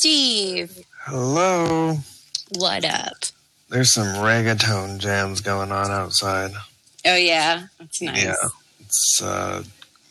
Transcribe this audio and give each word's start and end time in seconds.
Steve. 0.00 0.86
Hello. 1.00 1.98
What 2.56 2.86
up? 2.86 3.16
There's 3.68 3.92
some 3.92 4.06
reggaeton 4.06 4.98
jams 4.98 5.42
going 5.42 5.70
on 5.72 5.90
outside. 5.90 6.52
Oh 7.04 7.16
yeah, 7.16 7.66
that's 7.78 8.00
nice. 8.00 8.24
Yeah. 8.24 8.48
It's 8.80 9.20
uh, 9.22 9.62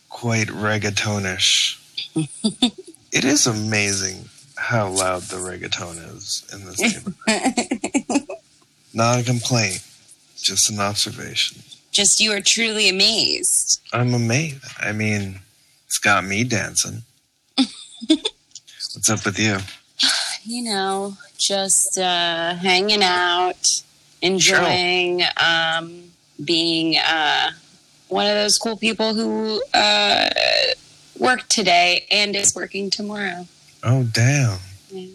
quite 0.08 0.46
reggaetonish. 0.46 1.76
it 3.12 3.24
is 3.24 3.48
amazing 3.48 4.28
how 4.54 4.90
loud 4.90 5.22
the 5.22 5.38
reggaeton 5.38 6.16
is 6.16 6.48
in 6.52 6.66
this 6.66 6.80
neighborhood. 7.26 8.28
Not 8.94 9.18
a 9.18 9.24
complaint, 9.24 9.84
just 10.36 10.70
an 10.70 10.78
observation. 10.78 11.64
Just 11.90 12.20
you 12.20 12.30
are 12.30 12.40
truly 12.40 12.88
amazed. 12.88 13.80
I'm 13.92 14.14
amazed. 14.14 14.64
I 14.78 14.92
mean, 14.92 15.40
it's 15.88 15.98
got 15.98 16.24
me 16.24 16.44
dancing. 16.44 17.02
What's 18.06 19.10
up 19.10 19.24
with 19.24 19.36
you? 19.36 19.58
You 20.42 20.62
know, 20.62 21.16
just 21.36 21.98
uh, 21.98 22.54
hanging 22.54 23.02
out, 23.02 23.82
enjoying 24.22 25.22
um, 25.36 26.04
being 26.42 26.96
uh, 26.96 27.50
one 28.08 28.26
of 28.26 28.34
those 28.34 28.56
cool 28.56 28.76
people 28.76 29.14
who 29.14 29.62
uh, 29.74 30.30
worked 31.18 31.50
today 31.50 32.06
and 32.10 32.34
is 32.34 32.54
working 32.54 32.88
tomorrow. 32.90 33.46
Oh, 33.82 34.04
damn. 34.04 34.58
Yeah. 34.90 35.06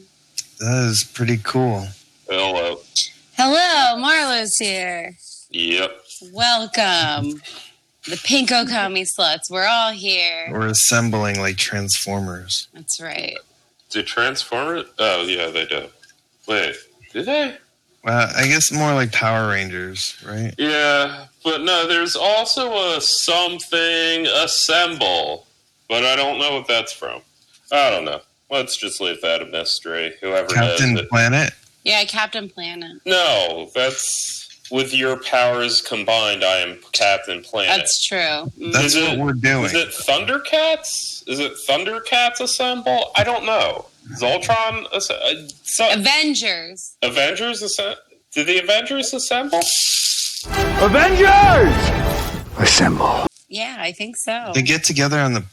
That 0.59 0.87
is 0.89 1.03
pretty 1.03 1.37
cool. 1.43 1.87
Hello. 2.29 2.79
Hello, 3.35 3.99
Marlo's 3.99 4.57
here. 4.57 5.17
Yep. 5.49 5.91
Welcome. 6.33 7.41
The 8.05 8.15
Pinko 8.17 8.69
Commie 8.69 9.03
Sluts. 9.03 9.49
We're 9.49 9.67
all 9.67 9.91
here. 9.91 10.49
We're 10.51 10.67
assembling 10.67 11.39
like 11.39 11.57
Transformers. 11.57 12.67
That's 12.73 13.01
right. 13.01 13.37
Do 13.95 14.03
Transformers? 14.03 14.87
Oh, 14.99 15.23
yeah, 15.23 15.47
they 15.47 15.65
do. 15.65 15.87
Wait, 16.49 16.75
did 17.13 17.27
they? 17.27 17.55
Well, 18.03 18.29
I 18.35 18.45
guess 18.45 18.69
more 18.69 18.93
like 18.93 19.13
Power 19.13 19.47
Rangers, 19.47 20.21
right? 20.27 20.53
Yeah, 20.57 21.27
but 21.45 21.61
no, 21.61 21.87
there's 21.87 22.17
also 22.17 22.73
a 22.93 22.99
something 22.99 24.27
assemble, 24.27 25.47
but 25.87 26.03
I 26.03 26.17
don't 26.17 26.39
know 26.39 26.55
what 26.57 26.67
that's 26.67 26.91
from. 26.91 27.21
I 27.71 27.89
don't 27.89 28.03
know. 28.03 28.19
Let's 28.51 28.75
just 28.75 28.99
leave 28.99 29.21
that 29.21 29.41
a 29.41 29.45
mystery. 29.45 30.15
Whoever 30.19 30.49
Captain 30.49 30.95
knows. 30.95 31.07
Planet. 31.07 31.51
Yeah, 31.85 32.03
Captain 32.03 32.49
Planet. 32.49 32.97
No, 33.05 33.69
that's 33.73 34.44
with 34.75 34.93
your 34.93 35.17
powers 35.23 35.81
combined. 35.81 36.43
I 36.43 36.57
am 36.57 36.77
Captain 36.91 37.41
Planet. 37.41 37.77
That's 37.77 38.05
true. 38.05 38.17
Mm. 38.17 38.73
That's 38.73 38.93
Is 38.93 39.03
what 39.03 39.13
it- 39.13 39.19
we're 39.19 39.33
doing. 39.33 39.65
Is 39.65 39.73
it 39.73 39.89
Thundercats? 39.89 41.23
Is 41.27 41.39
it 41.39 41.53
Thundercats 41.67 42.39
assemble? 42.41 43.11
I 43.15 43.23
don't 43.23 43.45
know. 43.45 43.85
Voltron? 44.21 44.85
Uh, 44.91 44.99
so- 45.63 45.91
Avengers. 45.93 46.95
Avengers 47.01 47.61
assemble? 47.61 47.97
Did 48.33 48.47
the 48.47 48.59
Avengers 48.59 49.13
assemble? 49.13 49.61
Avengers! 50.81 51.73
Assemble. 52.59 53.25
Yeah, 53.47 53.77
I 53.79 53.91
think 53.93 54.17
so. 54.17 54.51
They 54.53 54.61
get 54.61 54.83
together 54.83 55.19
on 55.19 55.33
the 55.33 55.43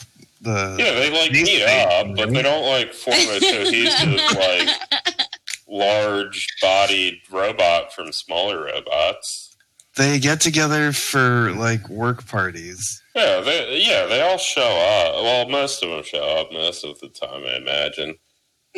the. 0.41 0.77
Yeah, 0.78 0.93
they 0.94 1.10
like 1.10 1.31
These 1.31 1.44
meet 1.47 1.62
up, 1.62 2.16
but 2.16 2.31
they 2.33 2.43
don't 2.43 2.66
like 2.69 2.93
form 2.93 3.16
a 3.16 3.39
cohesive, 3.41 4.09
like 4.37 4.69
large-bodied 5.72 7.21
robot 7.31 7.93
from 7.93 8.12
smaller 8.12 8.65
robots. 8.65 9.56
They 9.97 10.19
get 10.19 10.41
together 10.41 10.93
for 10.93 11.53
like 11.53 11.88
work 11.88 12.27
parties. 12.27 13.03
Yeah, 13.15 13.41
they 13.41 13.78
yeah 13.78 14.06
they 14.06 14.22
all 14.22 14.38
show 14.38 14.62
up. 14.62 15.22
Well, 15.22 15.49
most 15.49 15.83
of 15.83 15.91
them 15.91 16.03
show 16.03 16.25
up 16.41 16.53
most 16.53 16.84
of 16.84 16.99
the 17.00 17.09
time, 17.09 17.43
I 17.44 17.56
imagine. 17.56 18.15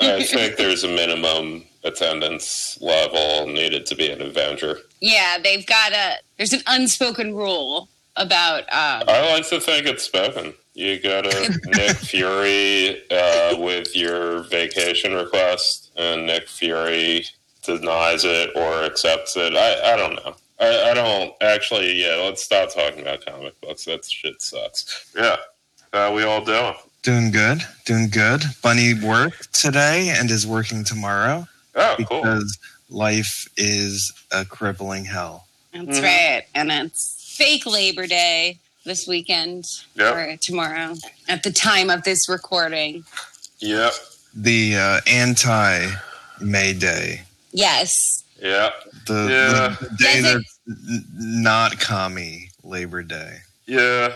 I 0.00 0.22
think 0.22 0.56
there's 0.56 0.84
a 0.84 0.88
minimum 0.88 1.64
attendance 1.82 2.76
level 2.82 3.46
needed 3.46 3.86
to 3.86 3.94
be 3.94 4.10
an 4.10 4.20
Avenger. 4.20 4.80
yeah, 5.00 5.38
they've 5.42 5.66
got 5.66 5.92
a. 5.92 6.16
There's 6.36 6.52
an 6.52 6.62
unspoken 6.66 7.34
rule 7.34 7.88
about. 8.16 8.64
Um, 8.64 9.04
I 9.08 9.32
like 9.32 9.48
to 9.48 9.60
think 9.60 9.86
it's 9.86 10.04
spoken. 10.04 10.52
You 10.76 11.00
go 11.00 11.22
to 11.22 11.60
Nick 11.64 11.96
Fury 11.96 13.02
uh, 13.10 13.56
with 13.58 13.96
your 13.96 14.42
vacation 14.42 15.14
request, 15.14 15.90
and 15.96 16.26
Nick 16.26 16.48
Fury 16.48 17.24
denies 17.62 18.24
it 18.26 18.50
or 18.54 18.84
accepts 18.84 19.36
it. 19.38 19.54
I, 19.56 19.94
I 19.94 19.96
don't 19.96 20.14
know. 20.16 20.36
I, 20.60 20.90
I 20.90 20.94
don't 20.94 21.32
actually. 21.40 21.92
Yeah, 22.02 22.16
let's 22.24 22.42
stop 22.42 22.72
talking 22.74 23.00
about 23.00 23.24
comic 23.24 23.58
books. 23.62 23.86
That 23.86 24.04
shit 24.04 24.42
sucks. 24.42 25.10
Yeah, 25.16 25.36
how 25.94 26.14
we 26.14 26.24
all 26.24 26.44
do. 26.44 26.72
Doing 27.02 27.30
good, 27.30 27.62
doing 27.86 28.10
good. 28.10 28.42
Bunny 28.62 28.92
worked 28.92 29.54
today 29.54 30.10
and 30.14 30.30
is 30.30 30.46
working 30.46 30.84
tomorrow 30.84 31.48
Oh, 31.74 31.96
cool. 32.06 32.20
because 32.22 32.58
life 32.90 33.48
is 33.56 34.12
a 34.30 34.44
crippling 34.44 35.06
hell. 35.06 35.46
that's 35.72 36.00
Mhm. 36.00 36.02
right, 36.02 36.42
and 36.54 36.70
it's 36.70 37.34
fake 37.38 37.64
Labor 37.64 38.06
Day 38.06 38.58
this 38.86 39.06
weekend 39.06 39.66
Yep. 39.96 40.14
or 40.14 40.36
tomorrow 40.38 40.94
at 41.28 41.42
the 41.42 41.52
time 41.52 41.90
of 41.90 42.04
this 42.04 42.28
recording. 42.28 43.04
Yep. 43.58 43.92
The 44.34 44.76
uh, 44.76 45.00
anti 45.06 45.90
May 46.40 46.72
Day, 46.72 47.22
Yes, 47.52 48.22
Yep. 48.40 48.72
the, 49.06 49.26
Yeah. 49.30 49.76
the 49.80 49.88
day 49.96 50.20
Does 50.22 50.34
it- 50.36 50.46
that's 50.66 51.04
not 51.18 51.78
commie 51.80 52.50
Labor 52.62 53.02
Day. 53.02 53.38
Yeah. 53.66 54.12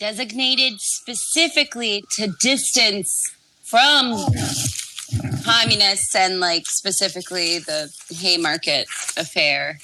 designated 0.00 0.74
specifically 0.80 2.04
to 2.12 2.28
distance 2.40 3.20
from 3.64 4.14
communists 5.44 6.14
and 6.14 6.38
like 6.38 6.62
specifically 6.68 7.58
the 7.58 7.90
Haymarket 8.14 8.86
affair. 9.16 9.78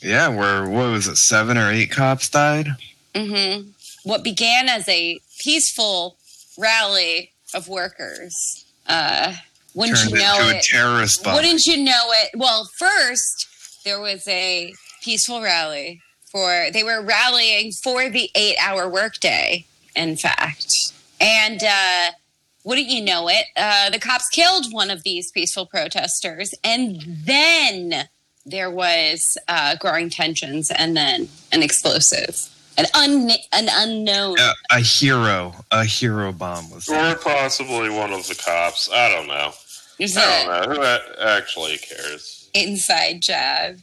Yeah, 0.00 0.28
where 0.28 0.68
what 0.68 0.90
was 0.92 1.08
it? 1.08 1.16
Seven 1.16 1.58
or 1.58 1.70
eight 1.72 1.90
cops 1.90 2.28
died. 2.28 2.68
Hmm 3.16 3.70
What 4.04 4.24
began 4.24 4.68
as 4.68 4.88
a 4.88 5.18
peaceful 5.38 6.16
rally 6.58 7.32
of 7.54 7.68
workers, 7.68 8.64
uh, 8.86 9.34
wouldn't 9.74 9.98
Turned 9.98 10.10
you 10.10 10.18
know 10.18 10.36
it? 10.40 10.62
terrorist 10.64 11.24
bomb. 11.24 11.34
Wouldn't 11.34 11.66
you 11.66 11.82
know 11.82 12.04
it? 12.10 12.30
Well, 12.36 12.68
first 12.76 13.82
there 13.84 14.00
was 14.00 14.26
a 14.28 14.72
peaceful 15.02 15.42
rally 15.42 16.00
for 16.30 16.68
they 16.72 16.82
were 16.82 17.02
rallying 17.02 17.72
for 17.72 18.08
the 18.08 18.30
eight-hour 18.34 18.88
workday. 18.88 19.66
In 19.94 20.16
fact, 20.16 20.92
and 21.20 21.62
uh, 21.62 22.12
wouldn't 22.64 22.88
you 22.88 23.02
know 23.04 23.28
it? 23.28 23.44
Uh, 23.56 23.90
the 23.90 23.98
cops 23.98 24.28
killed 24.30 24.72
one 24.72 24.90
of 24.90 25.02
these 25.02 25.30
peaceful 25.30 25.66
protesters, 25.66 26.54
and 26.64 27.02
then 27.26 28.08
there 28.46 28.70
was 28.70 29.36
uh, 29.48 29.76
growing 29.76 30.08
tensions, 30.08 30.70
and 30.70 30.96
then 30.96 31.28
an 31.52 31.62
explosive, 31.62 32.48
an 32.78 32.86
un 32.94 33.30
an 33.52 33.68
unknown. 33.70 34.38
Uh, 34.38 34.52
a 34.70 34.80
hero, 34.80 35.54
a 35.70 35.84
hero 35.84 36.32
bomb 36.32 36.70
was. 36.70 36.88
Or 36.88 37.14
possibly 37.16 37.90
one 37.90 38.12
of 38.12 38.26
the 38.28 38.34
cops. 38.34 38.88
I 38.92 39.08
don't 39.10 39.26
know. 39.26 39.52
There's 39.98 40.16
I 40.16 40.22
a 40.22 40.46
don't 40.46 40.68
know. 40.68 40.74
Who 40.74 41.24
actually 41.24 41.78
cares? 41.78 42.48
inside 42.54 43.22
job. 43.22 43.76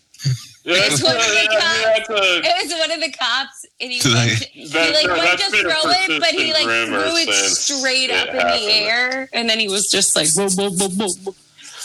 Yeah, 0.66 0.76
It's 0.86 1.02
one 1.02 1.16
of 1.16 1.22
the 1.22 1.48
cops. 1.50 2.10
a- 2.10 2.42
It 2.44 2.64
was 2.70 2.80
one 2.80 2.92
of 2.92 3.00
the 3.00 3.12
cops, 3.18 3.66
and 3.80 3.92
he, 3.92 4.00
So 4.02 4.14
went 4.14 4.40
they- 4.40 4.46
he 4.52 4.68
like 4.70 5.08
no, 5.08 5.18
went 5.18 5.40
to 5.40 5.46
throw 5.50 5.82
it, 5.86 6.20
but 6.20 6.30
he 6.32 6.52
like 6.54 6.66
threw 6.66 7.16
it 7.16 7.34
straight 7.56 8.12
up 8.12 8.28
in 8.28 8.36
happened. 8.36 8.62
the 8.62 8.72
air, 8.74 9.30
and 9.34 9.50
then 9.50 9.58
he 9.60 9.70
was 9.70 9.90
just 9.90 10.16
like, 10.18 10.28
"Whoa, 10.36 10.50
whoa, 10.50 10.70
whoa, 10.72 10.90
whoa, 10.90 11.08
whoa." 11.24 11.36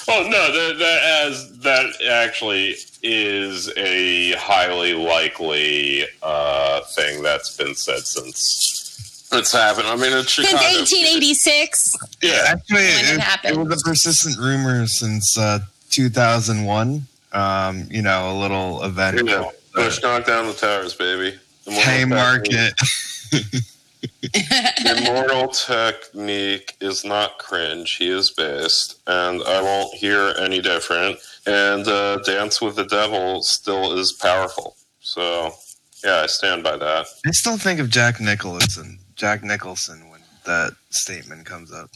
Oh 0.07 0.23
no, 0.29 0.53
that 0.53 0.79
that 0.79 1.27
as 1.27 1.59
that 1.61 1.87
actually 2.11 2.77
is 3.03 3.73
a 3.77 4.33
highly 4.33 4.93
likely 4.93 6.05
uh, 6.23 6.81
thing 6.95 7.23
that's 7.23 7.57
been 7.57 7.75
said 7.75 8.01
since 8.01 9.29
it's 9.33 9.53
happened. 9.53 9.87
I 9.87 9.97
mean, 9.97 10.13
it's 10.13 10.33
Since 10.33 10.49
Chicago. 10.49 10.65
1886. 10.79 11.97
Yeah, 12.23 12.45
Actually, 12.47 12.77
When 12.77 13.21
it 13.21 13.25
it, 13.45 13.51
it 13.51 13.57
was 13.57 13.83
a 13.83 13.85
persistent 13.85 14.39
rumor 14.39 14.87
since 14.87 15.37
uh, 15.39 15.61
2001. 15.91 17.07
Um, 17.33 17.89
you 17.91 18.03
know, 18.03 18.31
a 18.31 18.37
little 18.39 18.85
event. 18.85 19.21
yeah. 19.27 19.39
called, 19.39 19.55
Bush 19.75 20.01
knocked 20.03 20.29
down 20.29 20.47
the 20.47 20.53
towers, 20.53 20.95
baby. 20.95 21.37
Immortal 21.67 21.91
Haymarket. 21.91 22.75
Technique- 24.23 25.09
Immortal 25.09 25.49
technique 25.49 26.77
is 26.81 27.05
not 27.05 27.39
cringe. 27.39 27.97
He 27.97 28.09
is 28.09 28.31
based, 28.31 29.01
and 29.07 29.43
I 29.43 29.61
won't 29.63 29.95
hear 29.95 30.35
any 30.39 30.61
different. 30.61 31.19
And 31.47 31.87
uh, 31.87 32.19
Dance 32.25 32.61
with 32.61 32.77
the 32.77 32.85
Devil 32.87 33.43
still 33.43 33.99
is 33.99 34.13
powerful. 34.13 34.77
So, 35.01 35.53
yeah, 36.05 36.21
I 36.23 36.27
stand 36.27 36.63
by 36.65 36.77
that. 36.77 37.07
I 37.27 37.31
still 37.33 37.59
think 37.59 37.81
of 37.81 37.91
Jack 37.91 38.21
Nicholson. 38.21 38.99
Jack 39.17 39.43
Nicholson 39.45 40.09
when 40.11 40.21
that 40.47 40.73
statement 40.91 41.45
comes 41.47 41.73
up. 41.73 41.91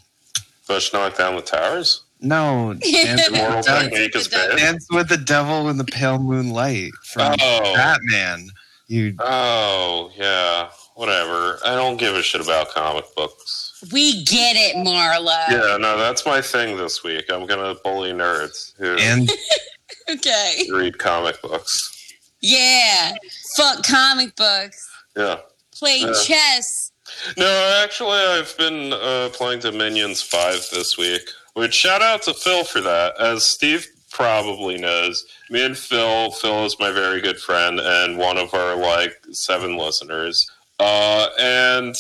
Bush 0.66 0.93
knocked 0.93 1.19
down 1.19 1.34
the 1.37 1.43
towers. 1.43 2.02
No, 2.20 2.75
Dance, 2.81 3.28
Immortal 3.28 3.62
technique 3.62 4.14
is 4.16 4.28
Dance- 4.28 4.49
bad. 4.49 4.58
Dance 4.58 4.87
with 4.90 5.08
the 5.08 5.16
Devil 5.16 5.69
in 5.70 5.78
the 5.78 5.84
Pale 5.84 6.19
Moonlight 6.19 6.90
from 7.05 7.34
Oh. 7.40 7.75
Batman. 7.75 8.49
You 8.88 9.14
Oh, 9.19 10.10
yeah. 10.16 10.69
Whatever. 10.98 11.60
I 11.64 11.76
don't 11.76 11.96
give 11.96 12.16
a 12.16 12.22
shit 12.24 12.40
about 12.40 12.70
comic 12.70 13.04
books. 13.14 13.80
we 13.92 14.24
get 14.24 14.56
it, 14.56 14.74
Marla. 14.84 15.48
Yeah, 15.48 15.76
no, 15.76 15.96
that's 15.96 16.26
my 16.26 16.40
thing 16.42 16.76
this 16.76 17.04
week. 17.04 17.26
I'm 17.30 17.46
gonna 17.46 17.76
bully 17.84 18.10
nerds 18.10 18.72
who 18.78 18.96
and 18.98 19.30
Okay. 20.10 20.66
read 20.72 20.98
comic 20.98 21.40
books. 21.40 22.12
Yeah. 22.40 23.12
Fuck 23.56 23.84
comic 23.86 24.34
books. 24.34 24.88
Yeah. 25.16 25.36
Play 25.78 25.98
Yeah. 25.98 26.12
chess. 26.24 26.90
No, 27.36 27.80
actually, 27.84 28.18
I've 28.18 28.56
been 28.58 28.92
uh, 28.92 29.28
playing 29.32 29.60
Dominions 29.60 30.20
5 30.20 30.66
this 30.72 30.98
week. 30.98 31.22
Which 31.54 31.74
shout 31.74 32.02
out 32.02 32.22
to 32.22 32.34
Phil 32.34 32.64
for 32.64 32.80
that. 32.80 33.14
As 33.20 33.44
Steve 33.46 33.86
probably 34.10 34.78
knows, 34.78 35.24
me 35.48 35.64
and 35.64 35.78
Phil, 35.78 36.32
Phil 36.32 36.64
is 36.64 36.76
my 36.80 36.90
very 36.90 37.20
good 37.20 37.38
friend 37.38 37.78
and 37.78 38.18
one 38.18 38.36
of 38.36 38.52
our 38.52 38.74
like 38.76 39.14
seven 39.30 39.76
listeners. 39.76 40.50
Uh, 40.78 41.28
and 41.38 41.94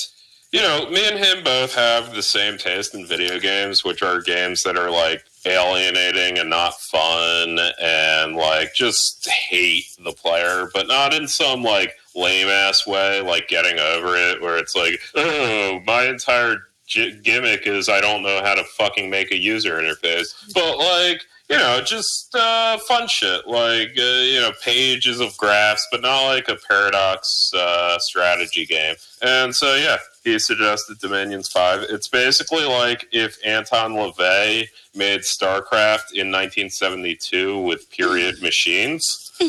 you 0.52 0.62
know, 0.62 0.88
me 0.88 1.06
and 1.06 1.18
him 1.18 1.44
both 1.44 1.74
have 1.74 2.14
the 2.14 2.22
same 2.22 2.56
taste 2.56 2.94
in 2.94 3.06
video 3.06 3.38
games, 3.38 3.84
which 3.84 4.02
are 4.02 4.22
games 4.22 4.62
that 4.62 4.78
are 4.78 4.90
like 4.90 5.22
alienating 5.44 6.38
and 6.38 6.48
not 6.48 6.80
fun 6.80 7.58
and 7.80 8.34
like 8.34 8.74
just 8.74 9.28
hate 9.28 9.94
the 10.02 10.12
player, 10.12 10.70
but 10.72 10.86
not 10.86 11.12
in 11.12 11.28
some 11.28 11.62
like 11.62 11.94
lame 12.14 12.48
ass 12.48 12.86
way, 12.86 13.20
like 13.20 13.48
getting 13.48 13.78
over 13.78 14.16
it, 14.16 14.40
where 14.40 14.56
it's 14.56 14.74
like, 14.74 14.98
oh, 15.16 15.80
my 15.86 16.04
entire 16.04 16.56
gimmick 17.22 17.66
is 17.66 17.90
I 17.90 18.00
don't 18.00 18.22
know 18.22 18.40
how 18.42 18.54
to 18.54 18.64
fucking 18.64 19.10
make 19.10 19.30
a 19.30 19.36
user 19.36 19.74
interface. 19.74 20.52
But 20.54 20.78
like, 20.78 21.26
you 21.48 21.56
know, 21.56 21.80
just 21.80 22.34
uh, 22.34 22.76
fun 22.78 23.08
shit, 23.08 23.46
like 23.46 23.90
uh, 23.98 24.02
you 24.02 24.40
know, 24.40 24.52
pages 24.62 25.18
of 25.20 25.36
graphs, 25.38 25.86
but 25.90 26.02
not 26.02 26.26
like 26.26 26.48
a 26.48 26.56
paradox 26.68 27.50
uh, 27.54 27.98
strategy 27.98 28.66
game. 28.66 28.96
And 29.22 29.54
so, 29.54 29.74
yeah, 29.74 29.96
he 30.24 30.38
suggested 30.38 30.98
Dominions 30.98 31.48
Five. 31.48 31.82
It's 31.88 32.08
basically 32.08 32.64
like 32.64 33.08
if 33.12 33.38
Anton 33.46 33.92
LaVey 33.92 34.66
made 34.94 35.20
StarCraft 35.20 36.12
in 36.12 36.30
1972 36.30 37.58
with 37.62 37.90
period 37.90 38.36
machines, 38.42 39.32
uh, 39.40 39.44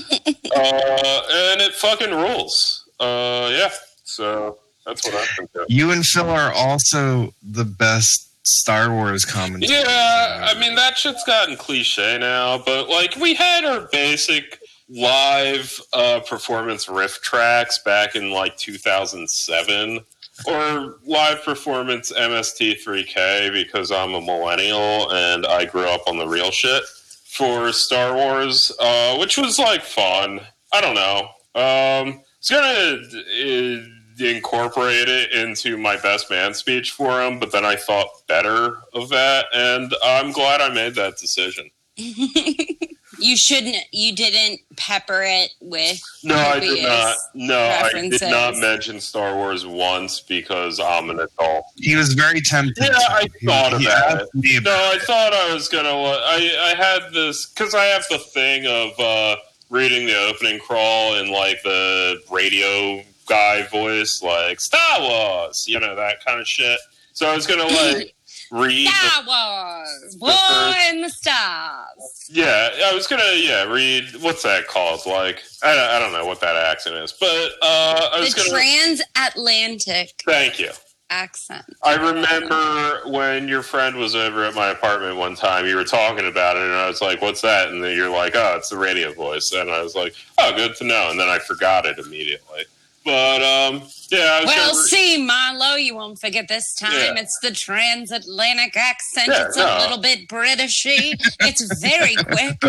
and 0.56 1.62
it 1.62 1.74
fucking 1.74 2.12
rules. 2.12 2.86
Uh, 3.00 3.50
yeah, 3.52 3.70
so 4.04 4.58
that's 4.86 5.06
what 5.06 5.16
I've 5.16 5.52
been 5.54 5.66
you 5.68 5.92
and 5.92 6.06
Phil 6.06 6.30
are 6.30 6.54
also 6.54 7.34
the 7.44 7.66
best 7.66 8.29
Star 8.50 8.92
Wars 8.92 9.26
commentators. 9.26 9.86
Yeah, 9.86 10.48
I 10.52 10.60
mean 10.60 10.76
that 10.76 10.98
shit's 10.98 11.24
gotten 11.24 11.56
cliche 11.56 12.18
now, 12.18 12.58
but 12.58 12.90
like 12.90 13.16
we 13.16 13.34
had 13.34 13.66
our 13.66 13.88
basic 13.92 14.60
live 14.90 15.80
uh, 15.94 16.20
performance 16.28 16.90
riff 16.90 17.22
tracks 17.22 17.80
back 17.80 18.16
in 18.16 18.32
like 18.32 18.58
2007 18.58 20.00
or 20.48 20.96
live 21.06 21.44
performance 21.44 22.12
MST3K 22.12 23.52
because 23.54 23.92
I'm 23.92 24.14
a 24.16 24.22
millennial 24.22 25.12
and 25.12 25.46
I 25.46 25.66
grew 25.66 25.88
up 25.88 26.02
on 26.08 26.18
the 26.18 26.28
real 26.28 26.52
shit 26.52 26.84
for 27.26 27.72
Star 27.72 28.16
Wars, 28.16 28.72
uh, 28.80 29.18
which 29.18 29.38
was 29.38 29.60
like 29.60 29.84
fun. 29.84 30.42
I 30.74 30.82
don't 30.82 30.96
know. 30.96 31.30
Um, 31.56 32.22
it's 32.40 32.50
gonna 32.50 33.00
uh, 33.02 33.99
incorporate 34.28 35.08
it 35.08 35.32
into 35.32 35.78
my 35.78 35.98
best 35.98 36.30
man 36.30 36.54
speech 36.54 36.92
for 36.92 37.22
him, 37.22 37.40
but 37.40 37.52
then 37.52 37.66
I 37.66 37.76
thought 37.76 38.08
better 38.28 38.78
of 38.94 39.10
that, 39.10 39.46
and 39.54 39.94
I'm 40.04 40.32
glad 40.32 40.62
I 40.62 40.74
made 40.74 40.96
that 40.96 41.18
decision. 41.18 41.70
You 43.20 43.36
shouldn't. 43.36 43.78
You 43.92 44.16
didn't 44.16 44.62
pepper 44.78 45.22
it 45.24 45.52
with. 45.62 46.02
No, 46.24 46.36
I 46.36 46.60
did 46.60 46.84
not. 46.84 47.18
No, 47.34 47.60
I 47.60 47.92
did 47.92 48.22
not 48.22 48.56
mention 48.58 49.00
Star 49.00 49.36
Wars 49.36 49.66
once 49.66 50.22
because 50.22 50.80
I'm 50.80 51.10
an 51.10 51.20
adult. 51.20 51.66
He 51.76 51.96
was 51.96 52.14
very 52.14 52.42
tempted. 52.42 52.84
Yeah. 52.84 52.98
I 53.10 53.28
thought 53.46 53.80
he 53.80 53.88
about 53.88 54.22
asked 54.22 54.36
me 54.36 54.60
No, 54.62 54.72
I 54.72 55.00
thought 55.02 55.34
I 55.34 55.54
was 55.54 55.68
gonna. 55.68 55.90
I 55.90 56.72
I 56.72 56.76
had 56.78 57.14
this 57.14 57.48
because 57.48 57.76
I 57.76 57.86
have 57.86 58.06
the 58.10 58.20
thing 58.20 58.66
of 58.68 59.00
uh, 59.00 59.36
reading 59.70 60.06
the 60.06 60.18
opening 60.28 60.60
crawl 60.60 61.16
in 61.16 61.32
like 61.32 61.62
the 61.64 62.22
radio 62.32 63.04
guy 63.30 63.64
voice, 63.68 64.22
like 64.22 64.60
Star 64.60 65.00
Wars, 65.00 65.66
you 65.68 65.80
know 65.80 65.96
that 65.96 66.24
kind 66.26 66.40
of 66.42 66.48
shit. 66.48 66.80
So 67.14 67.30
I 67.30 67.36
was 67.36 67.46
gonna 67.48 67.64
like 67.66 68.16
read. 68.52 68.88
the- 68.88 68.92
Star 68.92 69.24
Wars, 69.28 70.18
War 70.20 70.32
first- 70.32 70.90
in 70.92 71.02
the 71.02 71.10
Stars. 71.10 72.26
yeah, 72.30 72.70
I 72.86 72.94
was 72.94 73.08
gonna 73.08 73.24
yeah 73.36 73.64
read 73.64 74.06
what's 74.22 74.44
that 74.44 74.68
called? 74.68 75.02
Like 75.06 75.44
I, 75.64 75.74
don't- 75.76 75.90
I 75.90 76.00
don't 76.00 76.12
know 76.14 76.26
what 76.26 76.40
that 76.42 76.56
accent 76.56 76.96
is, 76.96 77.14
but 77.14 77.52
uh, 77.62 78.10
I 78.14 78.20
was 78.20 78.34
The 78.34 78.42
gonna. 78.42 78.50
transatlantic 78.50 80.22
thank 80.26 80.60
you. 80.60 80.72
accent. 81.10 81.66
I 81.84 81.96
remember 81.96 83.02
when 83.12 83.48
your 83.48 83.64
friend 83.64 83.96
was 83.98 84.16
over 84.16 84.44
at 84.46 84.54
my 84.56 84.70
apartment 84.70 85.18
one 85.18 85.36
time, 85.36 85.66
you 85.66 85.76
were 85.76 85.84
talking 85.84 86.28
about 86.28 86.56
it, 86.56 86.64
and 86.64 86.72
I 86.74 86.88
was 86.88 87.02
like, 87.02 87.22
What's 87.22 87.42
that? 87.42 87.70
And 87.70 87.84
then 87.84 87.98
you're 87.98 88.10
like, 88.12 88.34
Oh, 88.36 88.56
it's 88.58 88.70
the 88.70 88.78
radio 88.78 89.12
voice. 89.14 89.52
And 89.52 89.70
I 89.70 89.82
was 89.82 89.96
like, 89.96 90.14
Oh, 90.38 90.54
good 90.56 90.76
to 90.78 90.84
know. 90.86 91.10
And 91.10 91.20
then 91.20 91.28
I 91.28 91.40
forgot 91.40 91.86
it 91.86 91.98
immediately. 92.00 92.64
But, 93.10 93.42
um, 93.42 93.84
yeah, 94.12 94.44
Well, 94.46 94.72
gonna- 94.74 94.84
see, 94.88 95.18
Milo, 95.18 95.76
you 95.76 95.96
won't 95.96 96.20
forget 96.20 96.48
this 96.48 96.74
time. 96.76 96.94
Yeah. 96.94 97.22
It's 97.22 97.38
the 97.42 97.52
transatlantic 97.52 98.76
accent. 98.78 99.28
Yeah, 99.30 99.48
it's 99.48 99.58
no. 99.58 99.66
a 99.66 99.82
little 99.82 99.98
bit 99.98 100.28
Britishy. 100.28 101.14
it's 101.42 101.80
very 101.80 102.16
quick, 102.16 102.62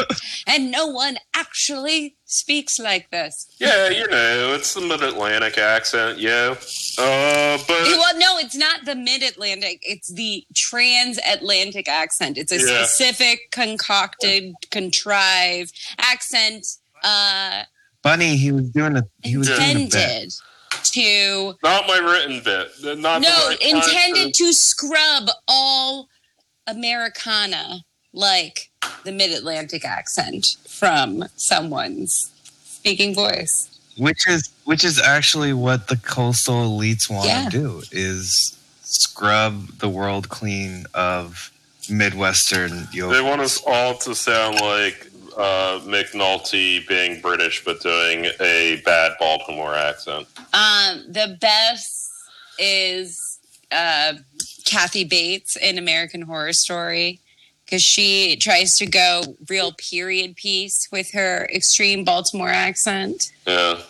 and 0.47 0.71
no 0.71 0.87
one 0.87 1.19
actually 1.35 2.17
speaks 2.25 2.79
like 2.79 3.11
this. 3.11 3.47
yeah, 3.59 3.89
you 3.89 4.07
know, 4.07 4.55
it's 4.55 4.73
the 4.75 4.81
mid 4.81 5.03
Atlantic 5.03 5.59
accent, 5.59 6.19
yeah. 6.19 6.55
Uh, 6.99 7.59
but. 7.67 7.69
Well, 7.69 8.19
no, 8.19 8.39
it's 8.39 8.55
not 8.57 8.85
the 8.85 8.95
mid-Atlantic. 8.95 9.81
It's 9.83 10.09
the 10.13 10.45
transatlantic 10.55 11.89
accent. 11.89 12.39
It's 12.39 12.53
a 12.53 12.57
Yeah. 12.59 12.85
specific, 12.87 13.51
concocted, 13.51 14.55
contrived 14.71 15.73
accent 15.99 16.67
uh, 17.03 17.63
Bunny. 18.03 18.37
He 18.37 18.53
was 18.53 18.71
doing 18.71 18.97
a. 18.97 19.03
He 19.23 19.37
was 19.37 19.49
doing 19.49 19.61
a 19.61 19.75
bit. 19.75 19.83
intended 19.85 20.33
to 20.85 21.55
Not 21.63 21.87
my 21.87 21.99
written 21.99 22.43
bit. 22.43 22.99
Not 22.99 23.23
no 23.23 23.51
intended 23.61 24.35
to 24.35 24.53
scrub 24.53 25.29
all 25.49 26.09
Americana 26.67 27.81
like 28.13 28.71
the 29.05 29.13
mid-Atlantic 29.13 29.85
accent 29.85 30.57
from 30.67 31.25
someone's 31.37 32.33
speaking 32.65 33.15
voice. 33.15 33.69
which 33.99 34.27
is 34.29 34.49
which 34.65 34.85
is 34.85 35.01
actually 35.01 35.53
what 35.53 35.89
the 35.89 35.97
coastal 35.97 36.55
elites 36.79 37.11
want 37.11 37.27
Yeah. 37.27 37.45
to 37.45 37.51
do 37.51 37.83
is 37.93 38.57
scrub 38.83 39.79
the 39.79 39.89
world 39.89 40.29
clean 40.29 40.87
of 40.95 41.53
midwestern 41.89 42.89
They 42.93 43.21
want 43.21 43.41
us 43.41 43.61
all 43.67 43.95
to 43.99 44.15
sound 44.15 44.61
like 44.61 45.10
uh, 45.37 45.81
McNulty 45.85 46.87
being 46.89 47.21
British 47.21 47.65
but 47.65 47.81
doing 47.81 48.27
a 48.41 48.81
bad 48.85 49.13
Baltimore 49.19 49.75
accent. 49.75 50.27
Um, 50.53 51.05
the 51.09 51.37
best 51.41 52.11
is 52.59 53.39
uh, 53.73 54.15
Kathy 54.65 55.05
Bates 55.05 55.57
in 55.57 55.79
American 55.79 56.23
Horror 56.23 56.53
Story 56.53 57.21
because 57.65 57.83
she 57.83 58.37
tries 58.37 58.79
to 58.79 58.87
go 58.87 59.37
real 59.49 59.73
period 59.73 60.37
piece 60.37 60.89
with 60.91 61.13
her 61.13 61.49
extreme 61.55 62.05
Baltimore 62.05 62.49
accent. 62.49 63.33
Yeah. 63.47 63.81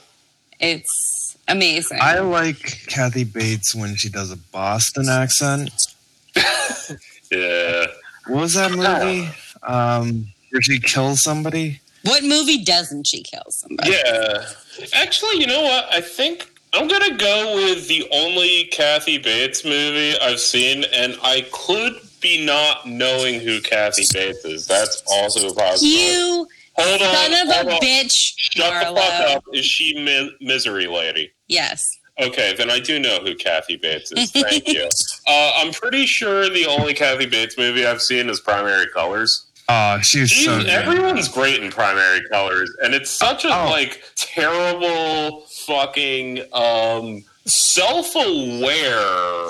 It's 0.58 1.38
amazing. 1.48 1.98
I 2.00 2.18
like 2.18 2.86
Kathy 2.86 3.24
Bates 3.24 3.74
when 3.74 3.96
she 3.96 4.10
does 4.10 4.30
a 4.30 4.36
Boston 4.36 5.08
accent. 5.08 5.94
Yeah. 7.30 7.86
What 8.26 8.40
was 8.40 8.54
that 8.54 8.72
movie? 8.72 9.28
Um, 9.62 10.26
where 10.50 10.62
she 10.62 10.78
kill 10.80 11.16
somebody. 11.16 11.80
What 12.04 12.24
movie 12.24 12.64
doesn't 12.64 13.06
she 13.06 13.22
kill 13.22 13.44
somebody? 13.50 13.90
Yeah. 13.92 14.46
Actually, 14.94 15.40
you 15.40 15.46
know 15.46 15.62
what? 15.62 15.86
I 15.92 16.00
think 16.00 16.48
I'm 16.72 16.88
gonna 16.88 17.16
go 17.16 17.54
with 17.56 17.88
the 17.88 18.08
only 18.12 18.64
Kathy 18.72 19.18
Bates 19.18 19.64
movie 19.64 20.18
I've 20.20 20.40
seen, 20.40 20.84
and 20.92 21.16
I 21.22 21.46
could 21.52 21.94
be 22.20 22.44
not 22.44 22.86
knowing 22.86 23.40
who 23.40 23.60
Kathy 23.60 24.04
Bates 24.12 24.44
is. 24.44 24.66
That's 24.66 25.02
also 25.10 25.48
a 25.48 25.54
possibility. 25.54 25.86
You 25.88 26.46
hold 26.78 27.02
on, 27.02 27.14
son 27.14 27.32
of 27.48 27.54
hold 27.54 27.66
a 27.68 27.74
on. 27.74 27.80
bitch, 27.80 28.32
Shut 28.36 28.72
the 28.94 28.94
fuck 29.00 29.36
up. 29.36 29.44
Is 29.52 29.64
she 29.66 29.94
mi- 30.02 30.34
Misery 30.40 30.86
Lady? 30.86 31.32
Yes. 31.48 31.98
Okay, 32.20 32.54
then 32.56 32.70
I 32.70 32.80
do 32.80 32.98
know 32.98 33.18
who 33.20 33.34
Kathy 33.34 33.76
Bates 33.76 34.12
is. 34.12 34.30
Thank 34.32 34.68
you. 34.68 34.88
Uh, 35.26 35.52
I'm 35.56 35.72
pretty 35.72 36.04
sure 36.06 36.48
the 36.50 36.66
only 36.66 36.92
Kathy 36.92 37.24
Bates 37.26 37.56
movie 37.56 37.86
I've 37.86 38.02
seen 38.02 38.28
is 38.28 38.40
Primary 38.40 38.86
Colors. 38.88 39.46
Oh, 39.72 40.00
she's 40.00 40.32
so 40.44 40.58
good. 40.58 40.68
everyone's 40.68 41.28
great 41.28 41.62
in 41.62 41.70
primary 41.70 42.22
colors, 42.28 42.70
and 42.82 42.94
it's 42.94 43.10
such 43.10 43.44
a 43.44 43.48
Oh. 43.48 43.70
like 43.70 44.02
terrible 44.16 45.42
fucking 45.66 46.40
um, 46.52 47.22
self-aware 47.44 49.48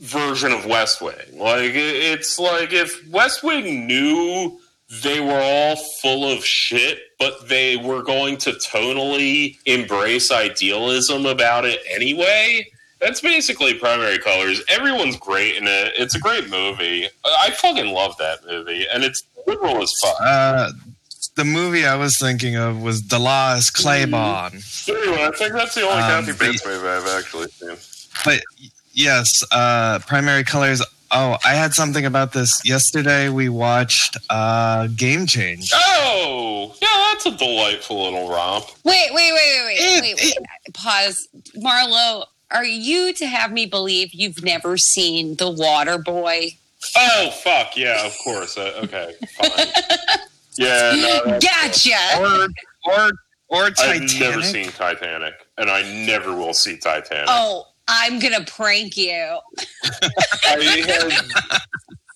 version 0.00 0.52
of 0.52 0.66
West 0.66 1.00
Wing. 1.00 1.14
Like 1.34 1.72
it's 1.74 2.38
like 2.38 2.72
if 2.72 3.08
West 3.10 3.42
Wing 3.42 3.86
knew 3.86 4.58
they 5.02 5.20
were 5.20 5.40
all 5.40 5.76
full 6.02 6.28
of 6.28 6.44
shit, 6.44 6.98
but 7.18 7.48
they 7.48 7.76
were 7.76 8.02
going 8.02 8.36
to 8.38 8.52
tonally 8.52 9.56
embrace 9.66 10.32
idealism 10.32 11.26
about 11.26 11.64
it 11.64 11.80
anyway. 11.88 12.66
That's 13.00 13.20
basically 13.22 13.74
primary 13.74 14.18
colors. 14.18 14.62
Everyone's 14.68 15.16
great 15.16 15.56
in 15.56 15.66
it. 15.66 15.92
It's 15.96 16.14
a 16.14 16.20
great 16.20 16.50
movie. 16.50 17.08
I 17.24 17.50
fucking 17.50 17.92
love 17.92 18.14
that 18.18 18.40
movie, 18.46 18.86
and 18.92 19.04
it's 19.04 19.22
liberal 19.50 19.82
as 19.82 19.92
fuck. 20.00 20.16
Uh, 20.20 20.70
the 21.36 21.44
movie 21.44 21.86
I 21.86 21.94
was 21.96 22.18
thinking 22.18 22.56
of 22.56 22.82
was 22.82 23.00
Dolores 23.02 23.70
Claiborne. 23.70 24.60
Anyway, 24.88 25.22
I 25.24 25.30
think 25.36 25.52
that's 25.52 25.74
the 25.74 25.82
only 25.82 26.02
Um, 26.02 26.24
Kathy 26.26 26.38
Bates 26.38 26.66
movie 26.66 26.86
I've 26.86 27.06
actually 27.18 27.48
seen. 27.48 27.76
But 28.24 28.40
yes, 28.92 29.44
uh, 29.52 30.00
primary 30.00 30.44
colors. 30.44 30.82
Oh, 31.12 31.36
I 31.44 31.54
had 31.54 31.74
something 31.74 32.04
about 32.06 32.32
this 32.32 32.60
yesterday. 32.64 33.30
We 33.30 33.48
watched 33.48 34.16
uh, 34.28 34.86
Game 34.88 35.26
Change. 35.26 35.72
Oh, 35.74 36.72
yeah, 36.80 36.88
that's 37.12 37.26
a 37.26 37.36
delightful 37.36 38.04
little 38.04 38.28
romp. 38.30 38.66
Wait, 38.84 39.08
wait, 39.12 39.32
wait, 39.32 39.32
wait, 39.32 39.64
wait, 39.66 39.78
It- 39.80 40.02
wait, 40.02 40.16
wait. 40.38 40.74
Pause. 40.74 41.28
Marlo, 41.56 42.26
are 42.52 42.64
you 42.64 43.12
to 43.14 43.26
have 43.26 43.50
me 43.50 43.66
believe 43.66 44.10
you've 44.12 44.44
never 44.44 44.76
seen 44.76 45.34
The 45.36 45.50
Water 45.50 45.98
Boy? 45.98 46.56
Oh, 46.96 47.30
fuck, 47.42 47.76
yeah, 47.76 48.06
of 48.06 48.16
course. 48.24 48.56
Uh, 48.56 48.80
okay, 48.84 49.14
fine. 49.36 49.66
Yeah, 50.56 50.92
no, 50.96 51.22
that's 51.24 51.82
cool. 51.82 51.90
Gotcha. 51.90 52.20
Or 52.20 52.48
or 52.92 53.10
or 53.48 53.70
Titanic. 53.70 54.10
I've 54.10 54.20
never 54.20 54.42
seen 54.42 54.70
Titanic, 54.70 55.34
and 55.58 55.70
I 55.70 55.82
never 56.06 56.34
will 56.34 56.54
see 56.54 56.76
Titanic. 56.78 57.26
Oh, 57.28 57.64
I'm 57.88 58.18
gonna 58.18 58.44
prank 58.44 58.96
you. 58.96 59.38
I 60.44 60.84
have, 60.86 61.12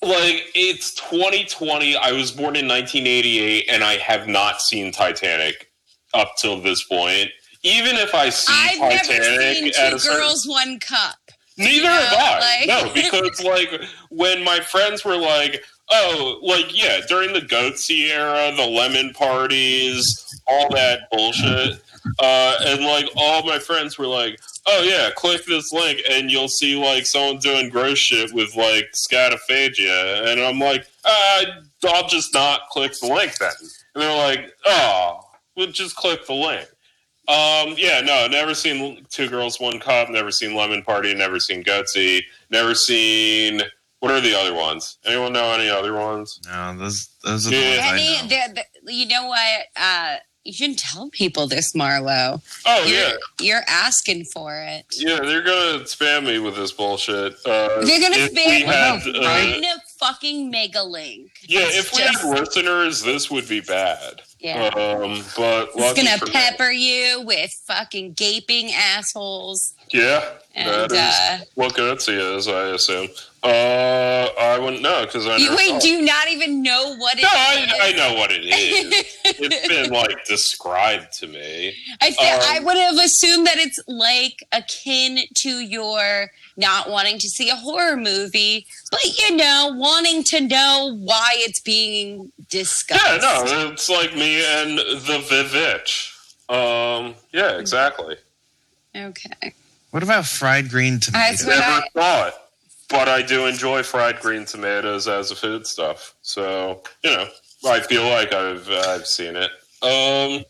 like, 0.03 0.51
it's 0.55 0.95
2020. 0.95 1.97
I 1.97 2.13
was 2.13 2.31
born 2.31 2.57
in 2.57 2.69
1988, 2.69 3.67
and 3.69 3.83
I 3.83 3.95
have 3.95 4.29
not 4.29 4.61
seen 4.61 4.93
Titanic 4.93 5.71
up 6.13 6.35
till 6.37 6.61
this 6.61 6.85
point. 6.85 7.31
Even 7.63 7.97
if 7.97 8.15
I 8.15 8.29
see 8.29 8.53
I've 8.55 8.79
never 8.79 9.07
Titanic 9.07 9.57
seen 9.57 9.69
at 9.79 9.91
Two 9.91 9.97
a 9.97 9.99
certain 9.99 10.19
Girls, 10.19 10.47
One 10.47 10.79
Cup. 10.81 11.17
Neither 11.57 11.83
know, 11.85 11.91
have 11.93 12.13
I. 12.19 12.41
like- 12.41 12.69
No, 12.69 12.93
because 12.95 13.43
like 13.45 13.83
when 14.11 14.43
my 14.45 14.61
friends 14.61 15.05
were 15.05 15.17
like, 15.17 15.65
"Oh, 15.91 16.39
like 16.43 16.67
yeah," 16.77 17.01
during 17.09 17.33
the 17.33 17.41
Goatse 17.41 17.91
era, 17.91 18.53
the 18.57 18.67
lemon 18.67 19.13
parties, 19.15 20.41
all 20.49 20.69
that 20.75 21.09
bullshit, 21.13 21.81
uh, 22.21 22.57
and 22.67 22.85
like 22.85 23.07
all 23.17 23.43
my 23.45 23.59
friends 23.59 23.99
were 23.99 24.07
like, 24.07 24.41
"Oh 24.67 24.83
yeah, 24.83 25.11
click 25.15 25.45
this 25.47 25.73
link 25.73 26.01
and 26.11 26.31
you'll 26.31 26.49
see 26.49 26.75
like 26.77 27.07
someone 27.07 27.39
doing 27.39 27.69
gross 27.71 27.99
shit 27.99 28.33
with 28.35 28.57
like 28.57 28.91
scatophagia," 28.93 30.27
and 30.31 30.41
I'm 30.41 30.59
like, 30.59 30.87
uh, 31.05 31.45
"I'll 31.87 32.09
just 32.09 32.35
not 32.35 32.69
click 32.71 32.93
the 33.01 33.07
link 33.07 33.37
then," 33.39 33.53
and 33.95 34.03
they're 34.03 34.17
like, 34.17 34.53
"Oh, 34.67 35.21
well, 35.57 35.67
just 35.69 35.95
click 35.97 36.27
the 36.27 36.35
link." 36.35 36.67
Um, 37.27 37.75
yeah, 37.79 38.01
no, 38.03 38.27
never 38.31 38.55
seen 38.55 39.07
Two 39.11 39.29
Girls, 39.29 39.59
One 39.59 39.81
Cup, 39.81 40.11
never 40.11 40.31
seen 40.31 40.55
Lemon 40.55 40.83
Party, 40.83 41.15
never 41.15 41.41
seen 41.41 41.63
Goatse, 41.65 42.23
never 42.51 42.75
seen. 42.75 43.63
What 44.01 44.13
are 44.13 44.21
the 44.21 44.39
other 44.39 44.53
ones? 44.53 44.99
Anyone 45.07 45.33
know 45.33 45.51
any 45.53 45.71
other 45.71 45.95
ones? 45.95 46.39
No, 46.47 46.77
those 46.77 47.09
those 47.25 47.47
are 47.47 47.51
the 47.51 47.57
Yeah. 47.57 47.91
ones 47.93 48.03
I 48.03 48.23
know. 48.23 48.29
the, 48.55 48.65
the, 48.85 48.93
you 48.93 49.07
know 49.09 49.27
what? 49.29 49.63
Uh, 49.75 50.17
you 50.45 50.53
shouldn't 50.53 50.79
tell 50.79 51.09
people 51.09 51.47
this, 51.47 51.73
Marlo. 51.73 52.43
Oh, 52.67 52.85
You're, 52.85 52.99
yeah. 52.99 53.13
you're 53.41 53.63
asking 53.67 54.27
for 54.27 54.55
it. 54.61 54.85
Yeah, 54.95 55.21
they're 55.21 55.41
gonna 55.41 55.85
spam 55.85 56.27
me 56.27 56.39
with 56.39 56.57
this 56.57 56.71
bullshit. 56.71 57.33
Uh, 57.47 57.81
They're 57.83 57.99
gonna 58.03 58.17
spam 58.29 58.35
we 58.35 58.57
you. 58.59 58.67
had, 58.67 59.01
uh, 59.07 59.63
a 59.67 59.81
fucking 59.99 60.51
mega 60.51 60.83
link. 60.83 61.31
Yeah, 61.45 61.61
It's 61.63 61.79
if 61.79 61.95
we 61.95 62.03
had 62.03 62.13
just- 62.13 62.25
listeners, 62.27 63.03
this 63.03 63.31
would 63.31 63.49
be 63.49 63.61
bad. 63.61 64.21
Yeah. 64.45 64.67
Um, 64.67 65.25
but 65.39 65.71
It's 65.75 66.03
gonna 66.03 66.31
pepper 66.31 66.71
you 66.71 67.23
with 67.23 67.53
fucking 67.67 68.13
gaping 68.13 68.73
assholes. 68.73 69.74
Yeah, 69.93 70.25
And, 70.55 70.69
that 70.69 70.93
is 70.93 70.99
uh, 70.99 71.45
what 71.55 71.75
Goatse 71.75 72.37
is, 72.37 72.49
I 72.49 72.69
assume. 72.71 73.09
Uh, 73.43 74.29
I 74.41 74.59
wouldn't 74.59 74.81
know 74.83 75.05
because 75.05 75.27
I 75.27 75.37
You, 75.37 75.51
wait, 75.55 75.69
saw 75.69 75.79
do 75.81 75.89
you 75.91 76.03
not 76.03 76.29
even 76.31 76.63
know 76.63 76.97
what 76.97 77.19
it 77.19 77.23
No, 77.23 77.29
is? 77.29 77.73
I, 77.79 77.89
I 77.89 77.93
know 77.93 78.15
what 78.19 78.31
it 78.33 78.43
is. 78.45 79.05
it's 79.25 79.69
been 79.69 79.91
like 79.91 80.25
described 80.25 81.13
to 81.19 81.27
me. 81.27 81.75
I 82.01 82.11
th- 82.11 82.19
Um, 82.19 82.41
I 82.43 82.61
would 82.63 82.77
have 82.79 82.97
assumed 82.97 83.47
that 83.47 83.59
it's 83.59 83.79
like 83.87 84.43
akin 84.53 85.19
to 85.35 85.51
your 85.61 86.31
not 86.57 86.89
wanting 86.89 87.19
to 87.19 87.29
see 87.29 87.51
a 87.51 87.57
horror 87.57 87.97
movie, 87.99 88.67
but 88.91 89.05
you 89.19 89.37
know, 89.37 89.73
wanting 89.75 90.23
to 90.25 90.41
know 90.41 90.97
why 91.03 91.33
it's 91.39 91.61
being 91.61 92.33
discussed. 92.49 93.05
Yeah, 93.05 93.19
no, 93.45 93.71
it's 93.73 93.91
like 93.91 94.15
me 94.15 94.43
and 94.43 94.79
the 94.79 95.19
Vivitch. 95.29 96.13
Um, 96.49 97.15
yeah, 97.33 97.59
exactly. 97.59 98.17
Okay. 98.97 99.53
What 99.95 100.03
about 100.03 100.27
fried 100.27 100.71
green 100.71 100.99
tomatoes? 100.99 101.47
what 101.47 101.57
Never 101.57 101.63
I- 101.63 101.89
saw 101.95 102.27
it, 102.27 102.35
but 102.91 103.09
I 103.09 103.23
do 103.23 103.47
enjoy 103.47 103.85
fried 103.85 104.19
green 104.19 104.45
tomatoes 104.45 105.07
as 105.07 105.31
a 105.31 105.37
food 105.37 105.69
stuff. 105.69 106.17
So 106.21 106.83
you 107.05 107.11
know, 107.13 107.29
I 107.65 107.79
feel 107.79 108.03
like 108.09 108.33
I've 108.33 108.69
I've 108.69 109.07
seen 109.07 109.37
it. 109.37 109.51
Um, 109.83 110.45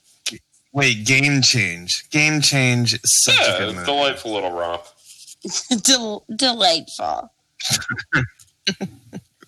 Wait, 0.72 1.04
Game 1.04 1.42
Change. 1.42 2.08
Game 2.08 2.40
Change 2.40 2.94
is 2.94 3.22
such 3.22 3.38
a 3.38 3.58
good 3.58 3.74
movie. 3.74 3.84
delightful 3.84 4.32
little 4.32 4.50
romp. 4.50 4.82
Del- 5.82 6.24
delightful. 6.34 7.30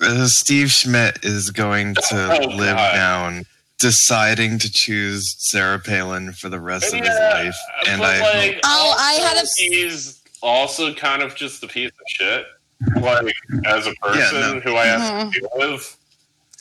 Uh, 0.02 0.26
Steve 0.26 0.70
Schmidt 0.70 1.24
is 1.24 1.50
going 1.50 1.94
to 1.94 2.38
Oh, 2.42 2.48
live 2.48 2.76
God. 2.76 2.92
down 2.92 3.44
deciding 3.78 4.58
to 4.58 4.70
choose 4.72 5.34
Sarah 5.38 5.78
Palin 5.78 6.32
for 6.32 6.48
the 6.48 6.60
rest 6.60 6.92
of 6.94 7.00
his 7.00 7.08
Yeah, 7.08 7.30
life. 7.32 7.56
And 7.88 8.02
I 8.02 8.20
like, 8.20 8.60
oh, 8.64 8.94
I 8.98 9.12
had 9.14 9.36
a 9.36 9.46
he's 9.56 10.20
also 10.42 10.94
kind 10.94 11.22
of 11.22 11.34
just 11.34 11.62
a 11.62 11.66
piece 11.68 11.90
of 11.90 12.04
shit. 12.08 12.46
Like 13.00 13.32
as 13.66 13.86
a 13.86 13.92
person 14.02 14.36
Yeah, 14.40 14.52
no. 14.54 14.60
who 14.60 14.76
I 14.76 14.86
have 14.86 15.00
Mhm. 15.00 15.32
to 15.32 15.40
deal 15.40 15.48
with. 15.56 15.96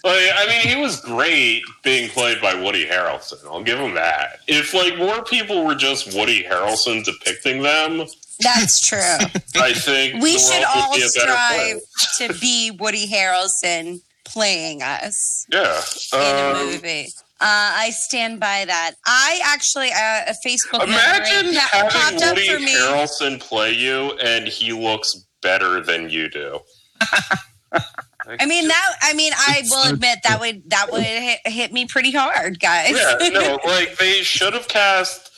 Like, 0.04 0.30
I 0.36 0.46
mean, 0.48 0.62
he 0.76 0.80
was 0.80 1.00
great 1.02 1.64
being 1.84 2.10
played 2.10 2.40
by 2.40 2.54
Woody 2.54 2.86
Harrelson. 2.86 3.44
I'll 3.46 3.64
give 3.64 3.80
him 3.80 3.96
that. 3.96 4.40
If 4.48 4.74
like 4.74 4.98
more 4.98 5.24
people 5.24 5.66
were 5.66 5.74
just 5.76 6.14
Woody 6.14 6.44
Harrelson 6.44 7.04
depicting 7.04 7.64
them, 7.64 8.06
That's 8.40 8.86
true. 8.86 9.00
I 9.56 9.74
think 9.74 10.22
we 10.22 10.34
the 10.34 10.40
should 10.40 10.52
world 10.62 10.66
all 10.76 10.96
be 10.96 11.02
a 11.02 11.08
strive 11.10 11.80
to 12.18 12.34
be 12.40 12.72
Woody 12.72 13.08
Harrelson 13.08 14.02
playing 14.40 14.84
us 14.84 15.46
Yeah. 15.50 15.82
in 16.14 16.20
a 16.20 16.52
Um, 16.60 16.66
movie. 16.68 17.08
Uh, 17.40 17.72
I 17.86 17.90
stand 17.92 18.40
by 18.42 18.66
that. 18.66 18.96
I 19.06 19.40
actually 19.46 19.92
uh, 19.94 20.26
a 20.28 20.36
Facebook 20.46 20.84
Imagine 20.84 21.46
memory 21.54 21.56
having 21.56 21.90
popped 21.92 22.22
up 22.22 22.36
Woody 22.36 22.50
for 22.50 22.60
me. 22.60 22.76
Harrelson 22.76 23.40
play 23.40 23.72
you, 23.72 24.12
and 24.24 24.46
he 24.48 24.74
looks 24.74 25.16
better 25.42 25.80
than 25.82 26.10
you 26.10 26.30
do. 26.30 26.60
I 28.28 28.46
mean 28.46 28.68
that. 28.68 28.96
I 29.02 29.14
mean, 29.14 29.32
I 29.38 29.62
will 29.70 29.94
admit 29.94 30.20
that 30.24 30.40
would 30.42 30.70
that 30.70 30.92
would 30.92 31.04
hit, 31.04 31.40
hit 31.46 31.72
me 31.72 31.86
pretty 31.86 32.12
hard, 32.12 32.60
guys. 32.60 32.92
Yeah, 32.96 33.30
no, 33.30 33.60
like 33.66 33.98
they 33.98 34.22
should 34.24 34.54
have 34.54 34.68
cast 34.68 35.30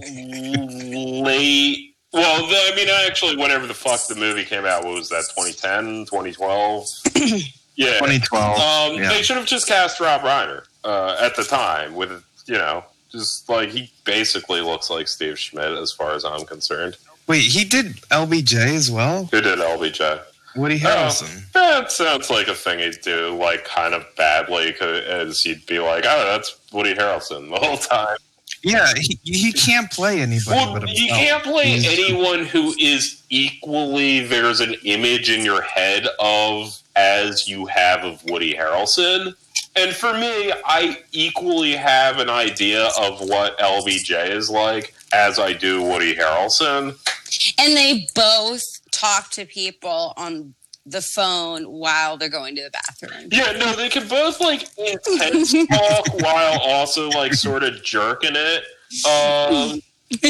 late. 0.00 1.94
Well, 2.12 2.46
the, 2.46 2.54
I 2.54 2.72
mean, 2.76 2.88
actually, 3.06 3.36
whenever 3.36 3.66
the 3.66 3.74
fuck 3.74 4.06
the 4.08 4.14
movie 4.14 4.44
came 4.44 4.64
out, 4.64 4.84
what 4.84 4.94
was 4.94 5.08
that? 5.10 5.24
2010, 5.36 6.06
2012? 6.06 6.86
yeah. 7.76 7.98
2012. 7.98 8.58
Um, 8.58 8.96
yeah. 9.02 9.08
They 9.08 9.22
should 9.22 9.36
have 9.36 9.46
just 9.46 9.66
cast 9.68 10.00
Rob 10.00 10.22
Reiner 10.22 10.64
uh, 10.84 11.16
at 11.20 11.36
the 11.36 11.44
time 11.44 11.94
with, 11.94 12.24
you 12.46 12.54
know, 12.54 12.84
just 13.10 13.48
like 13.48 13.68
he 13.70 13.90
basically 14.04 14.60
looks 14.60 14.90
like 14.90 15.08
Steve 15.08 15.38
Schmidt 15.38 15.72
as 15.78 15.92
far 15.92 16.14
as 16.14 16.24
I'm 16.24 16.44
concerned. 16.44 16.96
Wait, 17.26 17.42
he 17.42 17.64
did 17.64 17.96
LBJ 18.10 18.54
as 18.74 18.90
well? 18.90 19.24
Who 19.32 19.40
did 19.40 19.58
LBJ? 19.58 20.20
Woody 20.56 20.78
Harrelson. 20.78 21.50
That 21.52 21.92
sounds 21.92 22.30
like 22.30 22.48
a 22.48 22.54
thing 22.54 22.78
he'd 22.78 23.00
do, 23.02 23.36
like 23.36 23.64
kind 23.66 23.92
of 23.94 24.06
badly, 24.16 24.74
as 24.80 25.44
you'd 25.44 25.66
be 25.66 25.78
like, 25.80 26.04
"Oh, 26.06 26.24
that's 26.24 26.56
Woody 26.72 26.94
Harrelson 26.94 27.50
the 27.50 27.58
whole 27.58 27.76
time." 27.76 28.16
Yeah, 28.62 28.90
he, 28.96 29.18
he 29.22 29.52
can't 29.52 29.90
play 29.90 30.22
anybody 30.22 30.56
Well, 30.56 30.80
you 30.88 31.08
himself. 31.08 31.18
can't 31.20 31.42
play 31.44 31.72
anyone 31.84 32.46
who 32.46 32.74
is 32.78 33.22
equally. 33.28 34.20
There's 34.26 34.60
an 34.60 34.74
image 34.84 35.28
in 35.30 35.44
your 35.44 35.60
head 35.60 36.06
of 36.18 36.80
as 36.96 37.46
you 37.46 37.66
have 37.66 38.04
of 38.04 38.24
Woody 38.24 38.54
Harrelson, 38.54 39.34
and 39.76 39.94
for 39.94 40.14
me, 40.14 40.52
I 40.64 41.02
equally 41.12 41.72
have 41.72 42.18
an 42.18 42.30
idea 42.30 42.88
of 42.98 43.20
what 43.28 43.58
LBJ 43.58 44.30
is 44.30 44.48
like 44.48 44.94
as 45.12 45.38
I 45.38 45.52
do 45.52 45.82
Woody 45.82 46.14
Harrelson. 46.14 46.96
And 47.58 47.76
they 47.76 48.06
both 48.14 48.62
talk 48.90 49.30
to 49.32 49.44
people 49.44 50.14
on 50.16 50.54
the 50.86 51.02
phone 51.02 51.64
while 51.64 52.16
they're 52.16 52.28
going 52.30 52.54
to 52.56 52.62
the 52.62 52.70
bathroom. 52.70 53.28
Yeah, 53.30 53.52
no, 53.58 53.74
they 53.74 53.88
can 53.88 54.08
both 54.08 54.40
like 54.40 54.66
intense 54.78 55.52
talk 55.68 56.22
while 56.22 56.60
also 56.60 57.10
like 57.10 57.34
sort 57.34 57.62
of 57.62 57.82
jerking 57.82 58.34
it. 58.34 58.64
Um, 59.04 59.82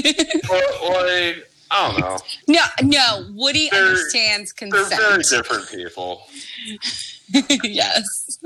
but, 0.49 0.83
like 0.83 1.49
I 1.77 1.91
don't 1.93 2.01
know. 2.01 2.19
No, 2.49 2.63
no. 2.83 3.27
Woody 3.35 3.69
They're- 3.71 3.85
understands 3.85 4.53
They're 4.59 4.71
very 4.85 5.23
different 5.23 5.69
people. 5.71 6.27
yes. 7.63 8.39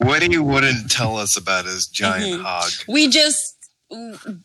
Woody 0.00 0.38
wouldn't 0.38 0.90
tell 0.90 1.16
us 1.16 1.36
about 1.36 1.66
his 1.66 1.86
giant 1.86 2.40
Mhm. 2.40 2.42
hog. 2.42 2.70
We 2.88 3.08
just 3.08 3.56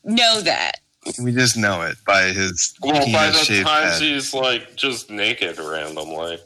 know 0.04 0.42
that. 0.42 0.80
We 1.22 1.32
just 1.32 1.56
know 1.56 1.82
it 1.84 1.98
by 2.06 2.24
his 2.34 2.74
Well, 2.82 2.94
by 3.12 3.28
the 3.28 3.34
penis-shaped 3.34 3.70
head. 3.70 4.02
he's 4.02 4.34
like 4.34 4.76
just 4.76 5.10
naked 5.10 5.60
randomly. 5.60 6.40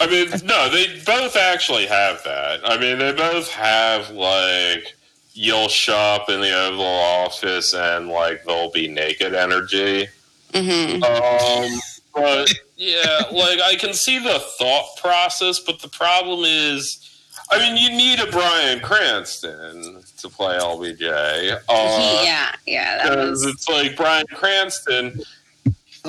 I 0.00 0.06
mean, 0.06 0.30
no, 0.44 0.68
they 0.68 1.00
both 1.04 1.34
actually 1.36 1.86
have 1.86 2.22
that. 2.24 2.60
I 2.64 2.76
mean, 2.78 2.98
they 2.98 3.12
both 3.12 3.48
have 3.50 4.10
like 4.10 4.94
you'll 5.32 5.68
shop 5.68 6.28
in 6.28 6.40
the 6.40 6.52
Oval 6.52 6.84
Office 6.84 7.72
and 7.74 8.08
like 8.08 8.44
they'll 8.44 8.70
be 8.70 8.86
naked 8.88 9.34
energy. 9.34 10.08
Hmm 10.54 11.02
Um, 11.02 11.80
but 12.14 12.52
yeah, 12.76 13.22
like 13.32 13.60
I 13.60 13.76
can 13.78 13.94
see 13.94 14.18
the 14.18 14.38
thought 14.58 14.96
process, 14.96 15.60
but 15.60 15.80
the 15.80 15.88
problem 15.88 16.40
is, 16.44 17.04
I 17.50 17.58
mean, 17.58 17.76
you 17.76 17.96
need 17.96 18.20
a 18.20 18.30
Bryan 18.30 18.80
Cranston 18.80 20.02
to 20.18 20.28
play 20.28 20.58
LBJ. 20.58 21.60
Uh, 21.68 22.22
yeah, 22.24 22.52
yeah. 22.66 23.02
Because 23.02 23.44
was. 23.44 23.54
it's 23.54 23.68
like 23.68 23.96
Bryan 23.96 24.26
Cranston 24.34 25.22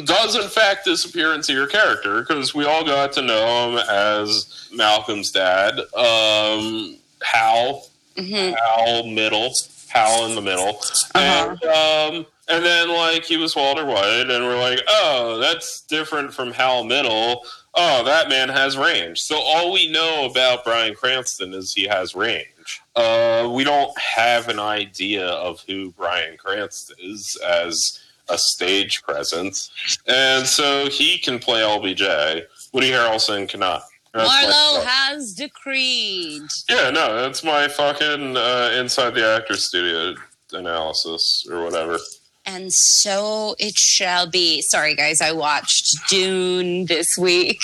does 0.04 0.36
in 0.36 0.48
fact 0.50 0.86
disappear 0.86 1.34
into 1.34 1.54
your 1.54 1.68
character 1.68 2.22
because 2.22 2.54
we 2.54 2.66
all 2.66 2.86
got 2.86 3.12
to 3.14 3.22
know 3.22 3.70
him 3.70 3.78
as 3.90 4.70
Malcolm's 4.74 5.32
dad, 5.32 5.80
um, 5.96 6.96
Hal, 7.22 7.88
mhm. 8.16 8.56
Hal 8.56 9.08
middle, 9.08 9.54
Hal 9.88 10.26
in 10.28 10.36
the 10.36 10.42
middle, 10.42 10.80
and 11.16 11.64
um, 11.64 12.26
and 12.50 12.66
then 12.66 12.90
like 12.90 13.24
he 13.24 13.38
was 13.38 13.56
Walter 13.56 13.86
White, 13.86 14.30
and 14.30 14.44
we're 14.44 14.60
like, 14.60 14.80
oh, 14.88 15.38
that's 15.40 15.82
different 15.82 16.34
from 16.34 16.52
Hal 16.52 16.84
middle. 16.84 17.46
Oh, 17.76 18.04
that 18.04 18.30
man 18.30 18.50
has 18.50 18.78
range. 18.78 19.20
So 19.22 19.38
all 19.38 19.72
we 19.72 19.92
know 19.92 20.26
about 20.30 20.66
Bryan 20.66 20.96
Cranston 20.96 21.54
is 21.54 21.74
he 21.74 21.86
has 21.86 22.16
range. 22.16 22.82
Uh, 22.96 23.50
we 23.54 23.64
don't 23.64 23.98
have 23.98 24.50
an 24.50 24.60
idea 24.60 25.28
of 25.28 25.62
who 25.68 25.92
Bryan 25.92 26.38
Cranston 26.38 26.98
is 27.00 27.38
as 27.48 28.02
a 28.30 28.38
stage 28.38 29.04
presence, 29.04 29.72
and 30.08 30.46
so 30.46 30.90
he 30.90 31.18
can 31.18 31.40
play 31.40 31.62
LBJ. 31.62 32.44
Woody 32.74 32.92
Harrelson 32.92 33.48
cannot. 33.48 33.84
That's 34.14 34.28
my 34.28 34.44
Marlo 34.44 34.86
has 34.86 35.34
decreed. 35.34 36.42
Yeah, 36.68 36.90
no, 36.90 37.16
that's 37.16 37.44
my 37.44 37.68
fucking 37.68 38.36
uh, 38.38 38.72
inside 38.76 39.14
the 39.14 39.26
actor 39.26 39.56
studio 39.56 40.16
analysis 40.52 41.48
or 41.50 41.64
whatever. 41.64 42.00
And 42.46 42.74
so 42.74 43.56
it 43.60 43.78
shall 43.78 44.28
be. 44.28 44.62
Sorry, 44.62 44.96
guys, 44.96 45.22
I 45.22 45.32
watched 45.32 45.98
Dune 46.10 46.86
this 46.86 47.18
week. 47.18 47.62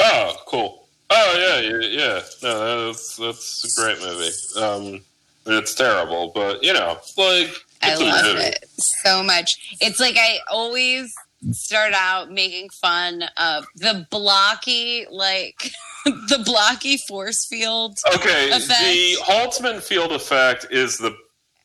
Oh, 0.00 0.36
cool. 0.46 0.86
Oh 1.10 1.36
yeah, 1.38 1.68
yeah, 1.70 1.86
yeah. 1.88 2.20
No, 2.42 2.86
that's 2.86 3.16
that's 3.16 3.78
a 3.78 3.80
great 3.80 3.98
movie. 4.00 4.30
Um, 4.60 5.00
it's 5.46 5.74
terrible, 5.74 6.30
but 6.34 6.62
you 6.62 6.72
know, 6.74 6.98
like 7.16 7.50
I 7.82 7.94
love 7.96 8.24
movie. 8.26 8.40
it 8.48 8.68
so 8.78 9.22
much. 9.22 9.76
It's 9.80 9.98
like 9.98 10.16
I 10.18 10.38
always 10.50 11.14
start 11.52 11.92
out 11.94 12.30
making 12.30 12.68
fun 12.70 13.24
of 13.38 13.64
the 13.76 14.06
blocky, 14.10 15.06
like 15.10 15.70
the 16.04 16.42
blocky 16.44 16.98
force 16.98 17.46
field. 17.46 17.98
Okay, 18.14 18.50
Effect. 18.50 18.68
the 18.68 19.16
Holtzman 19.22 19.82
field 19.82 20.12
effect 20.12 20.66
is 20.70 20.98
the 20.98 21.16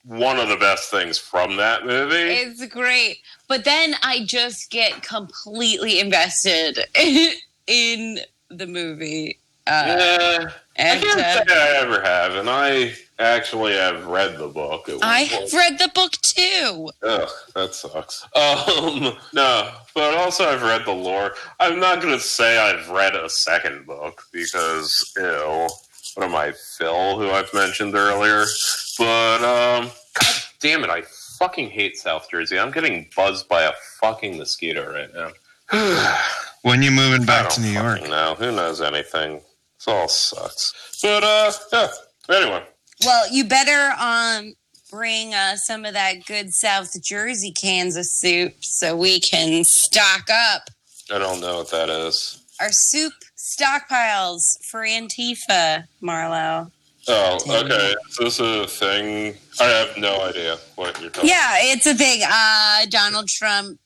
one 0.06 0.40
of 0.40 0.50
the 0.50 0.58
best 0.58 0.92
things 0.92 1.18
from 1.18 1.56
that 1.58 1.86
movie. 1.86 2.16
It's 2.16 2.66
great. 2.68 3.20
But 3.48 3.64
then 3.66 3.96
I 4.04 4.26
just 4.26 4.70
get 4.70 5.02
completely 5.02 6.00
invested 6.00 6.80
in 7.68 8.20
the 8.50 8.68
movie. 8.68 9.40
Uh, 9.66 9.86
yeah, 9.88 10.50
I 10.50 10.52
and 10.76 11.02
can't 11.02 11.20
uh, 11.20 11.46
say 11.46 11.56
I 11.56 11.82
ever 11.82 12.02
have, 12.02 12.36
and 12.36 12.50
I 12.50 12.96
actually 13.18 13.74
have 13.74 14.06
read 14.08 14.38
the 14.38 14.50
book. 14.50 14.90
It 14.90 14.94
was 14.94 15.02
I 15.02 15.22
have 15.22 15.54
read 15.54 15.80
the 15.80 15.90
book 15.96 16.12
too. 16.22 16.90
Ugh, 17.02 17.30
that 17.56 17.74
sucks. 17.74 18.26
Um, 18.36 19.14
no, 19.34 19.72
but 19.96 20.16
also 20.16 20.44
I've 20.44 20.64
read 20.64 20.86
the 20.86 20.92
lore. 20.92 21.32
I'm 21.62 21.80
not 21.80 22.02
gonna 22.02 22.20
say 22.20 22.58
I've 22.58 22.90
read 22.90 23.16
a 23.16 23.30
second 23.30 23.86
book 23.86 24.24
because 24.34 25.14
ew. 25.16 25.70
What 26.16 26.26
am 26.28 26.36
I, 26.36 26.54
Phil, 26.78 27.18
who 27.18 27.30
I've 27.32 27.54
mentioned 27.54 27.96
earlier? 27.96 28.46
But 28.98 29.42
um, 29.44 29.92
god 30.20 30.36
damn 30.60 30.84
it, 30.84 30.90
I 30.90 31.02
fucking 31.40 31.70
hate 31.70 31.98
South 31.98 32.30
Jersey. 32.30 32.60
I'm 32.60 32.72
getting 32.72 33.10
buzzed 33.16 33.48
by 33.50 33.64
a 33.64 33.72
fucking 34.00 34.38
mosquito 34.38 34.92
right 34.92 35.10
now. 35.14 35.32
When 36.62 36.82
you 36.82 36.92
moving 36.92 37.24
I 37.24 37.26
back 37.26 37.42
don't 37.50 37.52
to 37.56 37.62
New 37.62 37.72
York? 37.72 38.04
No. 38.04 38.36
Who 38.36 38.50
knows 38.56 38.80
anything? 38.80 39.42
This 39.78 39.88
all 39.88 40.08
sucks. 40.08 41.00
But 41.02 41.22
uh, 41.22 41.52
yeah. 41.74 41.88
Anyway, 42.30 42.64
Well, 43.04 43.30
you 43.34 43.44
better 43.44 43.92
um 44.00 44.54
bring 44.90 45.34
uh, 45.34 45.58
some 45.58 45.84
of 45.84 45.92
that 45.94 46.26
good 46.26 46.54
South 46.54 47.04
Jersey 47.04 47.52
Kansas 47.52 48.14
soup 48.14 48.54
so 48.64 48.96
we 48.96 49.20
can 49.20 49.66
stock 49.66 50.30
up 50.32 50.70
I 51.14 51.18
don't 51.18 51.42
know 51.42 51.58
what 51.58 51.72
that 51.72 51.90
is. 51.90 52.42
our 52.62 52.72
soup 52.72 53.12
stockpiles 53.44 54.64
for 54.66 54.82
Antifa, 54.82 55.86
Marlo. 56.02 56.72
Oh, 57.08 57.38
okay. 57.64 57.94
Is 58.10 58.18
this 58.18 58.40
a 58.40 58.66
thing? 58.66 59.36
I 59.60 59.66
have 59.66 59.98
no 59.98 60.22
idea 60.24 60.58
what 60.76 61.00
you're 61.02 61.10
talking 61.10 61.30
Yeah, 61.30 61.56
it's 61.60 61.86
a 61.86 61.94
thing. 61.94 62.22
Uh, 62.26 62.86
Donald 62.90 63.28
Trump 63.28 63.78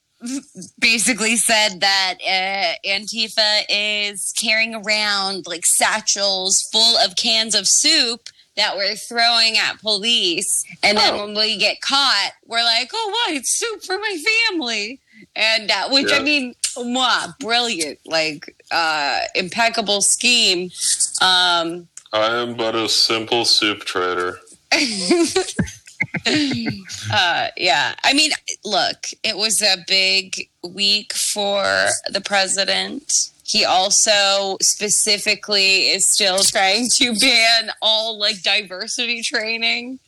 basically 0.79 1.35
said 1.35 1.79
that 1.81 2.15
uh, 2.21 2.87
Antifa 2.87 3.61
is 3.69 4.33
carrying 4.37 4.75
around 4.75 5.47
like 5.47 5.65
satchels 5.65 6.61
full 6.71 6.97
of 6.97 7.15
cans 7.15 7.55
of 7.55 7.67
soup 7.67 8.29
that 8.55 8.75
we're 8.77 8.95
throwing 8.95 9.57
at 9.57 9.79
police. 9.81 10.63
And 10.83 10.97
then 10.97 11.13
Oh. 11.15 11.25
when 11.25 11.35
we 11.35 11.57
get 11.57 11.81
caught, 11.81 12.31
we're 12.45 12.63
like, 12.63 12.89
oh, 12.93 13.09
what? 13.25 13.35
It's 13.35 13.51
soup 13.51 13.83
for 13.83 13.97
my 13.97 14.23
family. 14.51 14.99
And 15.35 15.71
uh, 15.71 15.89
which 15.89 16.11
I 16.11 16.19
mean, 16.19 16.53
mwah, 16.75 17.37
brilliant, 17.39 17.99
like 18.05 18.55
uh, 18.71 19.19
impeccable 19.35 20.01
scheme. 20.01 20.71
Um, 21.21 21.87
I 22.13 22.41
am 22.41 22.55
but 22.55 22.75
a 22.75 22.87
simple 22.89 23.45
soup 23.45 23.79
trader. 23.81 24.39
uh, 27.11 27.47
yeah. 27.57 27.95
I 28.03 28.13
mean, 28.13 28.31
look, 28.63 29.07
it 29.23 29.37
was 29.37 29.61
a 29.61 29.77
big 29.87 30.49
week 30.63 31.13
for 31.13 31.63
the 32.09 32.21
president. 32.21 33.31
He 33.43 33.63
also 33.63 34.57
specifically 34.61 35.87
is 35.89 36.05
still 36.05 36.39
trying 36.39 36.89
to 36.95 37.17
ban 37.17 37.71
all 37.81 38.19
like 38.19 38.41
diversity 38.41 39.21
training 39.21 39.99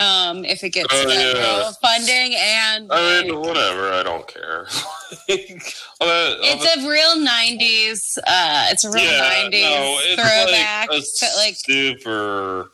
um, 0.00 0.44
if 0.44 0.64
it 0.64 0.70
gets 0.70 0.88
Oh, 0.92 1.08
federal 1.08 1.58
yeah. 1.60 1.70
funding. 1.80 2.34
And 2.36 2.90
I 2.90 3.22
mean, 3.22 3.34
like, 3.34 3.46
whatever. 3.46 3.92
I 3.92 4.02
don't 4.02 4.26
care. 4.26 4.66
Like, 5.28 5.74
all 6.00 6.06
that- 6.08 6.38
all 6.38 6.44
it's 6.64 6.76
a 6.76 6.88
real 6.88 7.16
90s, 7.16 8.18
uh, 8.26 8.66
it's 8.70 8.84
a 8.84 8.90
real 8.90 9.04
yeah, 9.04 9.44
90s 9.44 9.62
no, 9.62 9.98
it's 10.02 10.14
throwback. 10.22 10.88
like 10.90 10.98
a 10.98 11.02
to, 11.02 11.26
like 11.36 11.54
super. 11.56 12.70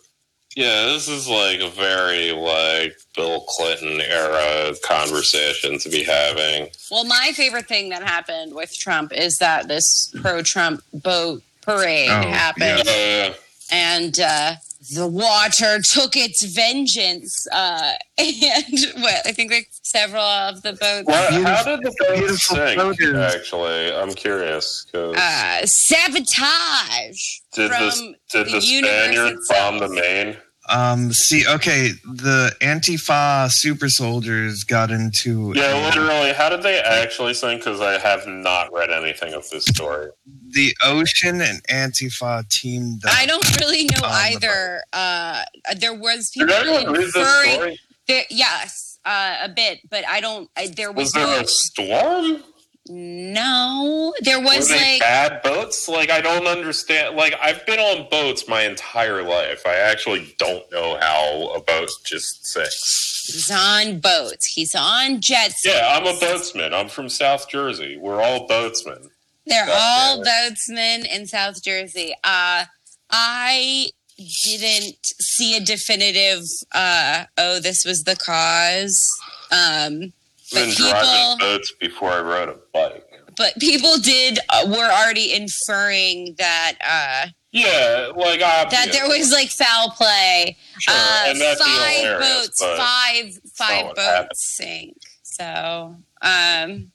Yeah, 0.54 0.86
this 0.86 1.06
is 1.08 1.28
like 1.28 1.60
a 1.60 1.68
very 1.68 2.32
like 2.32 2.96
Bill 3.14 3.40
Clinton 3.42 4.00
era 4.00 4.74
conversation 4.82 5.78
to 5.80 5.88
be 5.90 6.02
having. 6.02 6.68
Well, 6.90 7.04
my 7.04 7.32
favorite 7.34 7.66
thing 7.68 7.90
that 7.90 8.02
happened 8.02 8.54
with 8.54 8.74
Trump 8.74 9.12
is 9.12 9.36
that 9.38 9.68
this 9.68 10.14
pro-Trump 10.22 10.82
boat 10.94 11.42
parade 11.60 12.08
Oh, 12.10 12.22
happened, 12.22 12.88
Uh, 12.88 13.34
and 13.70 14.18
uh, 14.20 14.54
the 14.94 15.06
water 15.06 15.80
took 15.80 16.16
its 16.16 16.42
vengeance. 16.42 17.46
Uh, 17.52 17.92
and 18.18 19.02
what 19.02 19.26
I 19.26 19.32
think 19.32 19.52
like 19.52 19.68
several 19.70 20.22
of 20.22 20.62
the 20.62 20.72
boats. 20.72 21.06
Well, 21.06 21.44
how 21.44 21.64
did 21.64 21.80
the 21.80 21.94
boat 21.98 22.16
beautiful 22.16 22.56
sink? 22.56 23.16
Actually, 23.16 23.94
I'm 23.94 24.14
curious 24.14 24.86
because 24.86 25.16
Uh, 25.16 25.66
sabotage 25.66 27.38
did 27.52 27.70
from 27.70 28.14
the 28.32 28.44
did 28.44 28.46
the 28.46 28.50
the, 28.52 28.60
Spaniard 28.60 29.36
bomb 29.48 29.78
the 29.78 29.88
Maine? 29.88 30.36
Um, 30.68 31.12
see, 31.12 31.46
okay, 31.46 31.90
the 32.04 32.52
Antifa 32.60 33.50
super 33.50 33.88
soldiers 33.88 34.64
got 34.64 34.90
into 34.90 35.52
Yeah, 35.54 35.74
a- 35.74 35.84
literally. 35.84 36.32
How 36.32 36.48
did 36.48 36.62
they 36.62 36.80
actually 36.80 37.34
sink? 37.34 37.60
Because 37.62 37.80
I 37.80 37.98
have 37.98 38.26
not 38.26 38.72
read 38.72 38.90
anything 38.90 39.32
of 39.34 39.48
this 39.50 39.64
story. 39.66 40.10
the 40.50 40.74
ocean 40.82 41.40
and 41.40 41.62
Antifa 41.68 42.48
teamed 42.48 43.04
up. 43.04 43.12
I 43.14 43.26
don't 43.26 43.60
really 43.60 43.84
know 43.84 43.98
On 44.04 44.10
the 44.10 44.16
either. 44.36 44.82
Uh, 44.92 45.44
there 45.78 45.94
was 45.94 46.30
people. 46.30 46.48
Did 46.48 46.58
people 46.62 46.76
anyone 46.76 46.94
read 46.94 47.12
this 47.12 47.54
story? 47.56 47.80
There, 48.08 48.24
yes, 48.30 48.98
uh, 49.04 49.36
a 49.42 49.48
bit, 49.48 49.80
but 49.90 50.06
I 50.08 50.20
don't. 50.20 50.48
I, 50.56 50.68
there 50.68 50.90
was, 50.92 51.06
Was 51.06 51.12
there 51.12 51.26
no. 51.26 51.40
a 51.40 51.46
storm? 51.46 52.42
No, 52.88 54.14
there 54.20 54.40
was 54.40 54.70
like 54.70 55.00
bad 55.00 55.42
boats? 55.42 55.88
Like 55.88 56.10
I 56.10 56.20
don't 56.20 56.46
understand. 56.46 57.16
Like 57.16 57.34
I've 57.42 57.64
been 57.66 57.80
on 57.80 58.08
boats 58.10 58.48
my 58.48 58.62
entire 58.62 59.22
life. 59.22 59.62
I 59.66 59.74
actually 59.76 60.34
don't 60.38 60.70
know 60.70 60.96
how 61.00 61.52
a 61.54 61.60
boat 61.60 61.90
just 62.04 62.46
sinks. 62.46 63.26
he's 63.26 63.50
on 63.50 63.98
boats. 63.98 64.46
He's 64.46 64.74
on 64.74 65.20
jet 65.20 65.52
skis. 65.52 65.74
Yeah, 65.74 65.96
I'm 65.96 66.06
a 66.06 66.18
boatsman. 66.18 66.72
I'm 66.72 66.88
from 66.88 67.08
South 67.08 67.48
Jersey. 67.48 67.96
We're 67.96 68.22
all 68.22 68.46
boatsmen. 68.46 69.10
They're 69.46 69.66
God 69.66 69.78
all 69.78 70.22
damn 70.22 70.50
boatsmen 70.50 71.06
in 71.06 71.26
South 71.26 71.62
Jersey. 71.62 72.14
Uh, 72.22 72.64
I 73.10 73.90
didn't 74.16 74.96
see 75.02 75.56
a 75.56 75.60
definitive. 75.60 76.44
Uh, 76.72 77.24
oh, 77.36 77.60
this 77.60 77.84
was 77.84 78.04
the 78.04 78.16
cause. 78.16 79.12
Um, 79.50 80.12
But 80.52 80.74
driving 80.76 81.00
people- 81.10 81.36
boats 81.38 81.72
before 81.80 82.10
I 82.12 82.20
rode 82.20 82.48
a 82.48 82.56
bike. 82.72 83.04
but 83.36 83.54
people 83.60 83.96
did 83.98 84.38
uh, 84.50 84.64
were 84.68 84.90
already 84.90 85.32
inferring 85.34 86.34
that 86.38 86.74
uh, 86.82 87.28
Yeah, 87.52 88.10
like 88.16 88.40
obvious. 88.42 88.84
that 88.84 88.92
there 88.92 89.08
was 89.08 89.32
like 89.32 89.50
foul 89.50 89.90
play. 89.90 90.56
Sure, 90.78 90.94
uh, 90.94 91.24
and 91.28 91.40
that'd 91.40 91.58
be 91.58 91.64
five 91.64 91.96
hilarious, 91.96 92.28
boats, 92.40 92.62
five 92.62 93.38
five 93.54 93.84
boats 93.94 94.00
happened. 94.00 94.30
sink. 94.36 94.96
So, 95.22 95.96
um, 96.22 96.92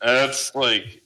that's 0.00 0.54
like 0.54 1.02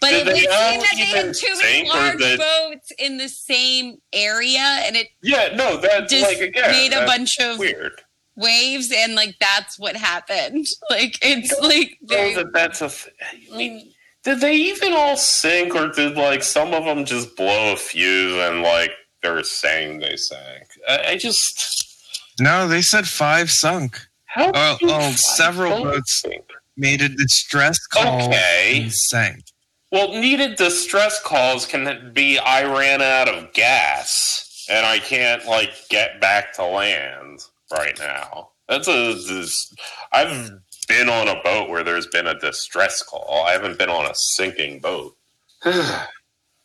but 0.00 0.10
Did 0.10 0.28
it 0.28 0.34
did 0.34 0.40
seem 0.42 0.80
that 0.80 0.92
they 0.96 1.04
had 1.04 1.34
too 1.34 1.56
many 1.60 1.88
large 1.88 2.38
boats 2.38 2.92
in 2.98 3.16
the 3.16 3.28
same 3.28 3.98
area, 4.12 4.60
and 4.60 4.94
it 4.96 5.08
yeah, 5.22 5.54
no, 5.56 5.76
that's 5.78 6.12
just 6.12 6.24
like 6.28 6.40
again 6.40 6.70
made 6.70 6.92
a 6.92 7.04
bunch 7.06 7.38
of 7.40 7.58
weird. 7.58 8.02
Waves, 8.38 8.92
and 8.94 9.14
like 9.14 9.36
that's 9.40 9.78
what 9.78 9.96
happened. 9.96 10.66
Like 10.90 11.18
it's 11.20 11.58
like 11.60 11.98
they, 12.02 12.34
that 12.34 12.52
that's 12.54 12.80
a. 12.80 12.88
Th- 12.88 13.14
I 13.52 13.56
mean, 13.56 13.80
mm. 13.86 13.92
did 14.24 14.40
they 14.40 14.54
even 14.56 14.92
all 14.94 15.16
sink, 15.16 15.74
or 15.74 15.88
did 15.88 16.16
like 16.16 16.42
some 16.42 16.72
of 16.72 16.84
them 16.84 17.04
just 17.04 17.36
blow 17.36 17.72
a 17.74 17.76
fuse 17.76 18.34
and 18.36 18.62
like 18.62 18.92
they're 19.22 19.42
saying 19.44 19.98
they 20.00 20.16
sank? 20.16 20.64
I, 20.88 20.98
I 21.12 21.16
just 21.18 22.34
No, 22.40 22.66
they 22.68 22.80
said 22.82 23.06
five 23.06 23.50
sunk. 23.50 24.00
how 24.26 24.48
uh, 24.50 24.52
Oh, 24.54 24.78
oh, 24.82 25.00
five 25.00 25.18
several 25.18 25.70
boats 25.82 25.90
boats 25.96 26.20
sink? 26.22 26.44
Made 26.76 27.02
a 27.02 27.08
distress 27.08 27.78
call 27.86 28.28
Okay. 28.28 28.80
and 28.82 28.92
sank. 28.92 29.42
Well, 29.90 30.08
needed 30.12 30.56
distress 30.56 31.20
calls 31.22 31.66
can 31.66 32.12
be 32.14 32.38
I 32.38 32.62
ran 32.64 33.02
out 33.02 33.28
of 33.28 33.52
gas 33.52 34.64
and 34.70 34.86
I 34.86 34.98
can't 34.98 35.44
like 35.46 35.72
get 35.88 36.20
back 36.20 36.52
to 36.54 36.64
land 36.64 37.40
right 37.72 37.98
now. 37.98 38.50
That's 38.68 38.88
a. 38.88 39.14
This, 39.14 39.74
I've 40.12 40.50
been 40.88 41.08
on 41.08 41.28
a 41.28 41.40
boat 41.42 41.68
where 41.70 41.82
there's 41.84 42.06
been 42.06 42.26
a 42.26 42.38
distress 42.38 43.02
call. 43.02 43.44
I 43.46 43.52
haven't 43.52 43.78
been 43.78 43.88
on 43.90 44.06
a 44.06 44.14
sinking 44.14 44.80
boat. 44.80 45.16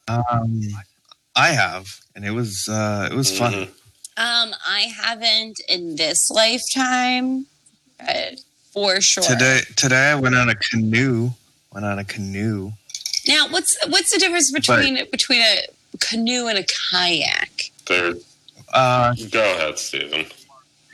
Um, 0.07 0.61
I 1.35 1.49
have, 1.51 1.87
and 2.13 2.25
it 2.25 2.31
was 2.31 2.67
uh, 2.67 3.07
it 3.09 3.15
was 3.15 3.37
fun. 3.37 3.53
Mhm. 3.53 3.67
um, 4.17 4.53
I 4.67 4.91
haven't 5.01 5.61
in 5.69 5.95
this 5.95 6.29
lifetime, 6.29 7.45
but 7.97 8.41
for 8.73 8.99
sure. 8.99 9.23
Today, 9.23 9.61
today 9.77 10.11
I 10.11 10.15
went 10.15 10.35
on 10.35 10.49
a 10.49 10.55
canoe. 10.55 11.31
Went 11.71 11.85
on 11.85 11.99
a 11.99 12.03
canoe. 12.03 12.73
Now, 13.29 13.47
what's 13.49 13.77
what's 13.87 14.11
the 14.11 14.19
difference 14.19 14.51
between 14.51 15.09
between 15.09 15.41
a 15.41 15.61
canoe 16.01 16.47
and 16.47 16.57
a 16.57 16.65
kayak? 16.91 17.71
There, 17.87 18.15
Uh, 18.73 19.15
go 19.31 19.41
ahead, 19.55 19.79
Stephen. 19.79 20.25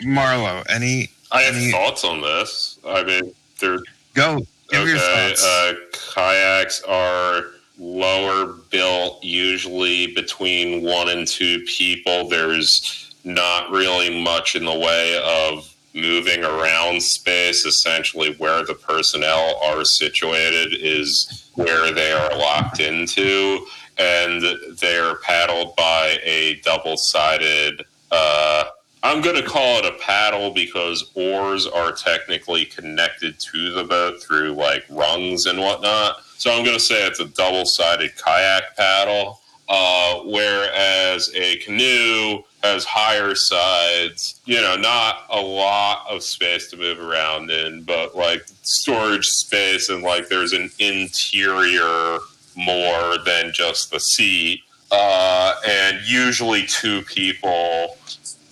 Marlo, 0.02 0.64
any 0.70 1.10
I 1.32 1.42
have 1.44 1.56
Any- 1.56 1.72
thoughts 1.72 2.04
on 2.04 2.22
this. 2.22 2.80
I 2.88 3.04
mean, 3.04 3.34
they're 3.60 3.80
go? 4.14 4.40
Give 4.70 4.88
your 4.88 4.98
okay. 4.98 5.30
thoughts. 5.30 5.44
Uh, 5.44 5.74
kayaks 6.14 6.82
are 6.84 7.46
lower 7.80 8.54
built, 8.70 9.24
usually 9.24 10.14
between 10.14 10.84
one 10.84 11.10
and 11.10 11.28
two 11.28 11.60
people. 11.62 12.28
There's 12.30 13.14
not 13.24 13.70
really 13.72 14.24
much 14.24 14.56
in 14.56 14.66
the 14.66 14.78
way 14.78 15.20
of 15.24 15.74
moving 15.94 16.44
around 16.44 17.02
space. 17.02 17.66
Essentially, 17.66 18.36
where 18.36 18.64
the 18.66 18.76
personnel 18.76 19.60
are 19.64 19.84
situated 19.86 20.74
is 20.80 21.50
where 21.56 21.92
they 21.92 22.12
are 22.12 22.36
locked 22.38 22.80
into, 22.80 23.66
and 23.98 24.44
they 24.80 24.98
are 24.98 25.16
paddled 25.18 25.76
by 25.76 26.18
a 26.24 26.60
double 26.64 26.96
sided. 26.98 27.84
Uh, 28.12 28.66
I'm 29.02 29.22
going 29.22 29.38
to 29.38 29.48
call 29.48 29.80
it 29.80 29.86
a 29.86 29.98
paddle 30.00 30.52
because 30.52 31.12
oars 31.16 31.66
are 31.66 31.94
technically 31.94 32.66
connected 32.66 33.40
to 33.40 33.72
the 33.72 33.84
boat 33.84 34.22
through 34.22 34.54
like 34.54 34.86
rungs 34.90 35.46
and 35.46 35.60
whatnot. 35.60 36.18
So 36.38 36.52
I'm 36.52 36.66
going 36.66 36.76
to 36.76 36.84
say 36.84 37.08
it's 37.08 37.20
a 37.20 37.26
double 37.26 37.66
sided 37.66 38.16
kayak 38.18 38.76
paddle. 38.76 39.40
Uh, 39.70 40.22
whereas 40.26 41.30
a 41.36 41.58
canoe 41.58 42.42
has 42.64 42.84
higher 42.86 43.36
sides, 43.36 44.42
you 44.46 44.60
know, 44.60 44.76
not 44.76 45.26
a 45.30 45.40
lot 45.40 46.06
of 46.10 46.24
space 46.24 46.72
to 46.72 46.76
move 46.76 47.00
around 47.00 47.52
in, 47.52 47.84
but 47.84 48.16
like 48.16 48.44
storage 48.64 49.28
space 49.28 49.90
and 49.90 50.02
like 50.02 50.28
there's 50.28 50.54
an 50.54 50.72
interior 50.80 52.18
more 52.56 53.18
than 53.26 53.54
just 53.54 53.92
the 53.92 54.00
seat. 54.00 54.62
Uh, 54.92 55.54
and 55.68 56.00
usually 56.04 56.66
two 56.66 57.04
people 57.04 57.96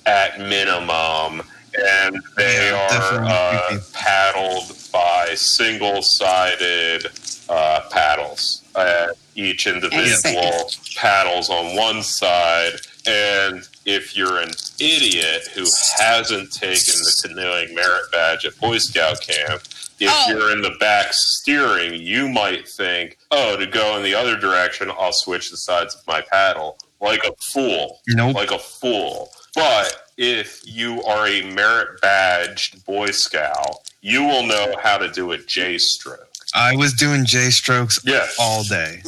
at 0.07 0.39
minimum, 0.39 1.43
and 1.77 2.15
they 2.37 2.69
Yeah, 2.71 2.87
definitely 2.89 3.31
are 3.31 3.77
uh, 3.77 3.79
paddled 3.93 4.73
by 4.91 5.35
single-sided 5.35 7.07
uh, 7.49 7.81
paddles. 7.91 8.63
Uh, 8.75 9.07
each 9.35 9.67
individual 9.67 10.71
paddles 10.95 11.49
on 11.49 11.75
one 11.75 12.01
side, 12.01 12.73
and 13.07 13.67
if 13.85 14.17
you're 14.17 14.39
an 14.39 14.49
idiot 14.79 15.47
who 15.53 15.65
hasn't 15.99 16.51
taken 16.51 16.93
the 17.03 17.21
canoeing 17.23 17.75
merit 17.75 18.03
badge 18.11 18.45
at 18.45 18.57
Boy 18.59 18.77
Scout 18.79 19.21
camp, 19.21 19.61
if 19.99 20.11
Oh. 20.11 20.25
you're 20.29 20.51
in 20.51 20.61
the 20.61 20.75
back 20.79 21.07
steering, 21.13 21.93
you 21.95 22.27
might 22.29 22.67
think, 22.67 23.17
"Oh, 23.31 23.55
to 23.57 23.65
go 23.67 23.95
in 23.97 24.03
the 24.03 24.13
other 24.15 24.35
direction, 24.35 24.91
I'll 24.91 25.13
switch 25.13 25.49
the 25.51 25.57
sides 25.57 25.95
of 25.95 26.01
my 26.07 26.21
paddle." 26.21 26.77
Like 26.99 27.23
a 27.25 27.31
fool 27.39 28.01
nope. 28.07 28.35
like 28.35 28.49
a 28.51 28.57
fool. 28.57 29.31
But 29.57 30.03
if 30.17 30.61
you 30.65 31.03
are 31.03 31.27
a 31.27 31.41
merit 31.51 31.99
badged 31.99 32.85
Boy 32.85 33.09
Scout, 33.09 33.77
you 34.01 34.23
will 34.23 34.45
know 34.45 34.75
how 34.83 34.99
to 34.99 35.09
do 35.11 35.31
a 35.31 35.37
J 35.39 35.79
stroke. 35.79 36.27
I 36.53 36.75
was 36.75 36.93
doing 36.93 37.25
J 37.25 37.49
strokes 37.49 37.99
all 38.39 38.63
day, 38.63 39.01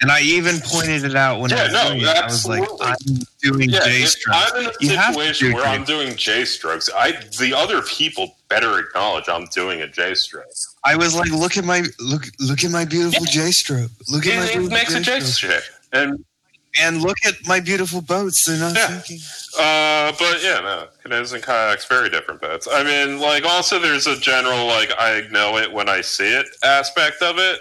and 0.00 0.10
I 0.10 0.20
even 0.22 0.56
pointed 0.64 1.04
it 1.04 1.14
out 1.14 1.40
when 1.40 1.50
Yeah, 1.50 1.58
I 1.58 1.64
was 1.64 1.72
no, 1.74 1.88
doing 1.90 2.00
it. 2.00 2.06
I 2.08 2.24
was 2.26 2.46
like. 2.46 2.68
I'm 2.80 2.96
doing 3.42 3.68
Yeah, 3.68 3.84
J 3.84 4.04
strokes. 4.06 4.52
I'm 4.52 4.62
in 4.62 4.66
a 4.68 4.72
You 4.80 4.96
have 4.96 5.14
to 5.14 5.20
situation 5.20 5.52
where 5.52 5.64
J- 5.64 5.68
I'm 5.68 5.84
doing 5.84 6.16
J 6.16 6.44
strokes, 6.46 6.88
I 6.96 7.12
the 7.38 7.52
other 7.54 7.82
people 7.82 8.34
better 8.48 8.78
acknowledge 8.78 9.28
I'm 9.28 9.44
doing 9.52 9.82
a 9.82 9.86
J 9.86 10.14
stroke. 10.14 10.46
I 10.82 10.96
was 10.96 11.14
like, 11.14 11.30
look 11.30 11.58
at 11.58 11.64
my 11.64 11.82
look 12.00 12.24
look 12.40 12.64
at 12.64 12.70
my 12.70 12.86
beautiful 12.86 13.26
J 13.26 13.50
stroke. 13.50 13.90
Look 14.08 14.26
at 14.26 14.34
my 14.36 14.44
It, 14.44 14.48
it 14.48 14.52
beautiful 14.52 14.70
makes 14.78 14.94
a 14.94 15.00
J 15.00 15.20
J-stroke. 15.20 15.60
stroke. 15.60 15.80
And 15.92 16.24
and 16.80 17.00
look 17.02 17.16
at 17.24 17.34
my 17.46 17.60
beautiful 17.60 18.00
boats. 18.00 18.44
They're 18.44 18.58
not 18.58 18.74
Yeah. 18.76 18.88
sinking. 19.02 19.20
Uh, 19.58 20.12
but 20.18 20.42
yeah, 20.42 20.60
no, 20.60 20.88
canoes 21.02 21.32
and 21.32 21.42
kayaks 21.42 21.84
very 21.86 22.10
different 22.10 22.40
boats. 22.40 22.66
I 22.70 22.82
mean, 22.82 23.20
like 23.20 23.44
also 23.44 23.78
there's 23.78 24.06
a 24.06 24.16
general 24.18 24.66
like 24.66 24.90
I 24.98 25.22
know 25.30 25.56
it 25.58 25.72
when 25.72 25.88
I 25.88 26.00
see 26.00 26.28
it 26.28 26.46
aspect 26.62 27.22
of 27.22 27.38
it. 27.38 27.60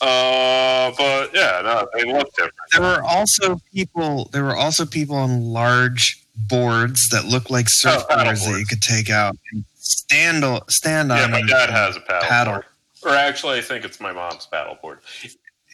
Uh, 0.00 0.92
but 0.98 1.30
yeah, 1.34 1.60
no, 1.64 1.88
they 1.94 2.04
look 2.12 2.28
different. 2.34 2.54
There 2.72 2.82
were 2.82 3.02
also 3.02 3.60
people. 3.72 4.28
There 4.32 4.44
were 4.44 4.56
also 4.56 4.84
people 4.84 5.16
on 5.16 5.40
large 5.44 6.20
boards 6.36 7.08
that 7.10 7.24
look 7.24 7.48
like 7.48 7.66
Oh, 7.66 7.68
surfboards 7.88 8.44
that 8.44 8.58
you 8.58 8.66
could 8.66 8.82
take 8.82 9.08
out 9.08 9.36
and 9.52 9.64
stand 9.76 10.44
stand 10.68 11.08
Yeah, 11.10 11.24
on. 11.24 11.30
my 11.30 11.42
dad 11.42 11.70
has 11.70 11.96
a 11.96 12.00
paddle, 12.00 12.28
paddle. 12.28 12.52
board. 12.54 12.64
Or 13.04 13.10
actually, 13.10 13.58
I 13.58 13.62
think 13.62 13.84
it's 13.84 14.00
my 14.00 14.12
mom's 14.12 14.46
paddle 14.46 14.78
board. 14.82 14.98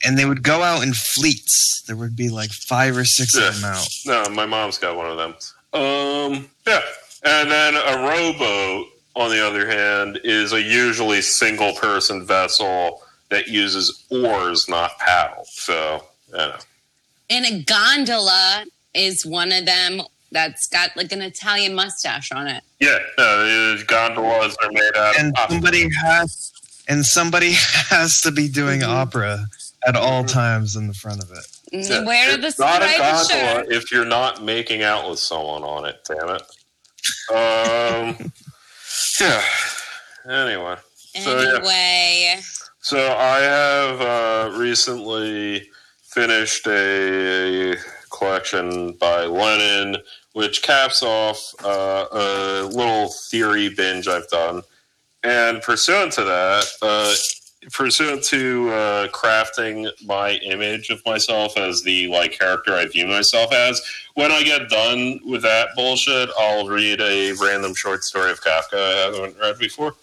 And 0.04 0.18
they 0.18 0.24
would 0.24 0.42
go 0.42 0.62
out 0.62 0.82
in 0.82 0.92
fleets. 0.94 1.82
There 1.86 1.96
would 1.96 2.16
be 2.16 2.28
like 2.28 2.50
five 2.52 2.96
or 2.96 3.04
six 3.04 3.34
Yeah. 3.36 3.48
of 3.48 3.60
them 3.60 3.64
out. 3.72 3.88
No, 4.06 4.24
my 4.30 4.46
mom's 4.46 4.78
got 4.78 4.96
one 4.96 5.06
of 5.10 5.16
them. 5.18 5.34
Um, 5.72 6.50
yeah, 6.66 6.80
and 7.24 7.50
then 7.50 7.74
a 7.76 8.06
rowboat 8.06 8.86
on 9.16 9.30
the 9.30 9.44
other 9.44 9.66
hand, 9.68 10.20
is 10.24 10.52
a 10.52 10.62
usually 10.62 11.20
single 11.20 11.74
person 11.74 12.24
vessel 12.24 13.02
that 13.28 13.48
uses 13.48 14.04
oars, 14.10 14.68
not 14.68 14.96
paddle. 14.98 15.44
So, 15.50 16.04
you 16.30 16.36
know. 16.36 16.56
And 17.28 17.44
a 17.44 17.62
gondola 17.64 18.64
is 18.94 19.26
one 19.26 19.50
of 19.52 19.66
them 19.66 20.02
that's 20.32 20.68
got 20.68 20.96
like 20.96 21.10
an 21.12 21.22
Italian 21.22 21.74
mustache 21.74 22.30
on 22.32 22.46
it. 22.46 22.62
Yeah, 22.78 22.98
no, 23.18 23.76
the 23.76 23.84
gondolas 23.84 24.56
are 24.62 24.70
made 24.70 24.96
out 24.96 25.18
and 25.18 25.36
of 25.36 25.50
somebody 25.50 25.88
has 26.02 26.52
and 26.88 27.04
somebody 27.04 27.52
has 27.90 28.20
to 28.22 28.30
be 28.30 28.48
doing 28.48 28.80
Mhm. 28.80 28.88
opera 28.88 29.46
at 29.86 29.96
all 29.96 30.24
times 30.24 30.76
in 30.76 30.86
the 30.86 30.94
front 30.94 31.22
of 31.22 31.30
it. 31.30 31.46
Yeah, 31.72 32.04
Where 32.04 32.36
the 32.36 32.48
it's 32.48 32.58
not 32.58 32.82
a 32.82 32.84
right 32.86 32.98
gondola 32.98 33.64
shirt? 33.64 33.72
if 33.72 33.92
you're 33.92 34.04
not 34.04 34.42
making 34.42 34.82
out 34.82 35.08
with 35.08 35.18
someone 35.18 35.62
on 35.62 35.86
it. 35.86 35.96
Damn 36.06 36.36
it. 36.36 36.42
Um. 37.34 38.32
yeah. 39.20 39.42
Anyway, 40.28 40.76
So, 40.96 41.40
yeah. 41.40 41.56
Anyway, 41.56 42.40
so 42.80 42.98
I 43.18 43.38
have 43.40 44.00
uh, 44.00 44.58
recently 44.58 45.68
finished 46.02 46.66
a 46.66 47.76
collection 48.10 48.92
by 49.00 49.24
Lenin, 49.24 49.96
which 50.34 50.62
caps 50.62 51.02
off 51.02 51.54
uh, 51.64 52.06
a 52.12 52.62
little 52.64 53.08
theory 53.30 53.70
binge 53.70 54.08
I've 54.08 54.28
done. 54.28 54.62
And 55.22 55.62
pursuant 55.62 56.12
to 56.14 56.24
that, 56.24 56.66
uh, 56.82 57.14
pursuant 57.72 58.22
to 58.24 58.70
uh, 58.70 59.08
crafting 59.08 59.88
my 60.06 60.32
image 60.44 60.90
of 60.90 61.04
myself 61.04 61.56
as 61.58 61.82
the 61.82 62.06
like 62.08 62.32
character 62.38 62.74
I 62.74 62.86
view 62.86 63.06
myself 63.06 63.52
as, 63.52 63.80
when 64.14 64.32
I 64.32 64.42
get 64.42 64.68
done 64.70 65.20
with 65.26 65.42
that 65.42 65.68
bullshit, 65.76 66.30
I'll 66.38 66.66
read 66.68 67.00
a 67.00 67.32
random 67.32 67.74
short 67.74 68.02
story 68.04 68.30
of 68.30 68.40
Kafka 68.40 68.74
I 68.74 68.96
haven't 69.12 69.38
read 69.38 69.58
before. 69.58 69.94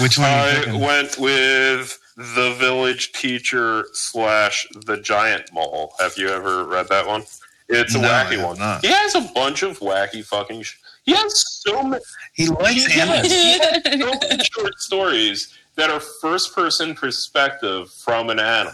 Which 0.00 0.18
one? 0.18 0.28
I 0.28 0.64
went 0.80 1.18
with 1.18 1.98
the 2.16 2.54
village 2.60 3.12
teacher 3.12 3.86
slash 3.92 4.66
the 4.86 4.96
giant 4.98 5.52
mole. 5.52 5.94
Have 5.98 6.16
you 6.16 6.28
ever 6.28 6.64
read 6.64 6.86
that 6.88 7.06
one? 7.06 7.24
It's 7.68 7.94
a 7.94 7.98
No, 8.00 8.08
wacky 8.08 8.42
one. 8.42 8.58
not. 8.58 8.82
He 8.84 8.92
has 8.92 9.14
a 9.16 9.22
bunch 9.34 9.62
of 9.62 9.78
wacky 9.80 10.24
fucking. 10.24 10.62
Sh- 10.62 10.76
he 11.04 11.12
has 11.12 11.44
so 11.62 11.82
many, 11.82 12.02
He 12.34 12.46
likes 12.48 12.86
he 12.86 13.00
anime. 13.00 13.24
he 13.24 13.58
has 13.58 13.82
so 14.00 14.18
many 14.28 14.44
short 14.44 14.78
stories 14.80 15.52
that 15.76 15.90
are 15.90 16.00
first 16.00 16.54
person 16.54 16.94
perspective 16.94 17.90
from 17.90 18.30
an 18.30 18.38
animal. 18.38 18.72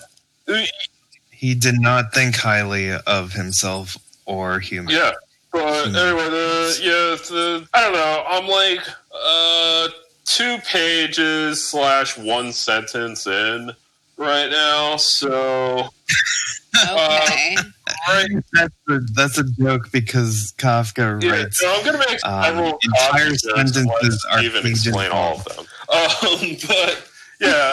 He 1.30 1.54
did 1.54 1.80
not 1.80 2.12
think 2.12 2.36
highly 2.36 2.92
of 2.92 3.32
himself 3.32 3.96
or 4.26 4.58
human. 4.60 4.94
Yeah. 4.94 5.12
But 5.52 5.86
Hmm. 5.88 5.96
anyway, 5.96 6.28
the 6.30 6.78
yeah, 6.82 7.16
the 7.28 7.68
I 7.74 7.80
don't 7.82 7.92
know. 7.92 8.24
I'm 8.28 8.46
like 8.46 8.80
uh 9.12 9.88
two 10.24 10.58
pages 10.58 11.64
slash 11.66 12.16
one 12.16 12.52
sentence 12.52 13.26
in 13.26 13.72
right 14.16 14.48
now. 14.50 14.96
So 14.96 15.88
okay. 16.76 17.56
right, 18.08 18.28
That's 18.52 18.74
a, 18.90 19.00
that's 19.14 19.38
a 19.38 19.44
joke 19.60 19.90
because 19.90 20.54
Kafka 20.58 21.20
yeah, 21.22 21.30
writes. 21.32 21.58
so 21.60 21.72
I'm 21.72 21.84
gonna 21.84 21.98
make 21.98 22.24
um, 22.24 22.44
several 22.44 22.78
entire 22.84 23.34
sentences 23.36 24.26
are 24.30 24.42
even 24.42 24.66
explain 24.66 25.10
all 25.10 25.36
of 25.38 25.44
them. 25.56 25.64
Um, 25.90 26.56
but 26.68 27.08
yeah, 27.40 27.72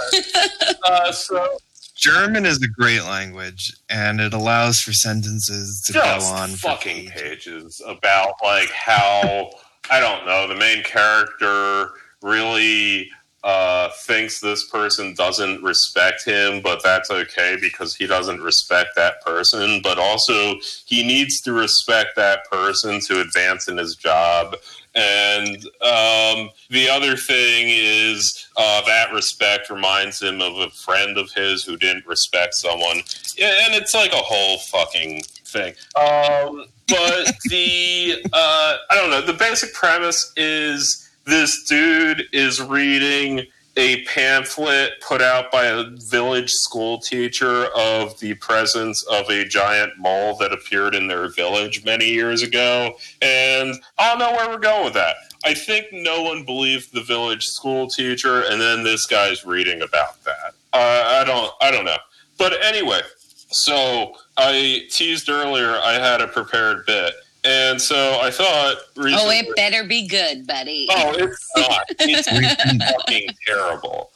uh, 0.83 1.11
so 1.11 1.57
German 1.95 2.45
is 2.45 2.61
a 2.61 2.67
great 2.67 3.03
language, 3.03 3.73
and 3.89 4.21
it 4.21 4.33
allows 4.33 4.79
for 4.79 4.93
sentences 4.93 5.81
to 5.83 5.93
just 5.93 6.29
go 6.29 6.35
on 6.35 6.49
fucking 6.49 7.09
pages. 7.09 7.21
pages 7.21 7.81
about 7.85 8.33
like 8.43 8.69
how 8.69 9.49
I 9.89 9.99
don't 9.99 10.25
know 10.25 10.47
the 10.47 10.55
main 10.55 10.83
character 10.83 11.91
really 12.21 13.09
uh, 13.43 13.89
thinks 13.99 14.41
this 14.41 14.67
person 14.69 15.13
doesn't 15.13 15.63
respect 15.63 16.25
him, 16.25 16.61
but 16.61 16.83
that's 16.83 17.09
okay 17.09 17.57
because 17.61 17.95
he 17.95 18.05
doesn't 18.05 18.41
respect 18.41 18.89
that 18.95 19.21
person. 19.23 19.79
But 19.81 19.97
also, 19.97 20.55
he 20.85 21.05
needs 21.05 21.39
to 21.41 21.53
respect 21.53 22.15
that 22.17 22.39
person 22.51 22.99
to 23.01 23.21
advance 23.21 23.67
in 23.67 23.77
his 23.77 23.95
job. 23.95 24.55
And 24.97 25.57
um, 25.83 26.49
the 26.71 26.89
other 26.91 27.15
thing 27.15 27.67
is 27.69 28.47
uh, 28.57 28.81
that 28.87 29.13
respect 29.13 29.69
reminds 29.69 30.21
him 30.21 30.41
of 30.41 30.57
a 30.57 30.69
friend 30.71 31.17
of 31.17 31.31
his 31.31 31.63
who 31.63 31.77
didn't 31.77 32.07
respect 32.07 32.55
someone. 32.55 32.97
And 32.97 33.75
it's 33.75 33.93
like 33.93 34.11
a 34.11 34.17
whole 34.17 34.57
fucking 34.57 35.21
thing. 35.45 35.75
Um, 35.95 36.65
but 36.87 37.35
the 37.45 38.23
uh, 38.33 38.77
I 38.89 38.95
don't 38.95 39.11
know. 39.11 39.21
The 39.21 39.33
basic 39.33 39.73
premise 39.73 40.33
is 40.35 41.07
this 41.25 41.63
dude 41.65 42.23
is 42.31 42.61
reading 42.61 43.45
a 43.77 44.03
pamphlet 44.05 44.93
put 45.01 45.21
out 45.21 45.51
by 45.51 45.65
a 45.65 45.83
village 45.83 46.51
school 46.51 46.97
teacher 46.97 47.67
of 47.75 48.19
the 48.19 48.33
presence 48.35 49.03
of 49.03 49.29
a 49.29 49.45
giant 49.45 49.93
mole 49.97 50.35
that 50.37 50.51
appeared 50.51 50.95
in 50.95 51.07
their 51.07 51.29
village 51.29 51.85
many 51.85 52.09
years 52.09 52.41
ago. 52.41 52.95
And 53.21 53.75
I 53.99 54.09
don't 54.09 54.19
know 54.19 54.31
where 54.31 54.49
we're 54.49 54.57
going 54.57 54.85
with 54.85 54.95
that. 54.95 55.15
I 55.45 55.53
think 55.53 55.87
no 55.91 56.23
one 56.23 56.43
believed 56.43 56.91
the 56.93 57.03
village 57.03 57.45
school 57.45 57.87
teacher, 57.87 58.41
and 58.41 58.59
then 58.59 58.83
this 58.83 59.05
guy's 59.05 59.45
reading 59.45 59.83
about 59.83 60.23
that. 60.23 60.53
Uh, 60.73 61.21
I 61.21 61.23
don't. 61.23 61.51
I 61.61 61.71
don't 61.71 61.85
know. 61.85 61.97
But 62.37 62.53
anyway, 62.63 63.01
so 63.49 64.15
I 64.35 64.87
teased 64.89 65.29
earlier 65.29 65.75
I 65.77 65.93
had 65.93 66.21
a 66.21 66.27
prepared 66.27 66.85
bit, 66.85 67.13
and 67.47 67.81
so 67.81 68.19
I 68.21 68.29
thought 68.31 68.75
Oh, 68.97 69.29
it 69.29 69.55
better 69.55 69.83
be 69.85 70.07
good, 70.07 70.45
buddy. 70.45 70.87
Oh, 70.91 71.13
it's 71.17 71.51
not. 71.55 71.85
It's 71.99 72.91
fucking 72.91 73.29
terrible. 73.45 74.11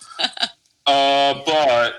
Uh, 0.85 1.41
but 1.45 1.93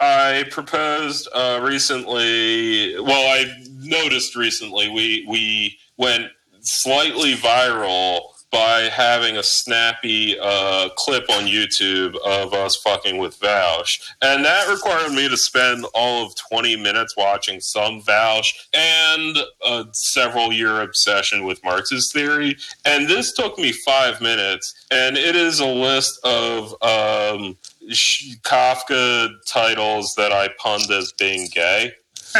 I 0.00 0.44
proposed 0.50 1.28
uh, 1.34 1.60
recently. 1.62 2.98
Well, 3.00 3.40
I 3.40 3.46
noticed 3.80 4.36
recently 4.36 4.88
we 4.88 5.26
we 5.28 5.78
went 5.96 6.30
slightly 6.60 7.34
viral 7.34 8.20
by 8.56 8.88
having 8.88 9.36
a 9.36 9.42
snappy 9.42 10.34
uh, 10.40 10.88
clip 10.96 11.28
on 11.28 11.44
YouTube 11.44 12.16
of 12.24 12.54
us 12.54 12.74
fucking 12.76 13.18
with 13.18 13.38
Vaush. 13.38 14.00
And 14.22 14.46
that 14.46 14.70
required 14.70 15.12
me 15.12 15.28
to 15.28 15.36
spend 15.36 15.84
all 15.92 16.24
of 16.24 16.34
20 16.36 16.74
minutes 16.76 17.14
watching 17.18 17.60
some 17.60 18.00
Vaush 18.00 18.54
and 18.72 19.36
a 19.62 19.84
several 19.92 20.54
year 20.54 20.80
obsession 20.80 21.44
with 21.44 21.62
Marxist 21.62 22.14
theory. 22.14 22.56
And 22.86 23.06
this 23.06 23.34
took 23.34 23.58
me 23.58 23.72
five 23.72 24.22
minutes. 24.22 24.86
And 24.90 25.18
it 25.18 25.36
is 25.36 25.60
a 25.60 25.66
list 25.66 26.18
of 26.24 26.72
um, 26.80 27.58
Kafka 28.42 29.34
titles 29.46 30.14
that 30.14 30.32
I 30.32 30.48
punned 30.58 30.90
as 30.90 31.12
being 31.12 31.48
gay. 31.52 31.92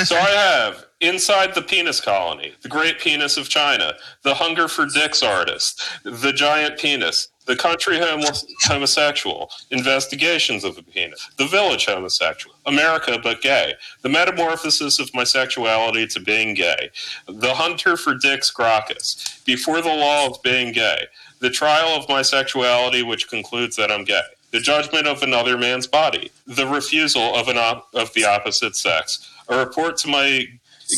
So 0.05 0.17
I 0.17 0.31
have 0.31 0.86
Inside 1.03 1.55
the 1.55 1.61
Penis 1.61 2.01
Colony, 2.01 2.55
The 2.63 2.71
Great 2.71 2.99
Penis 2.99 3.37
of 3.37 3.51
China, 3.51 3.93
The 4.23 4.35
Hunger 4.35 4.67
for 4.67 4.87
Dicks 4.87 5.23
Artist, 5.23 5.83
The 6.05 6.33
Giant 6.33 6.79
Penis, 6.79 7.29
The 7.45 7.55
Country 7.55 7.99
homo- 7.99 8.31
Homosexual, 8.63 9.51
Investigations 9.71 10.65
of 10.65 10.75
the 10.75 10.83
Penis, 10.83 11.29
The 11.37 11.49
Village 11.49 11.85
Homosexual, 11.85 12.57
America 12.65 13.19
but 13.23 13.43
Gay, 13.43 13.75
The 14.01 14.09
Metamorphosis 14.09 14.99
of 14.99 15.13
My 15.13 15.25
Sexuality 15.25 16.07
to 16.09 16.21
Being 16.21 16.55
Gay, 16.55 16.89
The 17.29 17.53
Hunter 17.55 17.99
for 17.99 18.15
Dicks 18.15 18.51
Gracchus, 18.51 19.43
Before 19.45 19.83
the 19.83 19.89
Law 19.95 20.27
of 20.29 20.43
Being 20.43 20.73
Gay, 20.73 21.05
The 21.41 21.51
Trial 21.51 21.89
of 21.91 22.09
My 22.09 22.23
Sexuality, 22.23 23.03
which 23.03 23.29
concludes 23.29 23.77
that 23.77 23.93
I'm 23.93 24.05
gay. 24.05 24.23
The 24.51 24.61
judgment 24.61 25.07
of 25.07 25.23
another 25.23 25.59
man's 25.59 25.87
body, 25.87 26.31
the 26.47 26.67
refusal 26.67 27.35
of 27.35 27.49
an 27.49 27.59
op- 27.59 27.89
of 27.93 28.15
the 28.15 28.25
opposite 28.25 28.77
sex, 28.77 29.31
a 29.49 29.59
report 29.59 29.99
to 29.99 30.09
my 30.09 30.47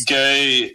gay 0.07 0.73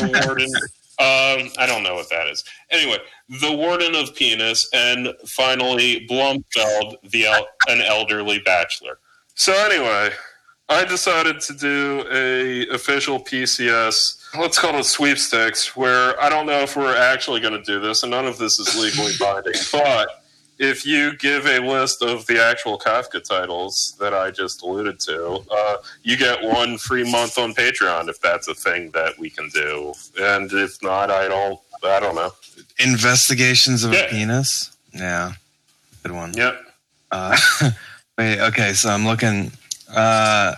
warden. 0.00 0.50
Um, 0.98 1.50
I 1.58 1.66
don't 1.66 1.82
know 1.82 1.94
what 1.94 2.08
that 2.08 2.26
is. 2.28 2.42
Anyway, 2.70 2.96
the 3.28 3.52
warden 3.52 3.94
of 3.94 4.14
penis, 4.14 4.68
and 4.72 5.12
finally 5.26 6.06
Blumfeld, 6.08 6.96
the 7.10 7.26
el- 7.26 7.48
an 7.68 7.82
elderly 7.82 8.38
bachelor. 8.38 8.98
So 9.34 9.52
anyway, 9.52 10.10
I 10.70 10.84
decided 10.86 11.40
to 11.40 11.52
do 11.52 12.04
a 12.10 12.66
official 12.68 13.20
PCS. 13.20 14.24
Let's 14.38 14.58
call 14.58 14.76
it 14.76 14.84
sweepstakes, 14.84 15.76
where 15.76 16.18
I 16.20 16.30
don't 16.30 16.46
know 16.46 16.60
if 16.60 16.76
we're 16.76 16.96
actually 16.96 17.40
going 17.40 17.52
to 17.52 17.62
do 17.62 17.78
this, 17.78 18.02
and 18.02 18.10
none 18.10 18.26
of 18.26 18.38
this 18.38 18.58
is 18.58 18.74
legally 18.74 19.12
binding. 19.20 19.52
But 19.70 20.08
if 20.58 20.86
you 20.86 21.16
give 21.18 21.46
a 21.46 21.58
list 21.58 22.02
of 22.02 22.26
the 22.26 22.42
actual 22.42 22.78
Kafka 22.78 23.22
titles 23.22 23.94
that 24.00 24.14
I 24.14 24.30
just 24.30 24.62
alluded 24.62 24.98
to, 25.00 25.44
uh, 25.50 25.76
you 26.02 26.16
get 26.16 26.42
one 26.42 26.78
free 26.78 27.10
month 27.10 27.38
on 27.38 27.52
Patreon 27.54 28.08
if 28.08 28.20
that's 28.20 28.48
a 28.48 28.54
thing 28.54 28.90
that 28.92 29.18
we 29.18 29.28
can 29.30 29.48
do. 29.50 29.92
And 30.18 30.50
if 30.52 30.82
not, 30.82 31.10
I 31.10 31.28
don't. 31.28 31.58
I 31.84 32.00
don't 32.00 32.14
know. 32.14 32.32
Investigations 32.78 33.84
of 33.84 33.92
Yeah. 33.92 34.00
a 34.00 34.08
penis. 34.08 34.70
Yeah, 34.94 35.32
good 36.02 36.12
one. 36.12 36.32
Yep. 36.34 36.58
Uh, 37.10 37.36
wait, 38.18 38.40
okay, 38.40 38.72
so 38.72 38.88
I'm 38.90 39.04
looking. 39.06 39.52
Uh, 39.94 40.54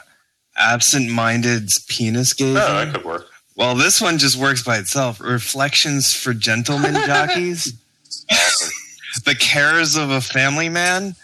absent-minded's 0.57 1.81
penis 1.87 2.33
gazing. 2.33 2.55
No, 2.55 2.67
that 2.85 2.95
could 2.95 3.05
work. 3.05 3.27
Well, 3.57 3.75
this 3.75 4.01
one 4.01 4.19
just 4.19 4.37
works 4.37 4.63
by 4.63 4.79
itself. 4.79 5.21
Reflections 5.21 6.13
for 6.15 6.33
gentlemen 6.35 6.95
jockeys. 7.07 7.75
the 9.25 9.35
cares 9.35 9.97
of 9.97 10.11
a 10.11 10.21
family 10.21 10.69
man. 10.69 11.15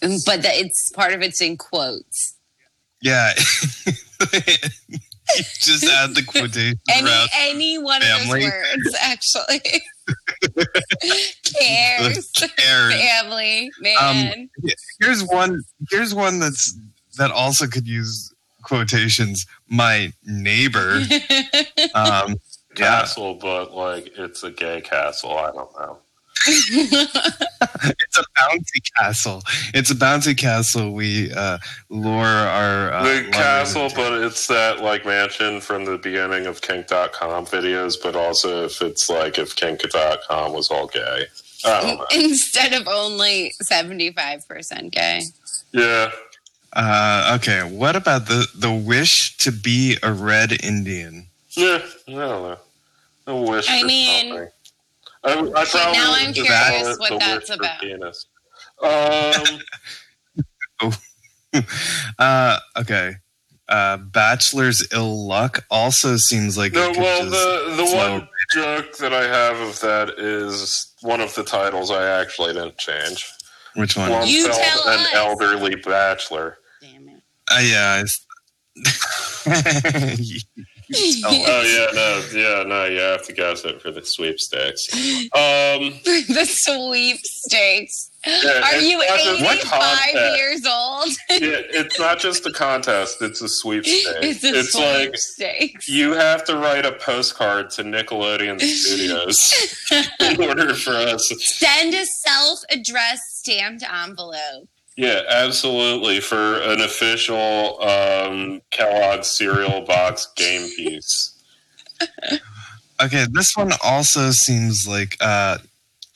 But 0.00 0.42
the, 0.42 0.50
it's 0.52 0.90
part 0.90 1.12
of 1.12 1.22
it's 1.22 1.40
in 1.40 1.56
quotes. 1.56 2.34
Yeah. 3.00 3.32
just 5.60 5.84
add 5.84 6.14
the 6.14 6.22
quotation 6.26 6.78
Any 6.90 7.10
any 7.34 7.78
one 7.78 8.02
family. 8.02 8.44
of 8.44 8.50
those 8.50 8.52
words, 8.52 8.96
actually. 9.02 9.60
Cares, 11.58 12.30
cares. 12.56 12.94
family, 12.94 13.70
man. 13.80 14.50
Here's 15.00 15.22
one. 15.24 15.62
Here's 15.90 16.14
one 16.14 16.38
that's 16.40 16.78
that 17.16 17.30
also 17.30 17.66
could 17.66 17.86
use 17.86 18.32
quotations. 18.62 19.46
My 19.68 20.12
neighbor. 20.24 21.00
Um, 21.94 22.36
yeah. 22.76 23.00
Castle, 23.02 23.34
but 23.34 23.72
like 23.72 24.18
it's 24.18 24.42
a 24.42 24.50
gay 24.50 24.80
castle. 24.80 25.36
I 25.38 25.52
don't 25.52 25.72
know. 25.78 25.98
It's 26.46 28.18
a 28.18 28.24
bouncy 28.36 28.82
castle. 28.96 29.42
It's 29.72 29.90
a 29.90 29.94
bouncy 29.94 30.36
castle. 30.36 30.92
We 30.92 31.32
uh, 31.32 31.58
lure 31.88 32.24
our 32.24 32.92
uh, 32.92 33.02
the 33.04 33.28
castle, 33.30 33.84
into. 33.84 33.96
but 33.96 34.12
it's 34.22 34.46
that 34.48 34.80
like 34.80 35.04
mansion 35.06 35.60
from 35.60 35.84
the 35.84 35.98
beginning 35.98 36.46
of 36.46 36.60
kink.com 36.60 37.46
videos, 37.46 37.96
but 38.02 38.16
also 38.16 38.64
if 38.64 38.82
it's 38.82 39.08
like 39.08 39.38
if 39.38 39.56
kink.com 39.56 40.52
was 40.52 40.70
all 40.70 40.86
gay. 40.86 41.26
I 41.64 41.80
don't 41.82 41.98
know. 41.98 42.06
Instead 42.14 42.72
of 42.74 42.86
only 42.88 43.50
seventy 43.62 44.12
five 44.12 44.46
percent 44.46 44.92
gay. 44.92 45.22
Yeah. 45.72 46.10
Uh, 46.72 47.36
okay, 47.40 47.62
what 47.62 47.94
about 47.96 48.26
the 48.26 48.46
the 48.54 48.72
wish 48.72 49.36
to 49.38 49.52
be 49.52 49.96
a 50.02 50.12
red 50.12 50.52
Indian? 50.64 51.26
Yeah. 51.50 51.80
I 52.08 52.12
don't 52.12 52.18
know. 52.18 52.58
A 53.26 53.36
wish 53.50 53.70
I 53.70 53.80
for 53.80 53.86
mean- 53.86 54.28
something. 54.30 54.48
I, 55.24 55.32
I 55.32 55.64
probably 55.64 55.92
now 55.92 56.14
I'm 56.16 56.32
curious 56.32 56.98
what 56.98 57.20
that's 57.20 57.50
about. 57.50 57.80
penis. 57.80 58.26
Um, 58.82 59.60
Uh, 62.18 62.58
okay. 62.76 63.14
Uh, 63.68 63.96
Bachelor's 63.96 64.86
ill 64.92 65.26
luck 65.26 65.64
also 65.70 66.16
seems 66.16 66.58
like 66.58 66.72
no, 66.72 66.90
it 66.90 66.94
could 66.94 67.02
well, 67.02 67.20
just 67.20 67.30
the 67.30 67.76
the 67.76 67.86
flow. 67.86 68.12
one 68.18 68.28
joke 68.52 68.96
that 68.98 69.12
I 69.14 69.22
have 69.22 69.56
of 69.60 69.80
that 69.80 70.18
is 70.18 70.92
one 71.00 71.20
of 71.20 71.32
the 71.34 71.44
titles 71.44 71.90
I 71.92 72.04
actually 72.20 72.52
didn't 72.54 72.76
change. 72.76 73.24
Which 73.76 73.96
one? 73.96 74.10
Blumfeld, 74.10 74.26
You 74.28 74.48
tell 74.48 74.88
an 74.88 74.98
us. 75.00 75.14
elderly 75.14 75.76
bachelor. 75.76 76.58
Damn 76.82 77.08
it. 77.08 77.22
Uh, 77.48 77.60
yeah. 77.62 78.02
It's... 80.88 81.16
You 81.16 81.22
tell 81.22 81.32
us. 81.32 81.48
Oh 81.54 81.62
yeah, 81.62 81.86
no, 81.94 82.40
yeah, 82.40 82.62
no, 82.64 82.84
you 82.86 83.00
have 83.00 83.24
to 83.26 83.32
guess 83.32 83.64
it 83.64 83.80
for 83.80 83.90
the 83.90 84.04
sweepstakes. 84.04 84.92
Um, 84.94 85.00
the 86.04 86.44
sweepstakes. 86.48 88.10
Yeah, 88.26 88.62
Are 88.64 88.76
you 88.76 88.98
not 88.98 89.18
just 89.18 89.42
85 89.42 90.36
years 90.36 90.66
old? 90.66 91.08
yeah, 91.28 91.60
it's 91.78 91.98
not 91.98 92.18
just 92.18 92.46
a 92.46 92.52
contest; 92.52 93.20
it's 93.20 93.42
a 93.42 93.48
sweepstakes. 93.48 94.42
It's 94.42 94.44
a 94.44 94.58
it's 94.58 94.74
like 94.74 95.08
sweepstakes. 95.08 95.88
you 95.88 96.12
have 96.14 96.42
to 96.44 96.56
write 96.56 96.86
a 96.86 96.92
postcard 96.92 97.70
to 97.72 97.84
Nickelodeon 97.84 98.60
Studios 98.60 99.52
in 100.20 100.42
order 100.42 100.72
for 100.74 100.92
us. 100.92 101.32
Send 101.38 101.92
a 101.94 102.06
self-addressed 102.06 103.40
stamped 103.40 103.84
envelope. 103.84 104.68
Yeah, 104.96 105.22
absolutely. 105.28 106.20
For 106.20 106.60
an 106.62 106.80
official 106.80 107.82
um, 107.82 108.62
Kellogg's 108.70 109.28
cereal 109.28 109.82
box 109.82 110.28
game 110.36 110.68
piece. 110.76 111.30
Okay, 113.02 113.26
this 113.30 113.56
one 113.56 113.72
also 113.82 114.30
seems 114.30 114.86
like 114.86 115.16
uh, 115.20 115.58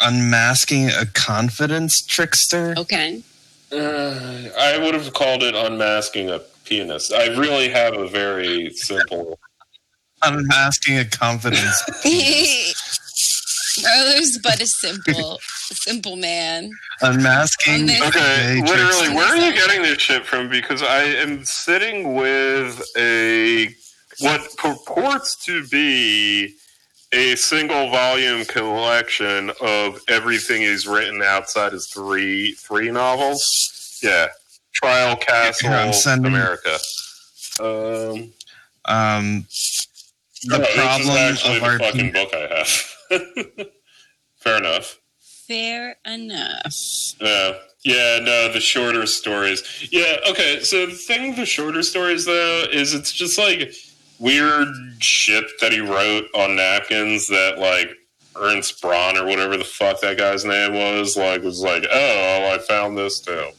unmasking 0.01 0.91
a 0.91 1.07
confidence 1.07 2.01
trickster. 2.07 2.75
Okay. 2.79 3.23
Uh, 3.73 4.49
I 4.59 4.79
would 4.79 4.95
have 4.95 5.13
called 5.13 5.43
it 5.43 5.55
unmasking 5.55 6.31
a 6.31 6.41
penis. 6.65 7.13
I 7.13 7.27
really 7.29 7.69
have 7.69 7.95
a 7.95 8.07
very 8.07 8.71
simple. 8.71 9.39
Unmasking 10.23 10.99
a 10.99 11.05
confidence. 11.05 11.81
Rose, 13.85 14.39
but 14.43 14.61
a 14.61 14.67
simple, 14.67 15.39
a 15.71 15.75
simple 15.75 16.17
man. 16.17 16.71
Unmasking. 17.03 17.91
On 17.91 18.09
Okay, 18.09 18.59
a 18.61 18.63
literally, 18.65 19.15
where 19.15 19.27
are 19.27 19.37
you 19.37 19.53
getting 19.53 19.83
this 19.83 19.99
shit 20.01 20.25
from? 20.27 20.49
Because 20.49 20.83
I 20.83 21.03
am 21.05 21.45
sitting 21.45 22.15
with 22.15 22.83
a 22.97 23.75
what 24.21 24.41
purports 24.57 25.37
to 25.47 25.67
be 25.69 26.55
a 27.13 27.35
single 27.37 27.89
volume 27.91 28.45
collection 28.47 29.51
of 29.63 30.01
everything 30.09 30.63
he's 30.63 30.87
written 30.87 31.23
outside 31.23 31.73
his 31.73 31.87
three 31.87 32.53
three 32.53 32.91
novels. 32.91 33.99
Yeah, 34.03 34.29
Trial 34.75 35.17
Castle, 35.17 35.71
Here, 35.71 35.79
I'm 35.79 35.93
sending- 35.93 36.33
America. 36.33 36.79
Um, 37.61 38.33
Um, 38.85 39.47
the 40.45 40.59
no, 40.59 40.59
this 40.59 40.69
is 40.69 40.75
problem 40.77 41.11
actually 41.17 41.57
of 41.57 41.61
the 41.63 41.67
our 41.67 41.79
fucking 41.79 42.13
book 42.13 42.29
I 42.33 42.57
have. 42.57 43.67
Fair 44.39 44.57
enough. 44.59 44.99
Fair 45.49 45.97
enough. 46.07 46.75
Yeah. 47.21 47.53
Yeah, 47.85 48.19
no, 48.23 48.53
the 48.53 48.61
shorter 48.61 49.07
stories. 49.07 49.89
Yeah, 49.91 50.17
okay. 50.29 50.61
So 50.61 50.87
the 50.87 50.93
thing 50.93 51.29
with 51.29 51.37
the 51.39 51.47
shorter 51.47 51.83
stories 51.83 52.25
though 52.27 52.65
is 52.71 52.93
it's 52.93 53.13
just 53.13 53.39
like 53.39 53.73
weird 54.19 54.69
shit 54.99 55.45
that 55.61 55.73
he 55.73 55.81
wrote 55.81 56.25
on 56.35 56.57
napkins 56.57 57.29
that 57.29 57.59
like 57.59 57.91
Ernst 58.37 58.83
Braun 58.83 59.17
or 59.17 59.25
whatever 59.25 59.57
the 59.57 59.65
fuck 59.65 60.01
that 60.01 60.19
guy's 60.19 60.45
name 60.45 60.75
was, 60.75 61.17
like 61.17 61.43
was 61.43 61.61
like, 61.63 61.87
oh, 61.91 62.53
I 62.55 62.59
found 62.59 62.99
this 62.99 63.21
too. 63.21 63.51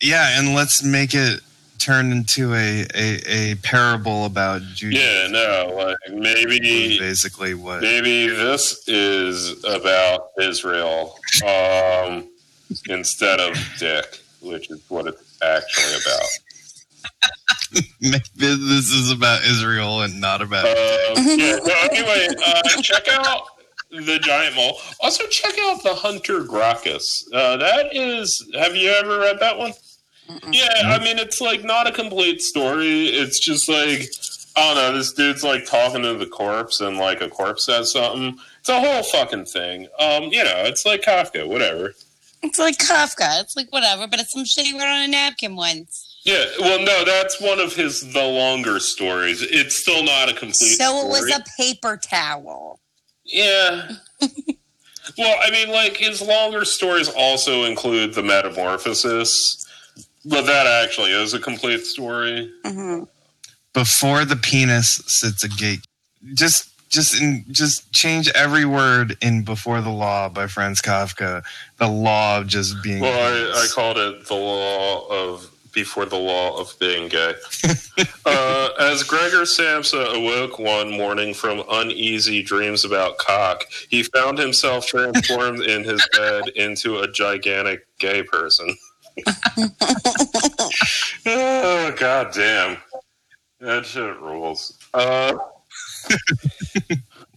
yeah, 0.00 0.38
and 0.38 0.54
let's 0.54 0.82
make 0.82 1.14
it 1.14 1.40
turn 1.78 2.12
into 2.12 2.54
a 2.54 2.86
a, 2.94 3.20
a 3.26 3.54
parable 3.56 4.24
about 4.26 4.62
Judas. 4.74 5.00
Yeah, 5.00 5.28
no, 5.28 5.74
like 5.76 5.96
maybe 6.14 6.98
basically 6.98 7.54
what. 7.54 7.82
maybe 7.82 8.28
this 8.28 8.86
is 8.88 9.64
about 9.64 10.30
Israel 10.40 11.18
um, 11.46 12.28
instead 12.88 13.40
of 13.40 13.56
Dick, 13.78 14.20
which 14.40 14.70
is 14.70 14.80
what 14.88 15.06
it's 15.06 15.42
actually 15.42 16.00
about. 16.02 16.28
Maybe 18.00 18.22
this 18.38 18.92
is 18.92 19.10
about 19.10 19.44
Israel 19.44 20.02
and 20.02 20.20
not 20.20 20.40
about. 20.42 20.66
Uh, 20.66 21.14
yeah, 21.16 21.58
anyway, 21.82 22.28
uh, 22.46 22.62
check 22.82 23.08
out 23.08 23.42
the 23.90 24.18
giant 24.20 24.56
mole. 24.56 24.78
Also, 25.00 25.26
check 25.26 25.54
out 25.62 25.82
the 25.82 25.94
Hunter 25.94 26.42
Gracchus. 26.44 27.28
Uh, 27.32 27.56
that 27.56 27.94
is, 27.94 28.48
have 28.54 28.76
you 28.76 28.90
ever 28.90 29.20
read 29.20 29.40
that 29.40 29.56
one? 29.56 29.72
Yeah, 30.50 30.82
I 30.86 30.98
mean, 31.02 31.18
it's 31.18 31.40
like 31.40 31.64
not 31.64 31.86
a 31.86 31.92
complete 31.92 32.42
story. 32.42 33.06
It's 33.06 33.38
just 33.38 33.68
like, 33.68 34.08
I 34.56 34.74
don't 34.74 34.76
know, 34.76 34.98
this 34.98 35.12
dude's 35.12 35.44
like 35.44 35.66
talking 35.66 36.02
to 36.02 36.14
the 36.14 36.26
corpse 36.26 36.80
and 36.80 36.98
like 36.98 37.20
a 37.20 37.28
corpse 37.28 37.66
says 37.66 37.92
something. 37.92 38.38
It's 38.60 38.68
a 38.68 38.80
whole 38.80 39.02
fucking 39.02 39.46
thing. 39.46 39.86
Um, 39.98 40.24
you 40.24 40.42
know, 40.42 40.62
it's 40.64 40.84
like 40.84 41.02
Kafka, 41.02 41.48
whatever. 41.48 41.94
It's 42.42 42.58
like 42.58 42.78
Kafka. 42.78 43.40
It's 43.40 43.56
like 43.56 43.72
whatever, 43.72 44.06
but 44.06 44.20
it's 44.20 44.32
some 44.32 44.44
shit 44.44 44.66
he 44.66 44.72
wrote 44.72 44.86
on 44.86 45.02
a 45.02 45.08
napkin 45.08 45.56
once. 45.56 46.06
Yeah, 46.24 46.44
well, 46.58 46.80
no, 46.80 47.04
that's 47.04 47.40
one 47.40 47.60
of 47.60 47.74
his 47.74 48.12
the 48.12 48.24
longer 48.24 48.80
stories. 48.80 49.42
It's 49.42 49.76
still 49.76 50.02
not 50.02 50.28
a 50.28 50.32
complete. 50.32 50.76
So 50.76 51.06
it 51.06 51.08
was 51.08 51.28
story. 51.28 51.32
a 51.32 51.62
paper 51.62 51.96
towel. 51.96 52.80
Yeah. 53.24 53.92
well, 55.18 55.38
I 55.40 55.50
mean, 55.52 55.70
like 55.70 55.96
his 55.96 56.20
longer 56.20 56.64
stories 56.64 57.08
also 57.08 57.64
include 57.64 58.14
the 58.14 58.24
Metamorphosis, 58.24 59.65
but 60.26 60.42
that 60.42 60.66
actually 60.84 61.12
is 61.12 61.34
a 61.34 61.38
complete 61.38 61.84
story. 61.84 62.50
hmm 62.64 63.04
Before 63.72 64.24
the 64.24 64.36
penis 64.36 65.02
sits 65.06 65.44
a 65.44 65.48
gate. 65.48 65.80
Just 66.34 66.70
just 66.88 67.20
in, 67.20 67.44
just 67.50 67.92
change 67.92 68.28
every 68.34 68.64
word 68.64 69.16
in 69.20 69.42
Before 69.42 69.80
the 69.80 69.90
Law 69.90 70.28
by 70.28 70.46
Franz 70.46 70.80
Kafka. 70.80 71.42
The 71.78 71.88
law 71.88 72.38
of 72.38 72.46
just 72.46 72.82
being. 72.82 73.00
Well, 73.00 73.12
I, 73.56 73.64
I 73.64 73.66
called 73.74 73.98
it 73.98 74.26
the 74.26 74.34
law 74.34 75.06
of 75.08 75.50
before 75.76 76.06
the 76.06 76.16
law 76.16 76.58
of 76.58 76.74
being 76.80 77.06
gay. 77.08 77.34
uh, 78.24 78.68
as 78.80 79.02
Gregor 79.02 79.42
Samsa 79.42 80.14
awoke 80.14 80.58
one 80.58 80.90
morning 80.90 81.34
from 81.34 81.62
uneasy 81.70 82.42
dreams 82.42 82.84
about 82.84 83.18
cock, 83.18 83.64
he 83.90 84.02
found 84.02 84.38
himself 84.38 84.86
transformed 84.86 85.60
in 85.60 85.84
his 85.84 86.02
bed 86.16 86.48
into 86.56 87.00
a 87.00 87.12
gigantic 87.12 87.86
gay 87.98 88.22
person. 88.22 88.74
Oh, 91.26 91.94
god 91.98 92.32
damn. 92.34 92.76
That 93.60 93.86
shit 93.86 94.20
rules. 94.20 94.78
Uh, 94.92 95.34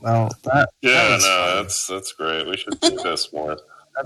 well, 0.01 0.29
that 0.43 0.69
yeah, 0.81 1.09
That 1.09 1.19
no, 1.21 1.25
fun. 1.25 1.55
that's 1.57 1.87
that's 1.87 2.11
great. 2.13 2.47
We 2.47 2.57
should 2.57 2.79
do 2.79 2.97
this 3.03 3.31
more. 3.33 3.57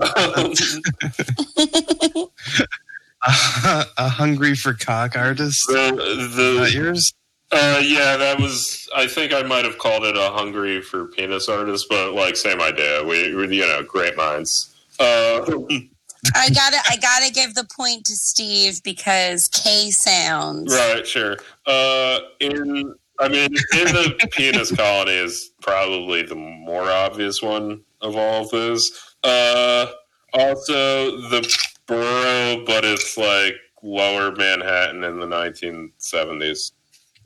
a 3.26 4.08
hungry 4.08 4.54
for 4.54 4.74
cock 4.74 5.16
artist. 5.16 5.66
the, 5.68 5.96
Is 6.18 6.36
the 6.36 6.60
that 6.60 6.72
yours? 6.72 7.12
Uh, 7.52 7.80
yeah, 7.82 8.16
that 8.16 8.40
was. 8.40 8.88
I 8.96 9.06
think 9.06 9.32
I 9.32 9.42
might 9.42 9.64
have 9.64 9.78
called 9.78 10.04
it 10.04 10.16
a 10.16 10.30
hungry 10.30 10.80
for 10.82 11.06
penis 11.06 11.48
artist, 11.48 11.86
but 11.88 12.12
like 12.12 12.36
same 12.36 12.60
idea. 12.60 13.04
We, 13.04 13.34
we 13.34 13.56
you 13.56 13.66
know, 13.66 13.82
great 13.82 14.16
minds. 14.16 14.74
Uh, 14.98 15.44
I 16.34 16.50
gotta, 16.50 16.78
I 16.88 16.96
gotta 16.96 17.32
give 17.32 17.54
the 17.54 17.64
point 17.64 18.06
to 18.06 18.16
Steve 18.16 18.82
because 18.82 19.48
K 19.48 19.90
sounds. 19.90 20.72
right, 20.74 21.06
sure. 21.06 21.36
Uh, 21.66 22.20
in 22.40 22.94
I 23.20 23.28
mean, 23.28 23.44
in 23.46 23.86
the 23.86 24.28
penis 24.32 24.74
colony 24.74 25.12
is 25.12 25.52
probably 25.60 26.22
the 26.22 26.34
more 26.34 26.90
obvious 26.90 27.42
one 27.42 27.82
of 28.00 28.16
all 28.16 28.42
of 28.42 28.50
those. 28.50 29.14
Uh, 29.22 29.86
also 30.32 31.16
the 31.28 31.56
borough, 31.86 32.64
but 32.66 32.84
it's 32.84 33.16
like 33.16 33.54
lower 33.82 34.32
Manhattan 34.32 35.04
in 35.04 35.20
the 35.20 35.26
1970s. 35.26 36.72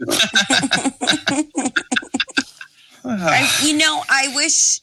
I, 3.04 3.50
you 3.64 3.76
know, 3.76 4.02
I 4.10 4.32
wish. 4.34 4.80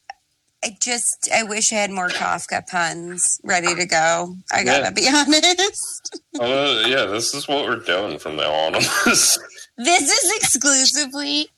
I 0.65 0.75
just, 0.81 1.29
I 1.31 1.43
wish 1.43 1.71
I 1.71 1.75
had 1.75 1.91
more 1.91 2.09
Kafka 2.09 2.65
puns 2.67 3.39
ready 3.43 3.75
to 3.75 3.85
go. 3.85 4.35
I 4.51 4.63
gotta 4.63 4.85
Yeah. 4.85 4.89
be 4.89 5.07
honest. 5.13 6.19
Uh, 6.39 6.83
yeah, 6.87 7.05
this 7.05 7.35
is 7.35 7.47
what 7.47 7.65
we're 7.65 7.75
doing 7.77 8.17
from 8.17 8.35
now 8.35 8.51
on. 8.51 8.73
this 9.05 9.37
This 9.77 10.09
is 10.23 10.35
exclusively 10.37 11.49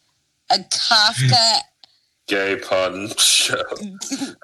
a 0.52 0.58
Kafka 0.58 1.60
gay 2.28 2.58
pun 2.58 3.08
show. 3.18 3.62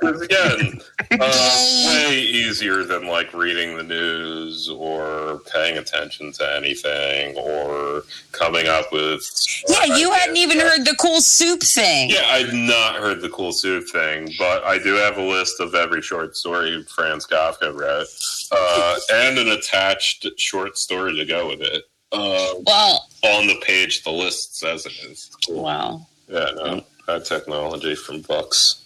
again, 0.02 0.80
uh, 1.12 1.84
way 1.88 2.18
easier 2.20 2.84
than 2.84 3.08
like 3.08 3.34
reading 3.34 3.76
the 3.78 3.84
news 3.84 4.70
or 4.70 5.42
paying 5.54 5.78
attention 5.78 6.32
to 6.34 6.56
anything 6.56 7.36
or 7.38 8.04
coming 8.32 8.68
up 8.68 8.92
with. 8.92 9.30
Yeah, 9.68 9.96
you 9.98 10.12
hadn't 10.12 10.38
even 10.38 10.60
heard 10.60 10.86
the 10.86 10.96
cool 11.00 11.22
soup 11.22 11.62
thing. 11.62 12.10
Yeah, 12.10 12.26
I'd 12.30 12.54
not 12.54 12.96
heard 12.96 13.22
the 13.22 13.30
cool 13.30 13.52
soup 13.52 13.88
thing, 13.90 14.30
but 14.40 14.64
I 14.64 14.78
do 14.80 14.94
have 14.96 15.18
a 15.18 15.22
list 15.24 15.60
of 15.60 15.76
every 15.76 16.02
short 16.02 16.36
story 16.38 16.84
Franz 16.84 17.28
Kafka 17.28 17.78
wrote, 17.78 18.08
uh, 18.52 18.96
and 19.14 19.38
an 19.38 19.50
attached 19.50 20.28
short 20.38 20.78
story 20.78 21.16
to 21.18 21.26
go 21.26 21.48
with 21.50 21.62
it. 21.62 21.84
Uh, 22.14 22.54
Well, 22.66 23.08
on 23.24 23.48
the 23.48 23.60
page, 23.66 24.04
the 24.04 24.12
list 24.12 24.58
says 24.58 24.86
it 24.86 24.94
is. 25.10 25.30
Cool. 25.48 25.64
well, 25.64 26.10
Yeah, 26.30 26.52
no, 26.56 26.84
that 27.08 27.26
technology 27.26 27.96
from 27.96 28.22
books. 28.22 28.84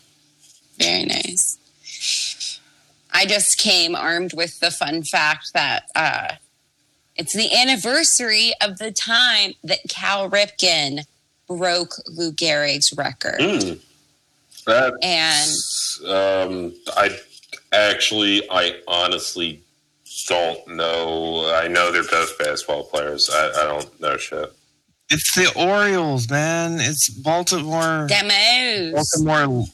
very 0.77 1.05
nice. 1.05 1.57
I 3.11 3.25
just 3.25 3.57
came 3.57 3.95
armed 3.95 4.33
with 4.33 4.59
the 4.59 4.69
fun 4.69 5.03
fact 5.03 5.53
that 5.53 5.85
uh, 5.95 6.35
it's 7.15 7.33
the 7.33 7.55
anniversary 7.55 8.53
of 8.61 8.77
the 8.77 8.91
time 8.91 9.53
that 9.63 9.79
Cal 9.89 10.29
Ripken 10.29 11.05
broke 11.47 11.95
Lou 12.07 12.31
Gehrig's 12.31 12.93
record. 12.95 13.39
Mm. 13.39 13.79
And 15.01 15.51
um, 16.05 16.73
I 16.95 17.17
actually, 17.71 18.43
I 18.51 18.79
honestly 18.87 19.61
don't 20.27 20.67
know. 20.67 21.53
I 21.55 21.67
know 21.67 21.91
they're 21.91 22.03
both 22.03 22.37
basketball 22.37 22.83
players. 22.83 23.29
I, 23.31 23.61
I 23.61 23.63
don't 23.63 24.01
know 24.01 24.17
shit. 24.17 24.53
It's 25.09 25.35
the 25.35 25.51
Orioles, 25.55 26.29
man. 26.29 26.79
It's 26.79 27.09
Baltimore. 27.09 28.07
demos. 28.07 28.93
Baltimore. 28.93 29.65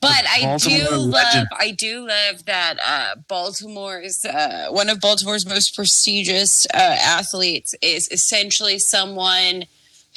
But 0.00 0.24
I 0.28 0.40
Baltimore 0.42 0.78
do 0.78 0.90
love, 0.90 1.08
legend. 1.08 1.48
I 1.58 1.70
do 1.70 2.06
love 2.06 2.44
that 2.46 2.74
uh, 2.84 3.20
Baltimore's 3.28 4.24
uh, 4.24 4.68
one 4.70 4.90
of 4.90 5.00
Baltimore's 5.00 5.46
most 5.46 5.74
prestigious 5.74 6.66
uh, 6.74 6.78
athletes 6.78 7.74
is 7.80 8.08
essentially 8.10 8.78
someone 8.78 9.64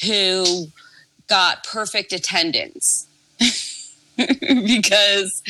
who 0.05 0.67
got 1.27 1.63
perfect 1.63 2.11
attendance. 2.13 3.07
because 4.17 5.43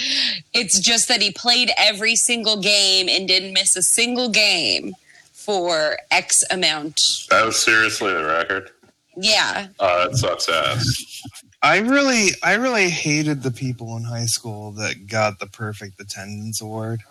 it's 0.53 0.79
just 0.79 1.07
that 1.07 1.21
he 1.21 1.31
played 1.31 1.71
every 1.77 2.15
single 2.15 2.59
game 2.61 3.07
and 3.09 3.27
didn't 3.27 3.53
miss 3.53 3.75
a 3.75 3.81
single 3.81 4.29
game 4.29 4.93
for 5.31 5.97
X 6.11 6.43
amount. 6.51 7.27
That 7.29 7.45
was 7.45 7.57
seriously 7.63 8.11
the 8.11 8.25
record. 8.25 8.71
Yeah. 9.20 9.68
Uh, 9.80 10.07
it 10.11 10.15
sucks 10.18 10.47
ass. 10.49 11.22
I 11.63 11.80
really, 11.80 12.30
I 12.43 12.53
really 12.53 12.89
hated 12.89 13.41
the 13.43 13.51
people 13.51 13.97
in 13.97 14.03
high 14.03 14.26
school 14.28 14.72
that 14.74 15.07
got 15.07 15.39
the 15.39 15.47
perfect 15.47 15.99
attendance 15.99 16.61
award. 16.61 17.01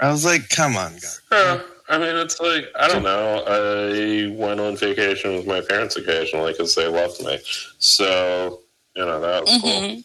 I 0.00 0.10
was 0.10 0.24
like, 0.24 0.48
come 0.48 0.76
on, 0.76 0.92
guys. 0.92 1.20
Yeah, 1.32 1.60
I 1.88 1.98
mean, 1.98 2.14
it's 2.16 2.38
like 2.38 2.66
I 2.78 2.86
don't 2.88 3.02
know. 3.02 3.42
I 3.46 4.36
went 4.36 4.60
on 4.60 4.76
vacation 4.76 5.34
with 5.34 5.46
my 5.46 5.60
parents 5.60 5.96
occasionally 5.96 6.52
because 6.52 6.74
they 6.74 6.86
loved 6.86 7.20
me. 7.24 7.38
So 7.78 8.60
you 8.94 9.04
know 9.04 9.20
that 9.20 9.42
was 9.44 9.60
cool. 9.60 9.70
Mhm. 9.70 10.04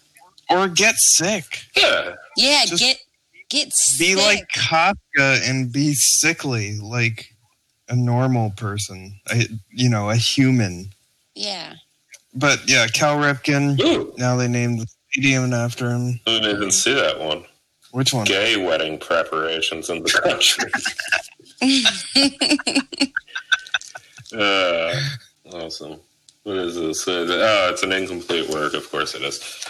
Or 0.50 0.68
get 0.68 0.96
sick. 0.96 1.66
Yeah, 1.76 2.16
Yeah. 2.38 2.64
Just 2.66 2.82
get 2.82 2.98
get 3.50 3.66
Be 3.66 3.72
sick. 3.72 4.18
like 4.18 4.48
Kafka 4.50 5.48
and 5.50 5.72
be 5.72 5.94
sickly, 5.94 6.80
like 6.80 7.34
a 7.90 7.96
normal 7.96 8.52
person. 8.52 9.20
A, 9.32 9.46
you 9.72 9.90
know, 9.90 10.10
a 10.10 10.16
human. 10.16 10.90
Yeah. 11.42 11.74
But 12.34 12.60
yeah, 12.70 12.88
Cal 12.88 13.18
Ripken. 13.18 13.80
Ooh, 13.82 14.14
Now 14.18 14.36
they 14.36 14.48
named 14.48 14.80
the 14.82 14.88
stadium 15.10 15.52
after 15.54 15.90
him. 15.90 16.20
I 16.28 16.32
didn't 16.40 16.56
even 16.56 16.72
see 16.72 16.94
that 16.94 17.20
one. 17.20 17.44
Which 17.92 18.14
one? 18.14 18.26
Gay 18.26 18.56
wedding 18.64 18.98
preparations 18.98 19.90
in 19.90 20.02
the 20.04 20.10
country. 20.10 20.72
uh, 24.40 24.94
awesome. 25.54 26.00
What 26.44 26.56
is 26.58 26.76
this? 26.76 27.08
Uh, 27.08 27.26
Oh, 27.30 27.70
it's 27.72 27.84
an 27.84 27.92
incomplete 27.92 28.50
work. 28.50 28.74
Of 28.74 28.90
course 28.90 29.14
it 29.14 29.24
is. 29.24 29.66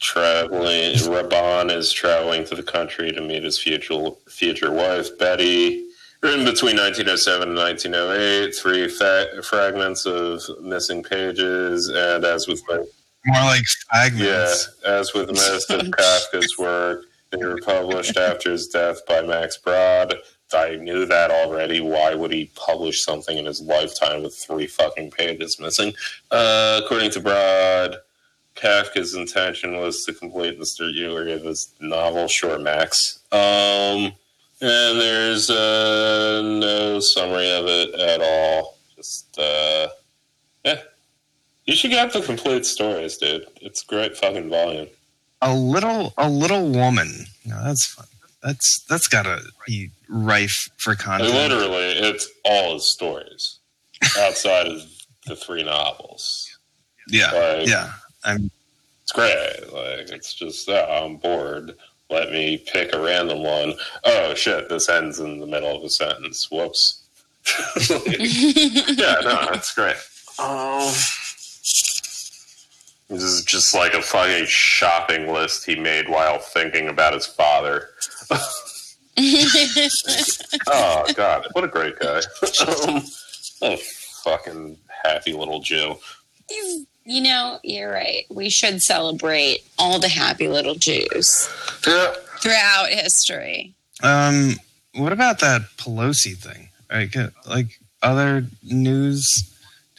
Traveling, 0.00 0.96
Raban 0.96 1.70
is 1.70 1.92
traveling 1.92 2.44
to 2.46 2.56
the 2.56 2.62
country 2.64 3.12
to 3.12 3.20
meet 3.20 3.44
his 3.44 3.58
future 3.58 4.10
future 4.28 4.72
wife 4.72 5.16
Betty. 5.18 5.86
Written 6.22 6.44
between 6.44 6.76
1907 6.76 7.48
and 7.48 7.58
1908, 7.58 8.54
three 8.54 8.88
fa- 8.88 9.42
fragments 9.42 10.06
of 10.06 10.40
missing 10.62 11.02
pages, 11.02 11.88
and 11.88 12.24
as 12.24 12.46
with 12.46 12.62
More 12.68 12.84
like 13.26 13.64
fragments. 13.90 14.68
yeah, 14.84 14.90
as 14.90 15.12
with 15.14 15.28
most 15.28 15.70
of 15.70 15.80
Kafka's 15.90 16.56
work, 16.58 17.04
they 17.30 17.44
were 17.44 17.58
published 17.64 18.16
after 18.16 18.52
his 18.52 18.68
death 18.68 19.04
by 19.06 19.22
Max 19.22 19.56
Brod. 19.58 20.14
I 20.54 20.76
knew 20.76 21.06
that 21.06 21.30
already. 21.32 21.80
Why 21.80 22.14
would 22.14 22.30
he 22.30 22.50
publish 22.54 23.02
something 23.02 23.36
in 23.38 23.46
his 23.46 23.60
lifetime 23.60 24.22
with 24.22 24.36
three 24.36 24.66
fucking 24.68 25.10
pages 25.12 25.58
missing? 25.58 25.92
Uh, 26.30 26.82
according 26.84 27.10
to 27.12 27.20
Brod, 27.20 27.96
Kafka's 28.54 29.14
intention 29.14 29.76
was 29.78 30.04
to 30.04 30.12
complete 30.12 30.58
the 30.60 30.66
story 30.66 31.32
of 31.32 31.42
his 31.42 31.72
novel 31.80 32.28
Short 32.28 32.60
Max. 32.60 33.18
Um, 33.32 34.12
and 34.62 35.00
there's 35.00 35.50
uh, 35.50 36.40
no 36.42 37.00
summary 37.00 37.50
of 37.50 37.66
it 37.66 37.94
at 37.94 38.20
all. 38.22 38.78
Just, 38.96 39.38
uh, 39.38 39.88
yeah. 40.64 40.80
You 41.66 41.74
should 41.74 41.90
get 41.90 42.12
the 42.12 42.22
complete 42.22 42.64
stories, 42.64 43.16
dude. 43.18 43.46
It's 43.60 43.82
great 43.82 44.16
fucking 44.16 44.48
volume. 44.48 44.88
A 45.42 45.54
little, 45.54 46.14
a 46.18 46.28
little 46.30 46.68
woman. 46.70 47.26
No, 47.44 47.62
that's 47.64 47.86
fun. 47.86 48.06
That's 48.42 48.80
that's 48.86 49.06
gotta 49.06 49.40
be 49.68 49.90
rife 50.08 50.68
for 50.78 50.92
And 50.92 51.00
content. 51.00 51.32
literally, 51.32 51.92
it's 52.08 52.28
all 52.44 52.74
his 52.74 52.90
stories 52.90 53.58
outside 54.18 54.66
of 54.66 54.82
the 55.26 55.36
three 55.36 55.62
novels. 55.62 56.58
Yeah, 57.08 57.30
Like, 57.30 57.68
yeah. 57.68 57.92
I'm 58.24 58.50
It's 59.02 59.12
great. 59.12 59.72
Like, 59.72 60.10
it's 60.10 60.34
just, 60.34 60.68
I'm 60.68 61.16
bored. 61.18 61.76
Let 62.12 62.30
me 62.30 62.58
pick 62.58 62.92
a 62.92 63.00
random 63.00 63.42
one. 63.42 63.72
Oh, 64.04 64.34
shit, 64.34 64.68
this 64.68 64.90
ends 64.90 65.18
in 65.18 65.40
the 65.40 65.46
middle 65.46 65.74
of 65.74 65.82
a 65.82 65.88
sentence. 65.88 66.50
Whoops. 66.50 67.02
yeah, 67.90 69.16
no, 69.22 69.46
that's 69.50 69.74
great. 69.74 69.96
Um, 70.38 70.92
this 73.08 73.22
is 73.22 73.44
just 73.44 73.74
like 73.74 73.94
a 73.94 74.02
fucking 74.02 74.44
shopping 74.46 75.32
list 75.32 75.64
he 75.64 75.74
made 75.74 76.06
while 76.06 76.38
thinking 76.38 76.88
about 76.88 77.14
his 77.14 77.26
father. 77.26 77.88
Oh 80.68 81.04
God, 81.14 81.46
what 81.52 81.64
a 81.64 81.68
great 81.68 81.98
guy! 81.98 82.16
um, 82.88 83.02
oh, 83.60 83.76
fucking 84.24 84.78
happy 85.04 85.34
little 85.34 85.60
Jew. 85.60 85.96
You 87.04 87.20
know, 87.22 87.58
you're 87.62 87.90
right. 87.92 88.24
We 88.30 88.48
should 88.50 88.82
celebrate 88.82 89.60
all 89.78 89.98
the 89.98 90.08
happy 90.08 90.48
little 90.48 90.74
Jews 90.74 91.48
Yeah, 91.86 92.12
throughout 92.40 92.88
history. 92.88 93.74
Um, 94.02 94.54
what 94.94 95.12
about 95.12 95.40
that 95.40 95.62
Pelosi 95.76 96.36
thing? 96.36 96.68
Like, 96.90 97.16
uh, 97.16 97.28
like 97.48 97.78
other 98.02 98.44
news? 98.62 99.48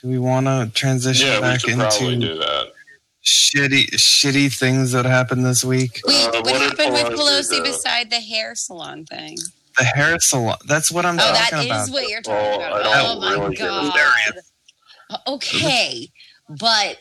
Do 0.02 0.10
we 0.10 0.20
want 0.20 0.46
to 0.48 0.70
transition 0.74 1.28
yeah, 1.28 1.36
we 1.38 1.42
back 1.42 1.62
should 1.62 1.76
probably 1.78 2.14
into 2.16 2.28
do 2.28 2.40
that. 2.40 2.72
shitty, 3.24 3.86
shitty 3.96 4.54
things 4.58 4.92
that 4.92 5.06
happened 5.06 5.46
this 5.46 5.64
week? 5.64 6.02
Wait, 6.06 6.14
Uh, 6.28 6.32
what, 6.32 6.44
what 6.46 6.54
did 6.60 6.62
happened 6.78 6.94
with 6.94 7.20
Pelosi 7.20 7.40
Pelosi 7.52 7.58
do? 7.58 7.64
beside 7.64 8.10
the 8.10 8.20
hair 8.20 8.54
salon 8.56 9.06
thing? 9.06 9.38
The 9.78 9.86
hair 9.86 10.20
salon. 10.20 10.58
That's 10.68 10.92
what 10.92 11.06
I'm 11.06 11.16
Oh, 11.16 11.18
that 11.18 11.50
talking 11.52 11.72
is 11.72 11.90
about. 11.90 11.90
what 11.94 12.10
you're 12.10 12.22
talking 12.22 12.38
Oh, 12.38 12.56
about. 12.56 12.86
I 12.86 13.00
Oh 13.00 13.04
don't 13.14 13.22
my 13.22 13.32
really 13.34 13.56
give 13.56 13.68
god! 13.70 14.34
Okay, 15.28 16.12
but 16.60 16.98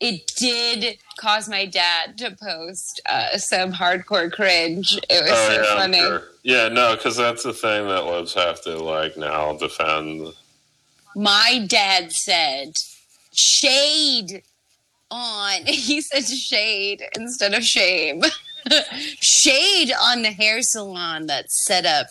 it 0.00 0.32
did 0.36 0.98
cause 1.18 1.48
my 1.48 1.66
dad 1.66 2.16
to 2.18 2.36
post 2.40 3.00
uh, 3.08 3.36
some 3.36 3.72
hardcore 3.72 4.30
cringe. 4.30 4.96
It 5.10 5.22
was 5.22 5.32
Oh 5.32 5.48
so 5.48 5.62
yeah, 5.62 5.74
funny. 5.76 5.98
sure. 5.98 6.22
Yeah, 6.44 6.68
no, 6.68 6.94
because 6.96 7.16
that's 7.16 7.42
the 7.42 7.52
thing 7.52 7.86
that 7.88 8.04
libs 8.04 8.34
have 8.34 8.60
to 8.62 8.78
like 8.78 9.16
now 9.16 9.56
defend. 9.56 10.28
My 11.16 11.64
dad 11.68 12.12
said 12.12 12.76
shade 13.32 14.42
on. 15.10 15.62
He 15.66 16.00
said 16.00 16.24
shade 16.24 17.02
instead 17.16 17.54
of 17.54 17.64
shame. 17.64 18.22
shade 19.20 19.92
on 20.00 20.22
the 20.22 20.30
hair 20.30 20.62
salon 20.62 21.26
that 21.26 21.50
set 21.50 21.84
up 21.84 22.06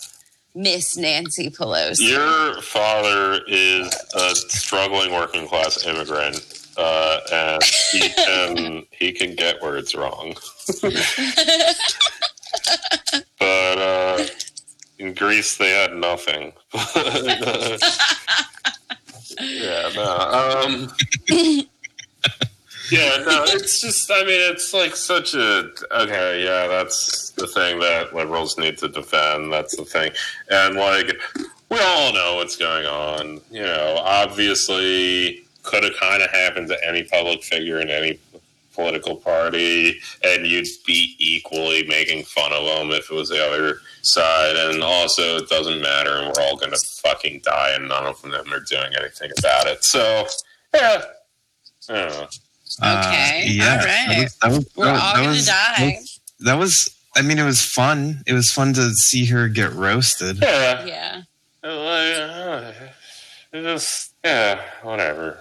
Miss 0.54 0.98
Nancy 0.98 1.50
Pelosi. 1.50 2.10
Your 2.10 2.62
father 2.62 3.42
is 3.48 3.88
a 4.14 4.36
struggling 4.36 5.14
working 5.14 5.48
class 5.48 5.86
immigrant, 5.86 6.61
uh, 6.78 7.20
and 7.32 7.64
he 7.64 8.10
can 8.10 8.86
he 8.92 9.12
can 9.12 9.36
get 9.36 9.62
words 9.62 9.96
wrong. 9.96 10.36
but 13.40 13.78
uh, 13.78 14.26
in 15.00 15.14
Greece, 15.14 15.58
they 15.58 15.72
had 15.72 15.96
nothing. 15.96 16.54
yeah, 19.42 19.90
no. 19.96 20.64
Um, 20.66 20.92
yeah, 22.92 23.24
no. 23.26 23.44
It's 23.48 23.82
just. 23.82 24.12
I 24.12 24.20
mean, 24.20 24.52
it's 24.52 24.74
like 24.74 24.96
such 24.96 25.34
a. 25.34 25.70
Okay, 25.92 26.44
yeah, 26.44 26.68
that's 26.68 27.32
the 27.32 27.48
thing 27.48 27.80
that 27.80 28.14
liberals 28.14 28.58
need 28.58 28.78
to 28.78 28.88
defend. 28.88 29.52
That's 29.52 29.76
the 29.76 29.86
thing, 29.86 30.12
and 30.50 30.76
like 30.76 31.20
we 31.70 31.80
all 31.80 32.14
know 32.14 32.36
what's 32.36 32.56
going 32.56 32.86
on. 32.86 33.42
You 33.50 33.64
know, 33.64 33.98
obviously, 34.04 35.44
could 35.64 35.84
have 35.84 35.96
kind 36.00 36.22
of 36.24 36.30
happened 36.32 36.68
to 36.70 36.78
any 36.88 37.04
public 37.04 37.44
figure 37.44 37.80
in 37.80 37.90
any 37.90 38.20
political 38.74 39.16
party, 39.18 40.00
and 40.24 40.48
you'd 40.48 40.68
be 40.88 41.16
equally 41.20 41.86
making 41.88 42.24
fun 42.24 42.52
of 42.54 42.64
them 42.66 42.90
if 42.92 43.12
it 43.12 43.14
was 43.14 43.30
the 43.30 43.46
other 43.46 43.80
side. 44.02 44.56
And 44.56 44.82
also, 44.82 45.38
it 45.38 45.50
doesn't 45.50 45.82
matter, 45.82 46.12
and 46.18 46.28
we're 46.28 46.44
all 46.44 46.56
going 46.58 46.72
to 46.72 46.80
fucking 47.04 47.42
die, 47.44 47.72
and 47.76 47.90
none 47.90 48.06
of 48.06 48.22
them 48.22 48.32
are 48.34 48.60
doing 48.62 48.94
anything 49.00 49.32
about 49.38 49.68
it. 49.68 49.84
So, 49.84 50.26
yeah. 50.74 51.02
I 51.90 51.94
don't 51.94 52.10
know. 52.10 52.28
Okay, 52.84 53.42
Uh, 53.44 53.52
yeah. 53.52 53.72
all 53.72 53.78
right. 53.86 54.08
That 54.08 54.18
was, 54.24 54.36
that 54.42 54.52
was, 54.52 54.70
We're 54.78 54.86
that, 54.86 55.04
all 55.18 55.24
gonna 55.26 55.42
die. 55.42 56.00
That 56.40 56.58
was. 56.58 56.96
I 57.14 57.22
mean, 57.22 57.38
it 57.40 57.44
was 57.44 57.62
fun. 57.62 58.24
It 58.26 58.32
was 58.34 58.50
fun 58.50 58.72
to 58.76 58.92
see 58.92 59.26
her 59.26 59.50
get 59.50 59.74
roasted. 59.74 60.38
Yeah. 60.42 60.86
Yeah. 60.86 61.22
Like, 61.62 61.74
uh, 61.74 62.72
it 63.52 63.62
just, 63.64 64.14
yeah, 64.24 64.62
whatever. 64.82 65.40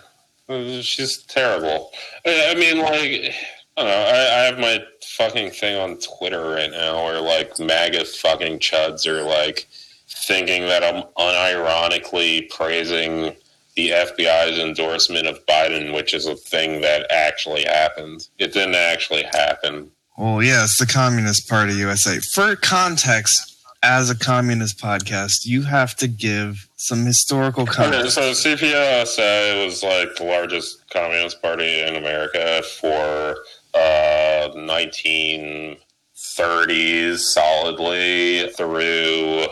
She's 0.83 1.19
terrible. 1.25 1.91
I 2.27 2.51
I 2.51 2.55
mean, 2.55 2.79
like, 2.79 3.35
I 3.77 3.83
don't 3.83 3.87
know. 3.87 4.05
I, 4.07 4.41
I 4.41 4.45
have 4.45 4.59
my 4.59 4.83
fucking 5.03 5.51
thing 5.51 5.77
on 5.77 5.99
Twitter 5.99 6.51
right 6.51 6.71
now 6.71 7.05
where, 7.05 7.21
like, 7.21 7.59
MAGA 7.59 8.05
fucking 8.05 8.59
chuds 8.59 9.07
are, 9.07 9.23
like, 9.23 9.69
thinking 10.09 10.63
that 10.63 10.83
I'm 10.83 11.05
unironically 11.17 12.51
praising 12.51 13.35
the 13.77 13.91
FBI's 13.91 14.59
endorsement 14.59 15.27
of 15.27 15.45
Biden, 15.47 15.95
which 15.95 16.13
is 16.13 16.27
a 16.27 16.35
thing 16.35 16.81
that 16.81 17.07
actually 17.11 17.63
happened. 17.63 18.29
It 18.39 18.53
didn't 18.53 18.75
actually 18.75 19.23
happen. 19.23 19.91
Well, 20.19 20.43
yeah, 20.43 20.65
it's 20.65 20.79
the 20.79 20.87
Communist 20.87 21.49
Party 21.49 21.75
USA. 21.75 22.19
For 22.19 22.57
context, 22.57 23.50
as 23.83 24.11
a 24.11 24.15
communist 24.19 24.79
podcast, 24.79 25.47
you 25.47 25.63
have 25.63 25.97
to 25.97 26.07
give 26.07 26.69
some 26.77 27.05
historical 27.07 27.63
Okay, 27.65 27.73
context. 27.73 28.15
so 28.15 28.31
CPUSA 28.33 29.65
was 29.65 29.83
like 29.83 30.15
the 30.17 30.25
largest 30.25 30.83
communist 30.91 31.41
party 31.41 31.81
in 31.81 31.97
America 31.97 32.63
for 32.81 33.37
uh, 33.75 34.49
1930s 34.55 37.19
solidly 37.19 38.51
through 38.57 39.47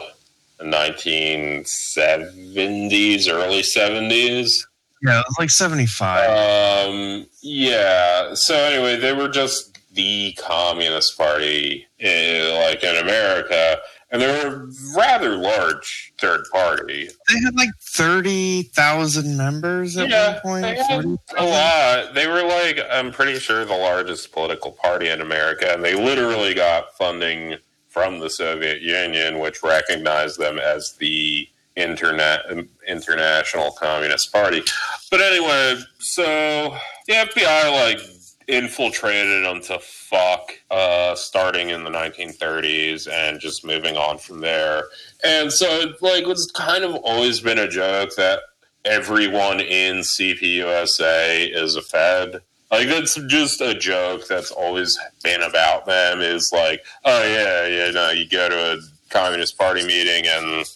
1970s, 0.61 3.29
early 3.31 3.62
70s. 3.62 4.64
Yeah, 5.03 5.20
it 5.20 5.26
was 5.29 5.37
like 5.39 5.51
75. 5.51 6.89
Um, 6.89 7.26
yeah. 7.41 8.35
So 8.35 8.57
anyway, 8.57 8.97
they 8.97 9.12
were 9.12 9.29
just 9.29 9.79
the 9.93 10.33
communist 10.39 11.16
party, 11.16 11.87
in, 11.99 12.55
like 12.64 12.83
in 12.83 12.97
America, 12.97 13.79
and 14.11 14.22
they 14.22 14.26
were 14.26 14.64
a 14.64 14.68
rather 14.96 15.36
large 15.36 16.12
third 16.18 16.44
party. 16.52 17.09
they 17.28 17.38
had 17.40 17.54
like 17.56 17.70
30,000 17.82 19.36
members 19.36 19.96
at 19.96 20.09
Yeah, 20.09 20.38
one 20.42 20.62
point. 20.64 21.20
a 21.36 21.44
lot. 21.44 22.14
They 22.14 22.26
were 22.26 22.42
like, 22.42 22.80
I'm 22.90 23.12
pretty 23.12 23.38
sure 23.38 23.64
the 23.64 23.74
largest 23.76 24.32
political 24.32 24.72
party 24.72 25.09
in 25.09 25.20
America, 25.20 25.72
and 25.72 25.84
they 25.84 25.94
literally 25.94 26.54
got 26.54 26.96
funding 26.96 27.56
from 27.88 28.18
the 28.20 28.30
Soviet 28.30 28.80
Union, 28.82 29.38
which 29.40 29.62
recognized 29.62 30.38
them 30.38 30.59
as 30.59 30.92
the 30.98 31.48
internet 31.76 32.40
international 32.86 33.70
communist 33.72 34.32
party. 34.32 34.62
But 35.11 35.20
anyway, 35.20 35.78
so 35.98 36.76
the 37.06 37.12
FBI 37.14 37.72
like 37.72 38.00
infiltrated 38.49 39.44
them 39.44 39.61
to 39.61 39.78
fuck, 39.78 40.59
uh, 40.70 41.14
starting 41.14 41.68
in 41.68 41.84
the 41.84 41.90
1930s 41.90 43.07
and 43.11 43.38
just 43.40 43.64
moving 43.64 43.96
on 43.96 44.18
from 44.18 44.40
there. 44.40 44.84
And 45.22 45.53
so 45.53 45.66
it 45.66 46.01
like 46.01 46.26
was 46.26 46.51
kind 46.53 46.82
of 46.82 46.94
always 46.96 47.40
been 47.40 47.59
a 47.59 47.68
joke 47.68 48.16
that 48.16 48.40
everyone 48.84 49.61
in 49.61 49.99
CPUSA 49.99 51.55
is 51.55 51.76
a 51.76 51.82
Fed. 51.82 52.40
Like 52.70 52.88
that's 52.88 53.14
just 53.26 53.61
a 53.61 53.74
joke 53.74 54.26
that's 54.28 54.51
always 54.51 54.99
been 55.22 55.42
about 55.42 55.86
them. 55.86 56.20
Is 56.20 56.53
like, 56.53 56.84
oh 57.05 57.22
yeah, 57.24 57.66
yeah, 57.66 57.90
no, 57.90 58.11
you 58.11 58.28
go 58.28 58.49
to 58.49 58.74
a 58.74 58.78
Communist 59.11 59.59
Party 59.59 59.86
meeting 59.86 60.26
and 60.26 60.66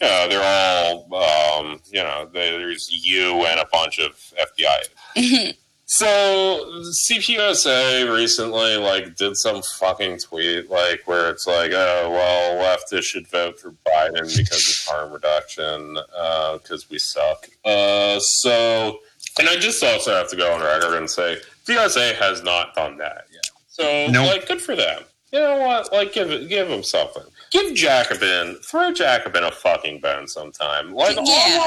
you 0.00 0.08
know, 0.08 0.28
they're 0.28 0.42
all, 0.42 1.14
um, 1.14 1.80
you 1.90 2.02
know, 2.02 2.28
there's 2.32 2.88
you 2.90 3.44
and 3.46 3.60
a 3.60 3.66
bunch 3.72 3.98
of 3.98 4.12
FBI. 4.58 5.54
So 5.92 6.82
CPUSA 6.84 8.14
recently 8.16 8.76
like 8.76 9.16
did 9.16 9.36
some 9.36 9.60
fucking 9.60 10.18
tweet 10.20 10.70
like 10.70 11.02
where 11.06 11.28
it's 11.30 11.48
like, 11.48 11.72
oh 11.74 12.10
well, 12.12 12.54
leftists 12.92 13.02
should 13.06 13.26
vote 13.26 13.58
for 13.58 13.72
Biden 13.84 14.36
because 14.36 14.84
of 14.86 14.94
harm 14.94 15.12
reduction 15.12 15.94
because 16.62 16.88
we 16.88 17.00
suck. 17.00 17.48
Uh, 17.64 18.20
so, 18.20 19.00
and 19.40 19.48
I 19.48 19.56
just 19.56 19.82
also 19.82 20.14
have 20.14 20.30
to 20.30 20.36
go 20.36 20.52
on 20.54 20.60
record 20.60 20.96
and 20.96 21.10
say 21.10 21.38
CPUSA 21.66 22.14
has 22.14 22.44
not 22.44 22.72
done 22.76 22.96
that 22.98 23.24
yet. 23.32 23.50
So, 23.66 24.06
Nope. 24.12 24.28
like, 24.28 24.46
good 24.46 24.60
for 24.62 24.76
them. 24.76 25.02
You 25.32 25.40
know 25.40 25.58
what? 25.58 25.92
Like, 25.92 26.12
give 26.12 26.48
give 26.48 26.68
them 26.68 26.84
something. 26.84 27.24
Give 27.50 27.74
Jacobin, 27.74 28.58
throw 28.62 28.92
Jacobin 28.92 29.42
a 29.42 29.50
fucking 29.50 29.98
bone 30.00 30.28
sometime. 30.28 30.94
Like 30.94 31.16
Yeah. 31.16 31.22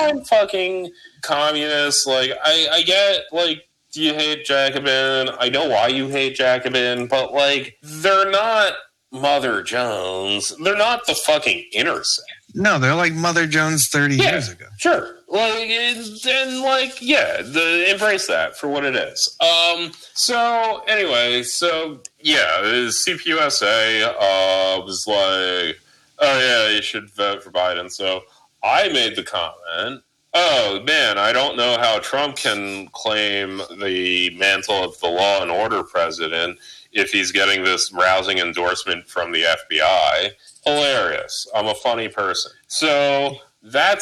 online 0.06 0.24
fucking 0.24 0.92
communists. 1.24 2.06
Like, 2.08 2.32
I, 2.42 2.68
I 2.72 2.82
get 2.84 3.24
like 3.34 3.66
do 3.94 4.02
you 4.02 4.14
hate 4.14 4.46
Jacobin? 4.46 5.30
I 5.40 5.50
know 5.50 5.68
why 5.70 5.88
you 5.88 6.08
hate 6.08 6.36
Jacobin, 6.36 7.08
but 7.08 7.34
like 7.34 7.78
they're 7.82 8.30
not 8.32 8.74
Mother 9.12 9.62
Jones. 9.62 10.52
They're 10.64 10.76
not 10.78 11.06
the 11.06 11.14
fucking 11.16 11.66
intercept. 11.74 12.28
No, 12.56 12.78
they're 12.80 12.96
like 12.96 13.14
Mother 13.14 13.48
Jones 13.48 13.88
30 13.88 14.16
Yeah. 14.18 14.32
years 14.32 14.50
ago. 14.50 14.66
Sure. 14.78 15.18
Like 15.28 15.70
and 15.70 16.62
like 16.62 17.02
yeah, 17.02 17.42
the 17.42 17.90
embrace 17.92 18.28
that 18.28 18.58
for 18.58 18.68
what 18.68 18.86
it 18.86 18.96
is. 18.96 19.38
Um 19.40 19.92
so 20.14 20.84
anyway, 20.88 21.44
so 21.44 22.00
yeah, 22.20 22.62
CPUSA 22.64 24.06
uh 24.20 24.82
was 24.84 25.06
like, 25.08 25.80
Oh 26.20 26.40
yeah, 26.40 26.76
you 26.76 26.82
should 26.82 27.10
vote 27.12 27.44
for 27.44 27.52
Biden. 27.52 27.92
So 27.92 28.22
I 28.64 28.90
made 28.90 29.16
the 29.16 29.24
comment 29.24 30.02
Oh 30.36 30.82
man, 30.86 31.18
I 31.18 31.32
don't 31.32 31.56
know 31.56 31.78
how 31.80 32.00
Trump 32.00 32.38
can 32.38 32.88
claim 32.88 33.62
the 33.80 34.32
mantle 34.38 34.84
of 34.84 35.00
the 35.00 35.08
law 35.08 35.42
and 35.42 35.52
order 35.52 35.84
president 35.84 36.58
if 36.92 37.12
he's 37.12 37.32
getting 37.32 37.64
this 37.64 37.92
rousing 37.94 38.40
endorsement 38.40 39.08
from 39.08 39.32
the 39.32 39.44
FBI. 39.44 40.32
Hilarious. 40.66 41.48
I'm 41.56 41.68
a 41.68 41.76
funny 41.76 42.08
person. 42.08 42.52
So 42.68 43.38
that 43.62 44.02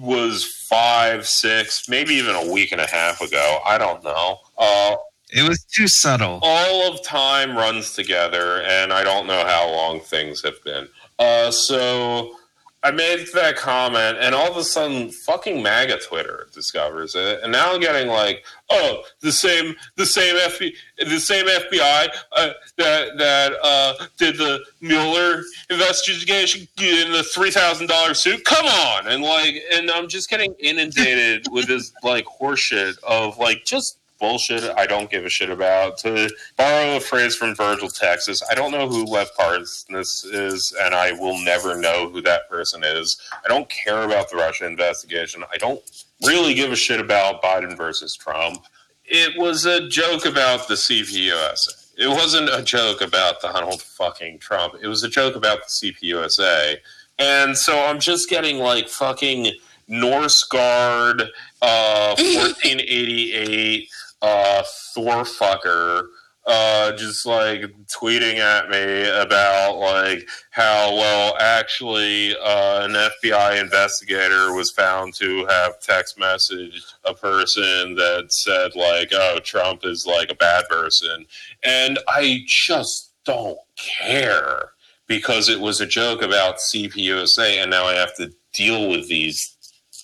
was 0.00 0.44
five, 0.44 1.26
six, 1.26 1.88
maybe 1.88 2.14
even 2.14 2.34
a 2.36 2.52
week 2.52 2.70
and 2.72 2.80
a 2.80 2.86
half 2.88 3.20
ago. 3.20 3.58
I 3.64 3.76
don't 3.78 4.02
know. 4.04 4.38
Uh, 4.56 4.96
It 5.30 5.48
was 5.48 5.64
too 5.64 5.88
subtle. 5.88 6.38
all 6.42 6.92
of 6.92 7.02
time 7.02 7.56
runs 7.56 7.94
together, 7.94 8.62
and 8.62 8.92
I 8.92 9.02
don't 9.02 9.26
know 9.26 9.44
how 9.46 9.68
long 9.68 10.00
things 10.00 10.42
have 10.42 10.62
been. 10.64 10.88
Uh, 11.18 11.50
so 11.50 12.36
I 12.84 12.90
made 12.90 13.28
that 13.34 13.56
comment, 13.56 14.18
and 14.20 14.34
all 14.34 14.50
of 14.50 14.56
a 14.56 14.64
sudden, 14.64 15.10
fucking 15.10 15.62
MAGA 15.62 16.00
Twitter 16.00 16.48
discovers 16.52 17.14
it, 17.14 17.40
and 17.42 17.52
now 17.52 17.72
I'm 17.72 17.80
getting 17.80 18.08
like, 18.08 18.44
oh, 18.70 19.04
the 19.20 19.30
same, 19.30 19.76
the 19.96 20.04
same 20.04 20.34
FBI, 20.34 20.74
the 20.98 21.20
same 21.20 21.46
FBI 21.46 22.08
uh, 22.32 22.50
that 22.78 23.18
that 23.18 23.52
uh, 23.62 23.94
did 24.18 24.36
the 24.36 24.64
Mueller 24.80 25.42
investigation 25.70 26.66
in 26.80 27.12
the 27.12 27.22
three 27.22 27.52
thousand 27.52 27.86
dollar 27.86 28.14
suit. 28.14 28.44
Come 28.44 28.66
on, 28.66 29.06
and 29.06 29.22
like, 29.22 29.62
and 29.72 29.88
I'm 29.88 30.08
just 30.08 30.28
getting 30.28 30.54
inundated 30.58 31.46
with 31.52 31.68
this 31.68 31.92
like 32.02 32.24
horseshit 32.24 32.98
of 33.04 33.38
like 33.38 33.64
just 33.64 33.98
bullshit 34.22 34.62
I 34.78 34.86
don't 34.86 35.10
give 35.10 35.26
a 35.26 35.28
shit 35.28 35.50
about. 35.50 35.98
To 35.98 36.30
borrow 36.56 36.96
a 36.96 37.00
phrase 37.00 37.34
from 37.34 37.56
Virgil 37.56 37.88
Texas, 37.88 38.40
I 38.48 38.54
don't 38.54 38.70
know 38.70 38.88
who 38.88 39.04
Lev 39.04 39.28
Parnas 39.36 39.84
is, 40.32 40.72
and 40.80 40.94
I 40.94 41.10
will 41.10 41.36
never 41.38 41.76
know 41.76 42.08
who 42.08 42.22
that 42.22 42.48
person 42.48 42.82
is. 42.84 43.20
I 43.44 43.48
don't 43.48 43.68
care 43.68 44.04
about 44.04 44.30
the 44.30 44.36
Russia 44.36 44.64
investigation. 44.66 45.42
I 45.52 45.58
don't 45.58 45.82
really 46.24 46.54
give 46.54 46.70
a 46.70 46.76
shit 46.76 47.00
about 47.00 47.42
Biden 47.42 47.76
versus 47.76 48.14
Trump. 48.14 48.64
It 49.04 49.36
was 49.36 49.66
a 49.66 49.88
joke 49.88 50.24
about 50.24 50.68
the 50.68 50.74
CPUSA. 50.74 51.98
It 51.98 52.08
wasn't 52.08 52.48
a 52.48 52.62
joke 52.62 53.00
about 53.02 53.42
Donald 53.42 53.82
fucking 53.82 54.38
Trump. 54.38 54.74
It 54.80 54.86
was 54.86 55.02
a 55.02 55.08
joke 55.08 55.34
about 55.34 55.58
the 55.66 55.92
CPUSA. 55.92 56.76
And 57.18 57.58
so 57.58 57.84
I'm 57.84 57.98
just 57.98 58.30
getting 58.30 58.58
like 58.58 58.88
fucking 58.88 59.52
Norse 59.88 60.44
Guard, 60.44 61.22
uh, 61.60 62.14
1488 62.18 63.88
uh, 64.22 64.62
Thor 64.94 65.24
fucker 65.24 66.06
uh, 66.44 66.90
just 66.96 67.24
like 67.24 67.62
tweeting 67.86 68.38
at 68.38 68.68
me 68.68 69.08
about 69.08 69.78
like 69.78 70.28
how 70.50 70.92
well 70.92 71.36
actually 71.38 72.36
uh, 72.36 72.84
an 72.84 72.92
FBI 72.92 73.60
investigator 73.60 74.52
was 74.52 74.70
found 74.70 75.14
to 75.14 75.46
have 75.46 75.78
text 75.80 76.18
messaged 76.18 76.94
a 77.04 77.14
person 77.14 77.94
that 77.94 78.26
said 78.30 78.74
like 78.74 79.10
oh 79.12 79.38
Trump 79.44 79.84
is 79.84 80.06
like 80.06 80.30
a 80.30 80.36
bad 80.36 80.68
person 80.68 81.26
and 81.62 81.98
I 82.08 82.42
just 82.46 83.12
don't 83.24 83.58
care 83.76 84.70
because 85.06 85.48
it 85.48 85.60
was 85.60 85.80
a 85.80 85.86
joke 85.86 86.22
about 86.22 86.56
CPUSA 86.56 87.62
and 87.62 87.70
now 87.70 87.84
I 87.84 87.94
have 87.94 88.16
to 88.16 88.32
deal 88.52 88.88
with 88.88 89.08
these 89.08 89.56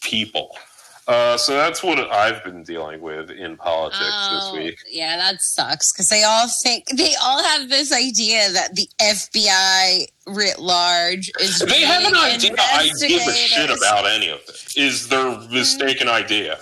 people. 0.02 0.56
Uh, 1.08 1.38
so 1.38 1.54
that's 1.54 1.82
what 1.82 1.98
I've 2.12 2.44
been 2.44 2.62
dealing 2.62 3.00
with 3.00 3.30
in 3.30 3.56
politics 3.56 3.98
Oh, 4.02 4.52
this 4.54 4.62
week. 4.62 4.78
Yeah, 4.90 5.16
that 5.16 5.40
sucks 5.40 5.90
because 5.90 6.10
they 6.10 6.22
all 6.22 6.46
think 6.62 6.84
they 6.96 7.14
all 7.22 7.42
have 7.42 7.70
this 7.70 7.90
idea 7.92 8.50
that 8.52 8.74
the 8.76 8.86
FBI 9.00 10.06
writ 10.26 10.58
large 10.58 11.30
is. 11.40 11.60
They 11.60 11.80
have 11.80 12.04
an 12.04 12.14
idea 12.14 12.52
I 12.58 12.90
give 13.00 13.26
a 13.26 13.32
shit 13.32 13.70
about 13.70 14.06
any 14.06 14.28
of 14.28 14.40
it. 14.48 14.74
Is 14.76 15.08
their 15.08 15.38
mistaken 15.50 16.08
idea. 16.08 16.58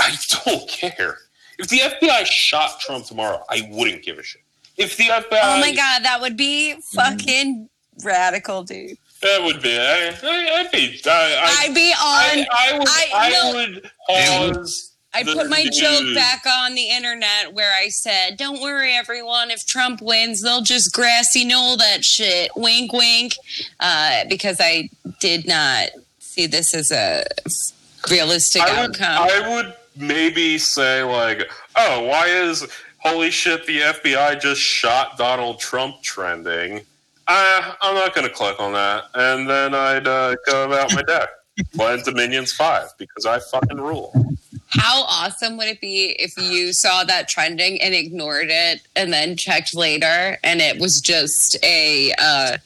I 0.00 0.16
don't 0.44 0.68
care. 0.68 1.18
If 1.60 1.68
the 1.68 1.78
FBI 1.78 2.24
shot 2.26 2.80
Trump 2.80 3.04
tomorrow, 3.06 3.44
I 3.48 3.68
wouldn't 3.70 4.02
give 4.02 4.18
a 4.18 4.22
shit. 4.24 4.42
If 4.78 4.96
the 4.96 5.04
FBI, 5.04 5.38
Oh 5.42 5.60
my 5.60 5.72
god, 5.74 6.02
that 6.04 6.20
would 6.20 6.36
be 6.36 6.74
fucking 6.94 7.68
radical, 8.02 8.64
dude. 8.64 8.96
That 9.22 9.42
would 9.42 9.62
be. 9.62 9.76
I, 9.78 10.14
I, 10.22 10.60
I'd 10.60 10.70
be. 10.72 11.00
I, 11.06 11.10
I, 11.10 11.66
I'd 11.66 11.74
be 11.74 11.92
on. 11.92 12.46
I 12.52 12.78
would. 12.78 12.88
I- 12.88 13.10
I, 13.14 13.30
no. 13.30 13.54
would 13.54 13.90
pause. 14.08 14.86
I 15.12 15.24
put 15.24 15.50
my 15.50 15.66
joke 15.72 16.14
back 16.14 16.44
on 16.46 16.74
the 16.74 16.88
internet 16.88 17.52
where 17.52 17.70
I 17.76 17.88
said, 17.88 18.36
"Don't 18.36 18.60
worry, 18.62 18.94
everyone. 18.94 19.50
If 19.50 19.66
Trump 19.66 20.00
wins, 20.00 20.40
they'll 20.42 20.62
just 20.62 20.92
grassy 20.94 21.44
knoll 21.44 21.76
that 21.78 22.04
shit." 22.04 22.50
Wink, 22.54 22.92
wink. 22.92 23.34
Uh, 23.80 24.24
because 24.28 24.58
I 24.60 24.88
did 25.20 25.46
not 25.48 25.88
see 26.20 26.46
this 26.46 26.74
as 26.74 26.92
a 26.92 27.24
realistic 28.08 28.62
I 28.62 28.82
would, 28.82 28.90
outcome. 29.00 29.28
I 29.30 29.54
would 29.54 29.74
maybe 29.96 30.58
say 30.58 31.02
like, 31.02 31.50
oh, 31.76 32.04
why 32.04 32.26
is 32.26 32.66
holy 32.98 33.30
shit 33.30 33.66
the 33.66 33.80
FBI 33.80 34.40
just 34.40 34.60
shot 34.60 35.18
Donald 35.18 35.58
Trump 35.58 36.02
trending? 36.02 36.82
Uh, 37.32 37.74
I'm 37.80 37.94
not 37.94 38.12
going 38.12 38.26
to 38.26 38.32
click 38.32 38.58
on 38.58 38.72
that, 38.72 39.04
and 39.14 39.48
then 39.48 39.72
I'd 39.72 40.06
uh, 40.08 40.34
go 40.46 40.64
about 40.64 40.92
my 40.94 41.02
day 41.02 41.26
playing 41.74 42.02
Dominions 42.02 42.52
Five 42.52 42.88
because 42.98 43.24
I 43.24 43.38
fucking 43.38 43.78
rule. 43.80 44.12
How 44.70 45.02
awesome 45.04 45.56
would 45.56 45.68
it 45.68 45.80
be 45.80 46.16
if 46.18 46.36
you 46.36 46.72
saw 46.72 47.04
that 47.04 47.28
trending 47.28 47.80
and 47.80 47.94
ignored 47.94 48.48
it 48.50 48.82
and 48.96 49.12
then 49.12 49.36
checked 49.36 49.74
later 49.74 50.38
and 50.42 50.60
it 50.60 50.80
was 50.80 51.00
just 51.00 51.56
a 51.64 52.12
uh, 52.18 52.56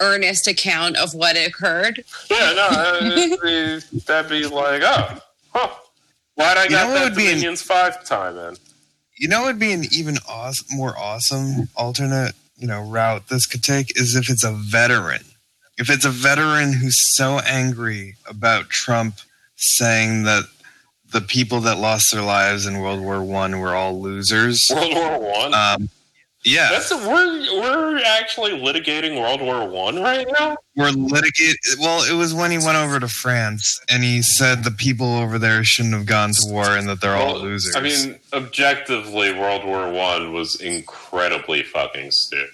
earnest 0.00 0.48
account 0.48 0.96
of 0.96 1.14
what 1.14 1.36
occurred? 1.36 2.04
Yeah, 2.30 2.52
no, 2.54 3.38
be, 3.42 3.78
that'd 4.06 4.30
be 4.30 4.46
like, 4.46 4.82
oh, 4.84 5.18
huh. 5.54 5.68
Why'd 6.34 6.58
I 6.58 6.64
You 6.64 6.70
got 6.70 6.88
that 6.94 7.04
would 7.04 7.16
be 7.16 7.26
an- 7.26 7.28
Dominions 7.36 7.62
Five 7.62 8.04
time 8.04 8.36
in? 8.36 8.56
You 9.18 9.28
know, 9.28 9.44
it 9.44 9.46
would 9.46 9.58
be 9.60 9.72
an 9.72 9.84
even 9.92 10.16
awes- 10.28 10.64
more 10.70 10.94
awesome 10.98 11.68
alternate, 11.76 12.34
you 12.56 12.66
know, 12.66 12.82
route 12.82 13.28
this 13.28 13.46
could 13.46 13.62
take 13.62 13.98
is 13.98 14.16
if 14.16 14.30
it's 14.30 14.44
a 14.44 14.52
veteran. 14.52 15.22
If 15.76 15.90
it's 15.90 16.04
a 16.04 16.10
veteran 16.10 16.72
who's 16.72 16.98
so 16.98 17.40
angry 17.40 18.14
about 18.28 18.68
Trump 18.68 19.16
saying 19.56 20.22
that 20.24 20.44
the 21.12 21.20
people 21.20 21.60
that 21.60 21.78
lost 21.78 22.12
their 22.12 22.22
lives 22.22 22.66
in 22.66 22.80
World 22.80 23.00
War 23.00 23.22
One 23.22 23.60
were 23.60 23.74
all 23.74 24.00
losers. 24.00 24.70
World 24.70 24.94
War 24.94 25.18
One. 25.18 25.54
Um, 25.54 25.88
yeah, 26.44 26.68
That's 26.70 26.90
a, 26.90 26.96
we're 26.98 27.60
we're 27.60 28.02
actually 28.04 28.50
litigating 28.52 29.18
World 29.18 29.40
War 29.40 29.66
One 29.68 30.00
right 30.02 30.26
now. 30.38 30.56
we're 30.76 30.90
litigate. 30.90 31.56
Well, 31.80 32.02
it 32.04 32.14
was 32.16 32.34
when 32.34 32.50
he 32.50 32.58
went 32.58 32.76
over 32.76 33.00
to 33.00 33.08
France 33.08 33.80
and 33.88 34.02
he 34.04 34.20
said 34.22 34.62
the 34.64 34.70
people 34.70 35.16
over 35.16 35.38
there 35.38 35.64
shouldn't 35.64 35.94
have 35.94 36.06
gone 36.06 36.32
to 36.32 36.42
war 36.52 36.76
and 36.76 36.88
that 36.88 37.00
they're 37.00 37.16
all 37.16 37.38
losers. 37.40 37.74
I 37.76 37.80
mean, 37.80 38.18
objectively, 38.32 39.32
World 39.32 39.64
War 39.64 39.90
One 39.90 40.32
was 40.32 40.56
incredibly 40.60 41.62
fucking 41.62 42.10
stupid. 42.10 42.50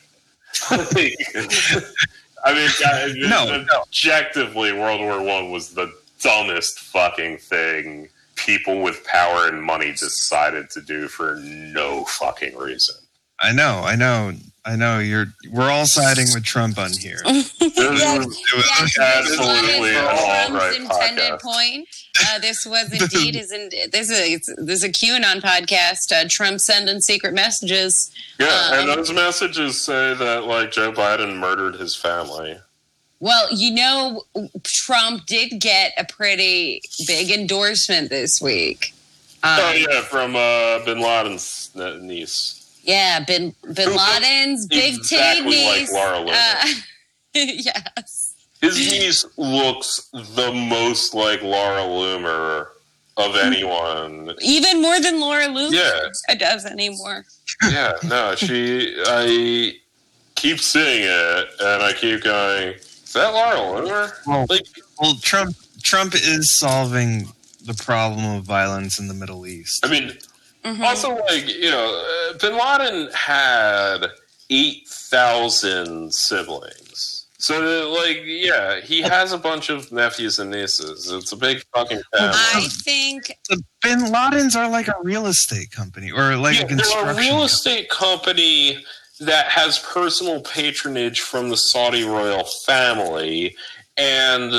I 0.71 2.55
mean, 2.55 2.71
I- 2.85 3.13
No, 3.29 3.45
no. 3.63 3.65
objectively, 3.83 4.73
World 4.73 5.01
War 5.01 5.23
One 5.23 5.51
was 5.51 5.71
the 5.75 5.93
dumbest 6.21 6.79
fucking 6.79 7.39
thing 7.39 8.09
people 8.37 8.81
with 8.81 9.05
power 9.05 9.49
and 9.49 9.63
money 9.63 9.91
decided 9.93 10.71
to 10.71 10.81
do 10.81 11.09
for 11.09 11.37
no 11.37 12.05
fucking 12.05 12.57
reason. 12.57 12.95
I 13.41 13.53
know, 13.53 13.83
I 13.85 13.97
know, 13.97 14.33
I 14.65 14.77
know. 14.77 14.99
You're. 14.99 15.27
We're 15.51 15.71
all 15.71 15.87
siding 15.87 16.27
with 16.35 16.45
Trump 16.45 16.77
on 16.79 16.93
here. 16.93 17.21
This 17.25 17.55
was- 17.59 17.61
It 17.63 17.77
was- 17.77 18.43
Yes, 18.53 18.81
this 18.81 18.99
absolutely 18.99 19.93
was 19.93 20.21
an 20.21 20.51
Trump's 20.51 20.77
intended 20.77 21.31
podcast. 21.33 21.41
point. 21.41 21.89
Uh, 22.29 22.39
this 22.41 22.67
was 22.67 22.93
indeed 23.01 23.35
his. 23.37 23.51
In, 23.53 23.71
this 23.91 24.11
is 24.11 24.19
a, 24.21 24.33
it's, 24.33 24.55
this 24.59 24.83
is 24.83 24.85
a 24.85 24.91
QAnon 24.91 25.41
podcast. 25.41 26.13
Uh, 26.13 26.27
Trump 26.29 26.61
sending 26.61 27.01
secret 27.01 27.33
messages. 27.33 28.11
Yeah, 28.39 28.75
and 28.81 28.91
Um, 28.91 28.97
those 28.97 29.13
messages 29.13 29.81
say 29.81 30.13
that 30.15 30.45
like 30.45 30.71
Joe 30.73 30.93
Biden 30.93 31.37
murdered 31.39 31.77
his 31.77 31.97
family. 31.97 32.59
Well, 33.21 33.49
you 33.53 33.71
know, 33.73 34.23
Trump 34.65 35.25
did 35.27 35.61
get 35.61 35.93
a 35.99 36.05
pretty 36.05 36.83
big 37.07 37.31
endorsement 37.31 38.09
this 38.11 38.41
week. 38.43 38.93
Um, 39.43 39.59
oh 39.63 39.73
yeah, 39.73 40.01
from 40.03 40.37
uh, 40.37 40.85
Bin 40.85 41.01
Laden's 41.01 41.71
niece. 42.03 42.60
Yeah, 42.83 43.21
Bin 43.25 43.55
Bin 43.75 43.95
Laden's 43.97 44.67
big 44.67 44.97
exactly 44.97 45.53
titty 45.53 45.81
like. 45.81 45.93
Laura 45.93 46.19
Loomer. 46.19 46.65
Uh, 46.65 46.75
yes. 47.35 48.35
His 48.61 48.77
niece 48.77 49.25
looks 49.39 50.09
the 50.13 50.53
most 50.53 51.15
like 51.15 51.43
Laura 51.43 51.81
Loomer 51.83 52.67
of 53.17 53.37
anyone. 53.37 54.35
Even 54.41 54.83
more 54.83 55.01
than 55.01 55.21
Laura 55.21 55.47
Loomer 55.47 55.73
Yeah. 56.29 56.35
does 56.35 56.65
anymore. 56.67 57.25
yeah, 57.71 57.93
no, 58.05 58.35
she. 58.35 58.95
I 59.07 59.73
keep 60.35 60.59
seeing 60.61 61.03
it, 61.05 61.49
and 61.61 61.83
I 61.83 61.93
keep 61.95 62.23
going. 62.23 62.75
Is 62.75 63.13
that 63.15 63.33
Laura 63.33 63.57
Loomer? 63.57 64.13
Well, 64.27 64.47
Like, 64.49 64.67
well, 65.01 65.15
Trump. 65.17 65.57
Trump 65.83 66.15
is 66.15 66.55
solving 66.55 67.33
the 67.65 67.73
problem 67.75 68.25
of 68.37 68.45
violence 68.45 68.99
in 68.99 69.09
the 69.09 69.15
Middle 69.15 69.47
East. 69.47 69.85
I 69.85 69.91
mean, 69.91 70.13
Mhm. 70.65 70.81
Also, 70.83 71.17
like 71.17 71.49
you 71.49 71.71
know, 71.71 72.31
uh, 72.31 72.39
Bin 72.39 72.57
Laden 72.57 73.11
had 73.13 74.07
eight 74.51 74.87
thousand 74.89 76.13
siblings. 76.13 77.27
So, 77.39 77.91
like, 77.99 78.21
yeah, 78.27 78.81
he 78.83 79.01
has 79.01 79.33
a 79.33 79.39
bunch 79.39 79.71
of 79.71 79.91
nephews 79.91 80.39
and 80.39 80.51
nieces. 80.51 81.11
It's 81.11 81.33
a 81.33 81.37
big 81.37 81.63
fucking 81.75 82.03
family. 82.15 82.35
I 82.37 82.69
think 82.71 83.33
The 83.49 83.63
Bin 83.81 84.01
Ladens 84.01 84.55
are 84.55 84.69
like 84.69 84.89
a 84.89 84.95
real 85.03 85.27
estate 85.27 85.71
company 85.71 86.13
or 86.13 86.37
like 86.37 86.57
yeah, 86.57 86.65
a 86.65 86.67
they're 86.77 86.77
a 86.77 87.15
real 87.15 87.29
company. 87.31 87.45
estate 87.45 87.89
company 87.89 88.85
that 89.21 89.47
has 89.47 89.79
personal 89.79 90.43
patronage 90.43 91.23
from 91.23 91.49
the 91.49 91.57
Saudi 91.57 92.05
royal 92.05 92.45
family, 92.67 93.57
and 93.97 94.53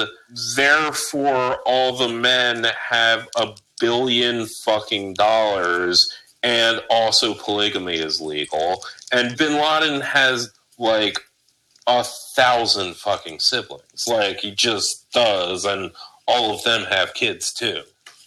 therefore 0.56 1.60
all 1.68 1.96
the 1.98 2.10
men 2.10 2.66
have 2.90 3.28
a 3.38 3.54
billion 3.82 4.46
fucking 4.46 5.16
dollars, 5.16 6.10
and 6.44 6.82
also 6.90 7.34
polygamy 7.34 7.98
is 7.98 8.22
legal. 8.22 8.84
And 9.12 9.38
Bin 9.38 9.54
Laden 9.54 10.00
has 10.02 10.54
like 10.78 11.20
a 11.88 12.04
thousand 12.04 12.96
fucking 12.96 13.40
siblings. 13.40 14.08
Like 14.08 14.38
he 14.38 14.52
just 14.52 15.12
does, 15.12 15.66
and 15.66 15.92
all 16.28 16.54
of 16.54 16.64
them 16.64 16.86
have 16.86 17.14
kids 17.14 17.52
too. 17.52 17.82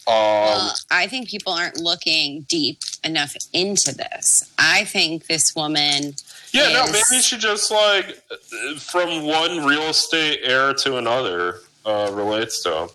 Um, 0.07 0.15
Well, 0.15 0.75
I 0.91 1.07
think 1.07 1.29
people 1.29 1.55
aren't 1.55 1.81
looking 1.81 2.43
deep 2.43 2.81
enough 3.03 3.35
into 3.55 3.95
this. 3.95 4.53
I 4.59 4.85
think 4.85 5.29
this 5.29 5.55
woman 5.57 6.15
yeah, 6.55 6.69
no, 6.73 6.87
maybe 6.87 7.21
she 7.21 7.37
just 7.37 7.73
like 7.73 8.23
from 8.79 9.25
one 9.25 9.65
real 9.65 9.83
estate 9.91 10.39
heir 10.45 10.73
to 10.75 10.99
another 10.99 11.59
uh, 11.85 12.11
relates 12.13 12.63
to 12.63 12.83
him. 12.83 12.89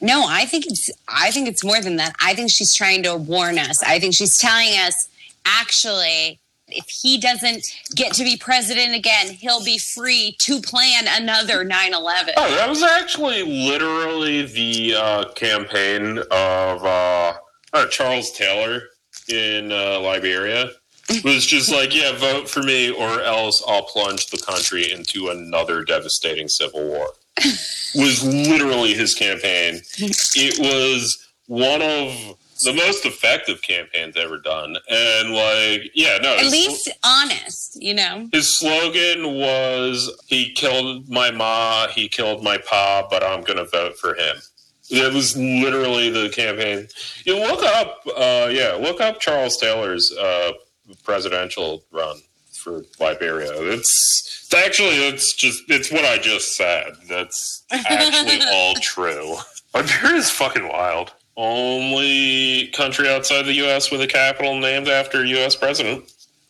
No, 0.00 0.26
I 0.28 0.44
think 0.44 0.66
it's 0.66 0.90
I 1.08 1.30
think 1.30 1.48
it's 1.48 1.64
more 1.64 1.80
than 1.80 1.96
that. 1.96 2.14
I 2.20 2.34
think 2.34 2.50
she's 2.50 2.74
trying 2.74 3.02
to 3.04 3.16
warn 3.16 3.58
us. 3.58 3.82
I 3.82 3.98
think 3.98 4.14
she's 4.14 4.38
telling 4.38 4.68
us 4.78 5.08
actually 5.44 6.38
if 6.68 6.88
he 6.88 7.18
doesn't 7.18 7.64
get 7.94 8.12
to 8.14 8.24
be 8.24 8.36
president 8.36 8.94
again, 8.94 9.28
he'll 9.28 9.64
be 9.64 9.78
free 9.78 10.34
to 10.40 10.60
plan 10.60 11.04
another 11.08 11.64
9/11. 11.64 12.34
Oh, 12.36 12.54
that 12.56 12.68
was 12.68 12.82
actually 12.82 13.42
literally 13.42 14.42
the 14.42 14.94
uh, 14.94 15.24
campaign 15.34 16.18
of 16.30 16.84
uh, 16.84 17.34
uh, 17.72 17.86
Charles 17.86 18.32
Taylor 18.32 18.82
in 19.28 19.70
uh, 19.70 20.00
Liberia. 20.00 20.70
It 21.08 21.22
was 21.22 21.46
just 21.46 21.70
like, 21.70 21.94
yeah, 21.94 22.16
vote 22.16 22.50
for 22.50 22.64
me, 22.64 22.90
or 22.90 23.20
else 23.22 23.62
I'll 23.66 23.84
plunge 23.84 24.26
the 24.26 24.38
country 24.38 24.90
into 24.90 25.28
another 25.28 25.84
devastating 25.84 26.48
civil 26.48 26.84
war. 26.84 27.10
Was 27.94 28.24
literally 28.24 28.94
his 28.94 29.14
campaign. 29.14 29.80
It 29.98 30.58
was 30.58 31.18
one 31.46 31.82
of 31.82 32.36
the 32.64 32.72
most 32.72 33.04
effective 33.04 33.60
campaigns 33.62 34.16
ever 34.16 34.38
done, 34.38 34.76
and 34.88 35.30
like, 35.34 35.90
yeah, 35.94 36.16
no, 36.22 36.36
At 36.36 36.46
least 36.50 36.88
honest, 37.04 37.76
you 37.82 37.92
know. 37.94 38.28
his 38.32 38.48
slogan 38.52 39.34
was 39.38 40.10
he 40.26 40.52
killed 40.54 41.08
my 41.08 41.30
ma 41.30 41.86
he 41.88 42.08
killed 42.08 42.42
my 42.42 42.56
pa 42.58 43.06
but 43.10 43.22
i'm 43.22 43.42
gonna 43.42 43.64
vote 43.66 43.98
for 43.98 44.14
him 44.14 44.36
that 44.90 45.12
was 45.12 45.36
literally 45.36 46.08
the 46.08 46.30
campaign 46.30 46.86
you 47.26 47.36
look 47.38 47.62
up 47.62 48.00
uh, 48.16 48.48
yeah 48.50 48.72
look 48.80 49.00
up 49.02 49.20
charles 49.20 49.58
taylor's 49.58 50.10
uh, 50.16 50.52
presidential 51.04 51.84
run 51.92 52.16
for 52.66 52.82
liberia 52.98 53.48
it's, 53.72 54.42
it's 54.44 54.54
actually 54.54 54.96
it's 55.06 55.32
just 55.32 55.62
it's 55.68 55.92
what 55.92 56.04
i 56.04 56.18
just 56.18 56.56
said 56.56 56.92
that's 57.08 57.62
actually 57.70 58.40
all 58.52 58.74
true 58.74 59.36
liberia 59.72 60.16
is 60.16 60.28
fucking 60.30 60.66
wild 60.66 61.12
only 61.36 62.66
country 62.74 63.08
outside 63.08 63.42
the 63.42 63.52
us 63.54 63.92
with 63.92 64.00
a 64.02 64.06
capital 64.06 64.58
named 64.58 64.88
after 64.88 65.22
a 65.22 65.26
us 65.46 65.54
president 65.54 66.04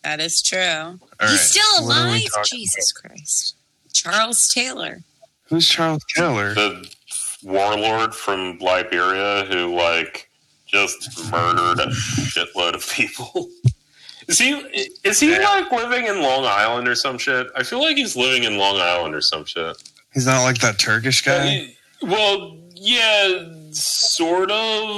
That 0.04 0.20
is 0.20 0.40
true. 0.40 0.58
All 0.60 0.98
He's 1.20 1.30
right, 1.30 1.38
still 1.40 1.86
what 1.86 1.96
are 1.98 2.04
we 2.06 2.10
alive. 2.12 2.22
talking 2.32 2.58
Jesus 2.60 2.92
Christ. 2.92 3.56
Charles 3.92 4.48
Taylor. 4.48 5.00
Who's 5.48 5.68
Charles 5.68 6.04
Taylor? 6.16 6.54
the 6.54 6.88
warlord 7.42 8.14
from 8.14 8.58
Liberia 8.60 9.44
who 9.50 9.74
like 9.76 10.30
just 10.66 11.30
murdered 11.32 11.80
a 11.80 11.88
shitload 11.90 12.74
of 12.74 12.88
people. 12.88 13.48
Is 14.28 14.38
he 14.38 14.50
is 15.04 15.20
he 15.20 15.38
like 15.38 15.70
living 15.70 16.06
in 16.06 16.20
Long 16.20 16.44
Island 16.44 16.88
or 16.88 16.94
some 16.94 17.16
shit? 17.16 17.46
I 17.54 17.62
feel 17.62 17.80
like 17.80 17.96
he's 17.96 18.16
living 18.16 18.44
in 18.44 18.58
Long 18.58 18.76
Island 18.76 19.14
or 19.14 19.20
some 19.20 19.44
shit. 19.44 19.76
He's 20.12 20.26
not 20.26 20.42
like 20.42 20.58
that 20.58 20.78
Turkish 20.78 21.22
guy. 21.22 21.74
Well, 22.02 22.58
yeah, 22.74 23.44
sort 23.70 24.50
of 24.50 24.88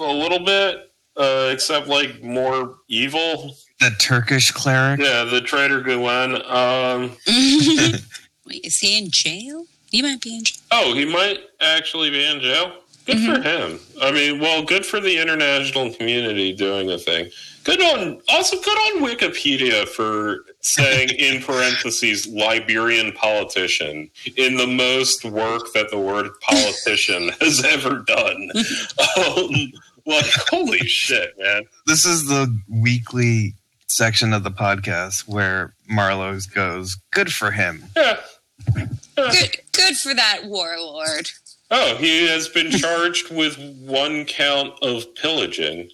a 0.00 0.12
little 0.12 0.44
bit, 0.44 0.92
uh, 1.16 1.50
except 1.52 1.86
like 1.86 2.22
more 2.22 2.76
evil. 2.88 3.56
The 3.80 3.90
Turkish 3.98 4.50
cleric. 4.52 5.00
Yeah, 5.00 5.24
the 5.24 5.40
traitor 5.40 5.80
Gulen. 5.80 6.44
Um, 6.50 7.16
Wait, 8.46 8.64
is 8.64 8.78
he 8.78 8.98
in 8.98 9.10
jail? 9.10 9.64
He 9.90 10.02
might 10.02 10.20
be 10.20 10.36
in 10.36 10.44
jail. 10.44 10.62
Oh, 10.70 10.94
he 10.94 11.04
might 11.04 11.38
actually 11.60 12.10
be 12.10 12.24
in 12.24 12.40
jail. 12.40 12.72
Good 13.06 13.18
for 13.20 13.40
him. 13.40 13.78
I 14.02 14.10
mean, 14.10 14.40
well, 14.40 14.64
good 14.64 14.84
for 14.84 14.98
the 14.98 15.16
international 15.20 15.94
community 15.94 16.52
doing 16.52 16.88
the 16.88 16.98
thing. 16.98 17.30
Good 17.66 17.82
on, 17.82 18.20
also 18.28 18.60
good 18.60 18.78
on 18.78 19.02
Wikipedia 19.02 19.88
for 19.88 20.44
saying 20.60 21.08
in 21.08 21.42
parentheses 21.42 22.24
Liberian 22.28 23.10
politician 23.10 24.08
in 24.36 24.56
the 24.56 24.68
most 24.68 25.24
work 25.24 25.72
that 25.74 25.90
the 25.90 25.98
word 25.98 26.28
politician 26.42 27.28
has 27.40 27.64
ever 27.64 28.04
done. 28.06 28.50
Um, 29.18 29.72
like, 30.06 30.30
holy 30.48 30.78
shit, 30.78 31.34
man. 31.40 31.64
This 31.88 32.04
is 32.04 32.28
the 32.28 32.56
weekly 32.68 33.54
section 33.88 34.32
of 34.32 34.44
the 34.44 34.52
podcast 34.52 35.26
where 35.26 35.74
Marlo 35.90 36.40
goes, 36.54 36.96
"Good 37.10 37.32
for 37.32 37.50
him." 37.50 37.82
Yeah. 37.96 38.20
Good 39.16 39.56
good 39.72 39.96
for 39.96 40.14
that 40.14 40.42
warlord. 40.44 41.30
Oh, 41.72 41.96
he 41.96 42.28
has 42.28 42.46
been 42.46 42.70
charged 42.70 43.34
with 43.34 43.58
one 43.80 44.24
count 44.24 44.74
of 44.82 45.12
pillaging. 45.16 45.90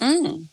Mm. 0.00 0.46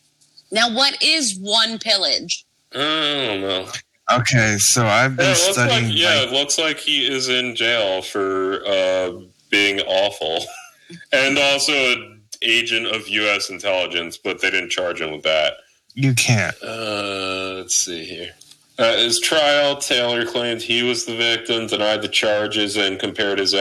Now 0.54 0.74
what 0.74 1.02
is 1.04 1.38
one 1.38 1.80
pillage? 1.80 2.46
I 2.74 2.78
don't 2.78 3.42
know. 3.42 3.68
Okay, 4.12 4.58
so 4.60 4.86
I've 4.86 5.16
been 5.18 5.26
it 5.26 5.30
looks 5.30 5.42
studying. 5.54 5.90
like 5.90 5.98
yeah, 5.98 6.16
like- 6.20 6.28
it 6.28 6.32
looks 6.32 6.58
like 6.58 6.78
he 6.78 7.06
is 7.12 7.28
in 7.28 7.56
jail 7.56 8.02
for 8.02 8.64
uh, 8.66 9.12
being 9.50 9.80
awful, 9.82 10.46
and 11.12 11.38
also 11.40 11.74
an 11.74 12.22
agent 12.42 12.86
of 12.88 13.08
U.S. 13.08 13.50
intelligence, 13.50 14.18
but 14.18 14.42
they 14.42 14.52
didn't 14.52 14.70
charge 14.70 15.02
him 15.02 15.12
with 15.12 15.24
that. 15.24 15.54
you 15.96 16.14
can't. 16.14 16.56
Uh, 16.62 17.54
let's 17.58 17.76
see 17.76 18.04
here. 18.04 18.32
At 18.78 19.00
his 19.00 19.20
trial, 19.20 19.78
Taylor 19.78 20.26
claimed 20.26 20.62
he 20.62 20.84
was 20.84 21.06
the 21.06 21.16
victim, 21.16 21.68
denied 21.68 22.02
the 22.02 22.08
charges, 22.10 22.76
and 22.76 23.00
compared 23.00 23.40
his 23.40 23.54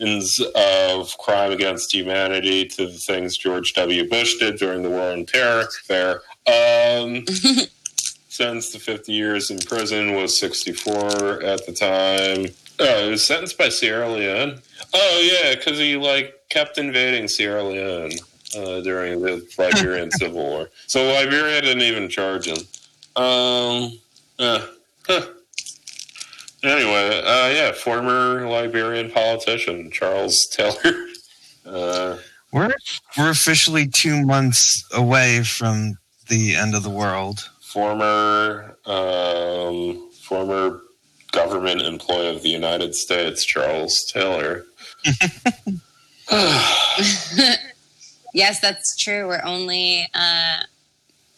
actions 0.00 0.40
of 0.54 1.16
crime 1.18 1.52
against 1.52 1.92
humanity 1.92 2.66
to 2.66 2.86
the 2.86 2.92
things 2.92 3.36
George 3.36 3.74
W. 3.74 4.08
Bush 4.08 4.38
did 4.38 4.56
during 4.56 4.82
the 4.82 4.90
War 4.90 5.12
on 5.12 5.26
Terror. 5.26 5.66
Fair. 5.84 6.22
Um, 6.46 7.24
sentenced 8.28 8.72
to 8.72 8.78
50 8.78 9.12
years 9.12 9.50
in 9.50 9.58
prison, 9.58 10.14
was 10.14 10.38
64 10.38 11.42
at 11.42 11.66
the 11.66 11.72
time. 11.72 12.46
Oh, 12.78 13.04
he 13.04 13.10
was 13.10 13.26
sentenced 13.26 13.58
by 13.58 13.68
Sierra 13.68 14.10
Leone. 14.10 14.60
Oh, 14.94 15.30
yeah, 15.42 15.54
because 15.54 15.78
he, 15.78 15.96
like, 15.96 16.34
kept 16.48 16.78
invading 16.78 17.28
Sierra 17.28 17.62
Leone 17.62 18.12
uh, 18.56 18.80
during 18.80 19.20
the 19.20 19.46
Liberian 19.58 20.10
Civil 20.12 20.42
War. 20.42 20.70
So 20.86 21.04
Liberia 21.04 21.60
didn't 21.60 21.82
even 21.82 22.08
charge 22.08 22.46
him. 22.46 22.58
Um, 23.16 23.98
uh, 24.38 24.66
huh. 25.06 25.26
Anyway, 26.62 27.22
uh, 27.24 27.48
yeah, 27.48 27.72
former 27.72 28.46
Liberian 28.48 29.10
politician 29.10 29.90
Charles 29.90 30.46
Taylor. 30.46 30.76
Uh, 31.66 32.16
We're 32.52 32.74
we're 33.18 33.30
officially 33.30 33.86
two 33.86 34.24
months 34.24 34.82
away 34.94 35.44
from 35.44 35.98
the 36.28 36.56
end 36.56 36.74
of 36.74 36.82
the 36.82 36.90
world. 36.90 37.48
former 37.60 38.76
um, 38.86 40.10
former 40.22 40.80
government 41.32 41.82
employee 41.82 42.34
of 42.34 42.42
the 42.42 42.48
United 42.48 42.94
States, 42.94 43.44
Charles 43.44 44.04
Taylor. 44.10 44.64
yes, 48.34 48.58
that's 48.60 48.96
true. 48.96 49.28
We're 49.28 49.44
only 49.44 50.08
uh 50.14 50.62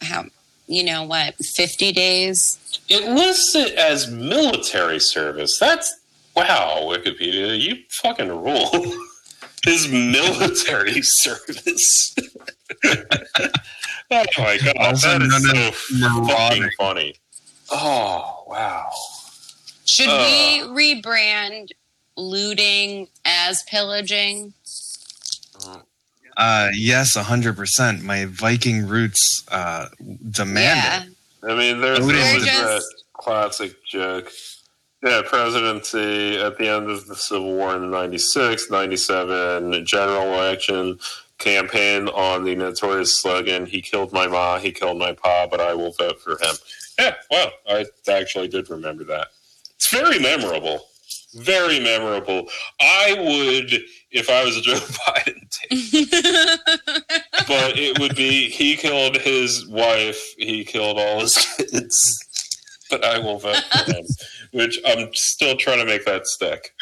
how 0.01 0.25
you 0.67 0.83
know 0.83 1.03
what, 1.03 1.35
fifty 1.35 1.91
days? 1.91 2.59
It 2.89 3.09
lists 3.09 3.55
it 3.55 3.73
as 3.75 4.09
military 4.09 4.99
service. 4.99 5.57
That's 5.59 5.99
wow, 6.35 6.79
Wikipedia, 6.83 7.59
you 7.59 7.83
fucking 7.89 8.29
rule. 8.29 8.69
His 9.65 9.87
military 9.87 11.01
service. 11.03 12.13
oh 12.85 12.95
my 14.37 14.57
god, 14.57 14.77
Also 14.79 15.19
that 15.19 15.21
is 15.21 16.01
so 16.01 16.23
fucking 16.27 16.69
funny. 16.77 17.15
Oh 17.71 18.43
wow. 18.47 18.89
Should 19.85 20.09
Uh. 20.09 20.25
we 20.25 20.61
rebrand 21.01 21.69
looting 22.17 23.07
as 23.25 23.63
pillaging? 23.63 24.53
Uh, 26.37 26.69
yes, 26.73 27.15
hundred 27.15 27.55
percent. 27.55 28.03
My 28.03 28.25
Viking 28.25 28.87
roots 28.87 29.43
uh, 29.51 29.87
demand 30.29 31.09
it. 31.43 31.49
I 31.49 31.55
mean, 31.57 31.81
there's 31.81 31.99
Looting 31.99 32.21
always 32.21 32.43
was- 32.43 32.45
that 32.45 32.83
classic 33.13 33.83
joke. 33.85 34.31
Yeah, 35.03 35.21
presidency 35.25 36.37
at 36.37 36.57
the 36.57 36.69
end 36.69 36.89
of 36.89 37.07
the 37.07 37.15
Civil 37.17 37.55
War 37.55 37.75
in 37.75 37.91
96, 37.91 38.71
97, 38.71 39.85
general 39.85 40.33
election, 40.33 40.97
campaign 41.39 42.07
on 42.07 42.45
the 42.45 42.55
notorious 42.55 43.21
slogan, 43.21 43.65
he 43.65 43.81
killed 43.81 44.13
my 44.13 44.27
ma, 44.27 44.59
he 44.59 44.71
killed 44.71 44.97
my 44.97 45.11
pa, 45.11 45.45
but 45.51 45.59
I 45.59 45.73
will 45.73 45.91
vote 45.91 46.21
for 46.21 46.31
him. 46.41 46.55
Yeah, 46.97 47.15
well, 47.29 47.51
I 47.67 47.85
actually 48.09 48.47
did 48.47 48.69
remember 48.69 49.03
that. 49.03 49.27
It's 49.75 49.89
very 49.89 50.19
memorable. 50.19 50.85
Very 51.35 51.79
memorable. 51.79 52.47
I 52.79 53.15
would, 53.17 53.81
if 54.11 54.29
I 54.29 54.43
was 54.43 54.57
a 54.57 54.61
Joe 54.61 54.73
Biden 55.07 55.43
but 57.47 57.77
it 57.77 57.99
would 57.99 58.15
be 58.15 58.49
he 58.49 58.75
killed 58.75 59.17
his 59.17 59.67
wife, 59.67 60.33
he 60.37 60.63
killed 60.63 60.97
all 60.99 61.21
his 61.21 61.37
kids, 61.57 62.59
but 62.89 63.03
I 63.03 63.19
will 63.19 63.39
vote 63.39 63.63
for 63.71 63.91
him. 63.91 64.05
which 64.51 64.79
I'm 64.85 65.13
still 65.13 65.55
trying 65.55 65.79
to 65.79 65.85
make 65.85 66.05
that 66.05 66.27
stick. 66.27 66.73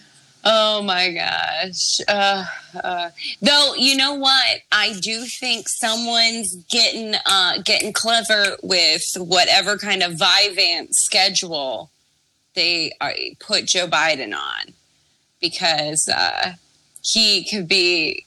Oh 0.46 0.82
my 0.82 1.10
gosh. 1.10 2.00
Uh, 2.06 2.44
uh, 2.82 3.10
though 3.40 3.74
you 3.76 3.96
know 3.96 4.14
what, 4.14 4.60
I 4.70 4.92
do 5.00 5.24
think 5.24 5.68
someone's 5.68 6.54
getting 6.66 7.14
uh, 7.24 7.62
getting 7.64 7.92
clever 7.94 8.56
with 8.62 9.14
whatever 9.16 9.78
kind 9.78 10.02
of 10.02 10.12
Vyvanse 10.12 10.94
schedule 10.94 11.90
they 12.54 12.92
uh, 13.00 13.10
put 13.40 13.64
Joe 13.66 13.86
Biden 13.86 14.34
on, 14.34 14.74
because 15.40 16.08
uh, 16.08 16.52
he 17.02 17.44
could 17.44 17.66
be 17.66 18.26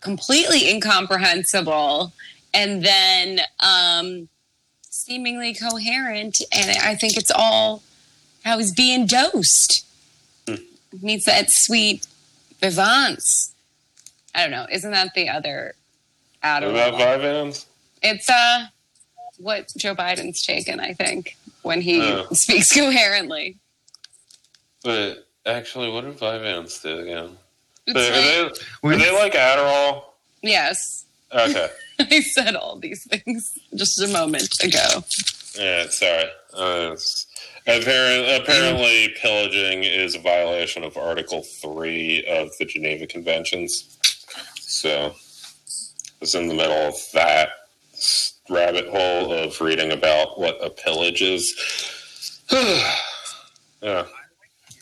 completely 0.00 0.68
incomprehensible 0.70 2.12
and 2.54 2.82
then 2.82 3.40
um, 3.60 4.28
seemingly 4.88 5.54
coherent, 5.54 6.40
and 6.52 6.76
I 6.82 6.94
think 6.94 7.16
it's 7.16 7.30
all 7.30 7.82
how 8.44 8.58
he's 8.58 8.72
being 8.72 9.06
dosed 9.06 9.86
needs 11.00 11.24
that 11.24 11.50
sweet 11.50 12.06
Vyvanse. 12.60 13.52
I 14.34 14.42
don't 14.42 14.50
know. 14.50 14.66
Isn't 14.70 14.90
that 14.92 15.14
the 15.14 15.28
other 15.28 15.74
What 16.42 16.62
Adderall? 16.62 16.70
about 16.88 17.20
Vyvanse? 17.20 17.66
It's 18.02 18.28
uh 18.30 18.66
what 19.38 19.72
Joe 19.76 19.94
Biden's 19.94 20.42
taken, 20.42 20.80
I 20.80 20.92
think, 20.92 21.36
when 21.62 21.80
he 21.80 22.00
Oh. 22.02 22.26
speaks 22.32 22.74
coherently. 22.74 23.56
But 24.84 25.26
actually, 25.46 25.90
what 25.90 26.04
did 26.04 26.18
Vyvanse 26.18 26.82
do 26.82 26.98
again? 26.98 27.36
It's 27.86 27.98
Are 27.98 28.90
they, 28.90 28.94
are 28.94 28.98
they 28.98 29.10
like 29.18 29.32
Adderall? 29.32 30.04
yes. 30.42 31.04
Okay. 31.32 31.68
I 32.00 32.20
said 32.20 32.56
all 32.56 32.76
these 32.76 33.04
things 33.04 33.58
just 33.74 34.00
a 34.00 34.08
moment 34.08 34.62
ago. 34.62 35.04
Yeah, 35.58 35.88
sorry. 35.88 36.24
Uh, 36.54 36.96
apparently, 37.66 38.36
apparently, 38.36 39.14
pillaging 39.20 39.84
is 39.84 40.14
a 40.14 40.20
violation 40.20 40.84
of 40.84 40.96
Article 40.96 41.42
3 41.42 42.24
of 42.28 42.50
the 42.58 42.64
Geneva 42.64 43.06
Conventions. 43.06 43.98
So, 44.60 45.08
I 45.08 46.16
was 46.20 46.34
in 46.34 46.48
the 46.48 46.54
middle 46.54 46.72
of 46.72 46.94
that 47.12 47.50
rabbit 48.48 48.88
hole 48.88 49.32
of 49.32 49.60
reading 49.60 49.92
about 49.92 50.38
what 50.38 50.58
a 50.62 50.70
pillage 50.70 51.22
is. 51.22 52.40
yeah. 53.82 54.04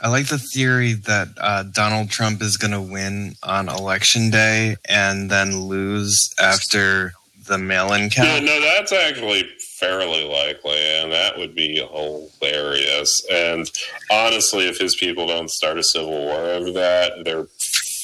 I 0.01 0.09
like 0.09 0.26
the 0.28 0.38
theory 0.38 0.92
that 0.92 1.28
uh, 1.40 1.64
Donald 1.64 2.11
Trump 2.11 2.40
is 2.42 2.57
going 2.57 2.70
to 2.72 2.80
win 2.80 3.34
on 3.42 3.68
election 3.68 4.30
day 4.30 4.76
and 4.88 5.30
then 5.30 5.62
lose 5.62 6.32
after 6.40 7.12
the 7.46 7.59
mail-in 7.59 8.03
Yeah, 8.03 8.09
count. 8.09 8.44
no, 8.44 8.61
that's 8.61 8.92
actually 8.92 9.49
fairly 9.78 10.24
likely, 10.24 10.76
and 10.78 11.11
that 11.12 11.36
would 11.38 11.55
be 11.55 11.76
hilarious. 11.76 13.24
And 13.30 13.70
honestly, 14.11 14.66
if 14.68 14.78
his 14.78 14.94
people 14.96 15.26
don't 15.26 15.51
start 15.51 15.78
a 15.78 15.82
civil 15.82 16.11
war 16.11 16.40
over 16.40 16.70
that, 16.72 17.24
they're 17.24 17.46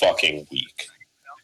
fucking 0.01 0.47
weak. 0.51 0.87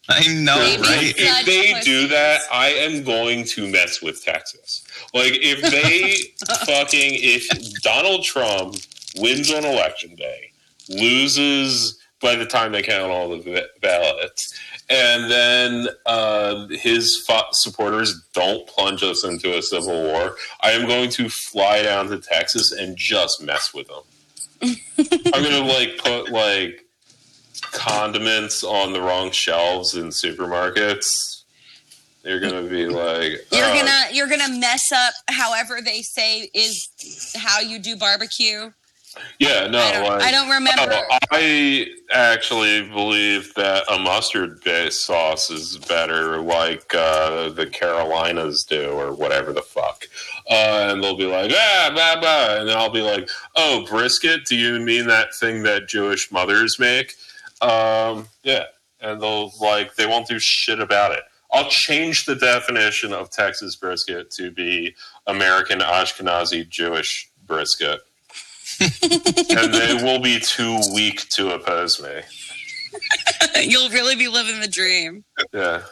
I 0.09 0.27
know, 0.29 0.57
Maybe 0.59 0.83
right? 0.83 1.15
If 1.17 1.47
they 1.47 1.81
do 1.83 2.09
that, 2.09 2.41
I 2.53 2.69
am 2.71 3.05
going 3.05 3.45
to 3.45 3.69
mess 3.71 4.03
with 4.03 4.25
Texas. 4.25 4.83
Like, 5.15 5.35
if 5.35 5.61
they 5.63 6.33
fucking, 6.67 7.13
if 7.23 7.47
Donald 7.83 8.25
Trump 8.25 8.77
wins 9.19 9.53
on 9.53 9.65
election 9.65 10.15
day, 10.15 10.53
loses 10.89 11.99
by 12.21 12.37
the 12.37 12.47
time 12.47 12.73
they 12.73 12.83
count 12.83 13.11
all 13.11 13.31
the 13.31 13.69
ballots, 13.81 14.59
and 14.91 15.31
then 15.31 15.89
uh, 16.07 16.67
his 16.69 17.17
fu- 17.17 17.53
supporters 17.53 18.21
don't 18.35 18.67
plunge 18.67 19.03
us 19.03 19.25
into 19.25 19.57
a 19.57 19.63
civil 19.63 20.03
war, 20.03 20.37
I 20.63 20.73
am 20.73 20.87
going 20.87 21.11
to 21.11 21.29
fly 21.29 21.83
down 21.83 22.09
to 22.09 22.19
Texas 22.19 22.73
and 22.73 22.97
just 22.97 23.43
mess 23.43 23.73
with 23.73 23.89
them. 23.89 24.03
I'm 25.33 25.43
gonna 25.43 25.65
like 25.65 25.99
put 25.99 26.31
like 26.31 26.85
condiments 27.73 28.63
on 28.63 28.93
the 28.93 29.01
wrong 29.01 29.31
shelves 29.31 29.95
in 29.95 30.09
supermarkets. 30.09 31.45
You're 32.25 32.41
gonna 32.41 32.69
be 32.69 32.87
like, 32.87 33.33
You're 33.51 33.65
oh, 33.65 33.75
gonna 33.75 34.13
you're 34.13 34.29
gonna 34.29 34.59
mess 34.59 34.93
up 34.93 35.15
however 35.29 35.81
they 35.83 36.03
say 36.03 36.51
is 36.53 36.89
how 37.37 37.61
you 37.61 37.79
do 37.79 37.97
barbecue. 37.97 38.71
Yeah, 39.39 39.67
no, 39.67 39.79
I, 39.79 39.93
don't, 39.93 40.09
like, 40.09 40.23
I 40.23 40.31
don't 40.31 40.51
remember. 40.51 40.93
Oh, 41.11 41.19
I 41.33 41.87
actually 42.13 42.89
believe 42.89 43.53
that 43.55 43.85
a 43.91 43.99
mustard-based 43.99 45.05
sauce 45.05 45.51
is 45.51 45.79
better, 45.79 46.41
like 46.41 46.95
uh, 46.95 47.49
the 47.51 47.67
Carolinas 47.67 48.65
do, 48.65 48.91
or 48.91 49.13
whatever 49.13 49.53
the 49.53 49.63
fuck. 49.63 50.05
Uh, 50.49 50.91
and 50.91 51.03
they'll 51.03 51.17
be 51.17 51.27
like, 51.27 51.53
ah, 51.55 51.91
blah, 51.93 52.21
blah. 52.21 52.61
And 52.61 52.69
then 52.69 52.77
I'll 52.77 52.91
be 52.91 53.03
like, 53.03 53.29
oh, 53.57 53.85
brisket? 53.89 54.45
Do 54.45 54.57
you 54.57 54.79
mean 54.79 55.07
that 55.07 55.35
thing 55.35 55.63
that 55.65 55.89
Jewish 55.89 56.31
mothers 56.31 56.79
make? 56.79 57.15
Um, 57.61 58.29
yeah. 58.43 58.65
And 59.01 59.21
they'll, 59.21 59.53
like, 59.61 59.95
they 59.95 60.07
won't 60.07 60.29
do 60.29 60.39
shit 60.39 60.81
about 60.81 61.13
it. 61.13 61.23
I'll 61.53 61.69
change 61.69 62.27
the 62.27 62.37
definition 62.37 63.13
of 63.13 63.31
Texas 63.31 63.75
brisket 63.75 64.31
to 64.33 64.51
be 64.51 64.95
American 65.27 65.81
Ashkenazi 65.81 66.69
Jewish 66.69 67.29
brisket 67.47 68.01
and 69.03 69.75
they 69.75 69.95
will 70.03 70.21
be 70.21 70.41
too 70.41 70.81
weak 70.95 71.29
to 71.31 71.51
oppose 71.51 72.01
me. 72.03 72.23
You'll 73.63 73.91
really 73.91 74.17
be 74.17 74.29
living 74.29 74.61
the 74.61 74.69
dream. 74.69 75.25
Yeah. 75.53 75.83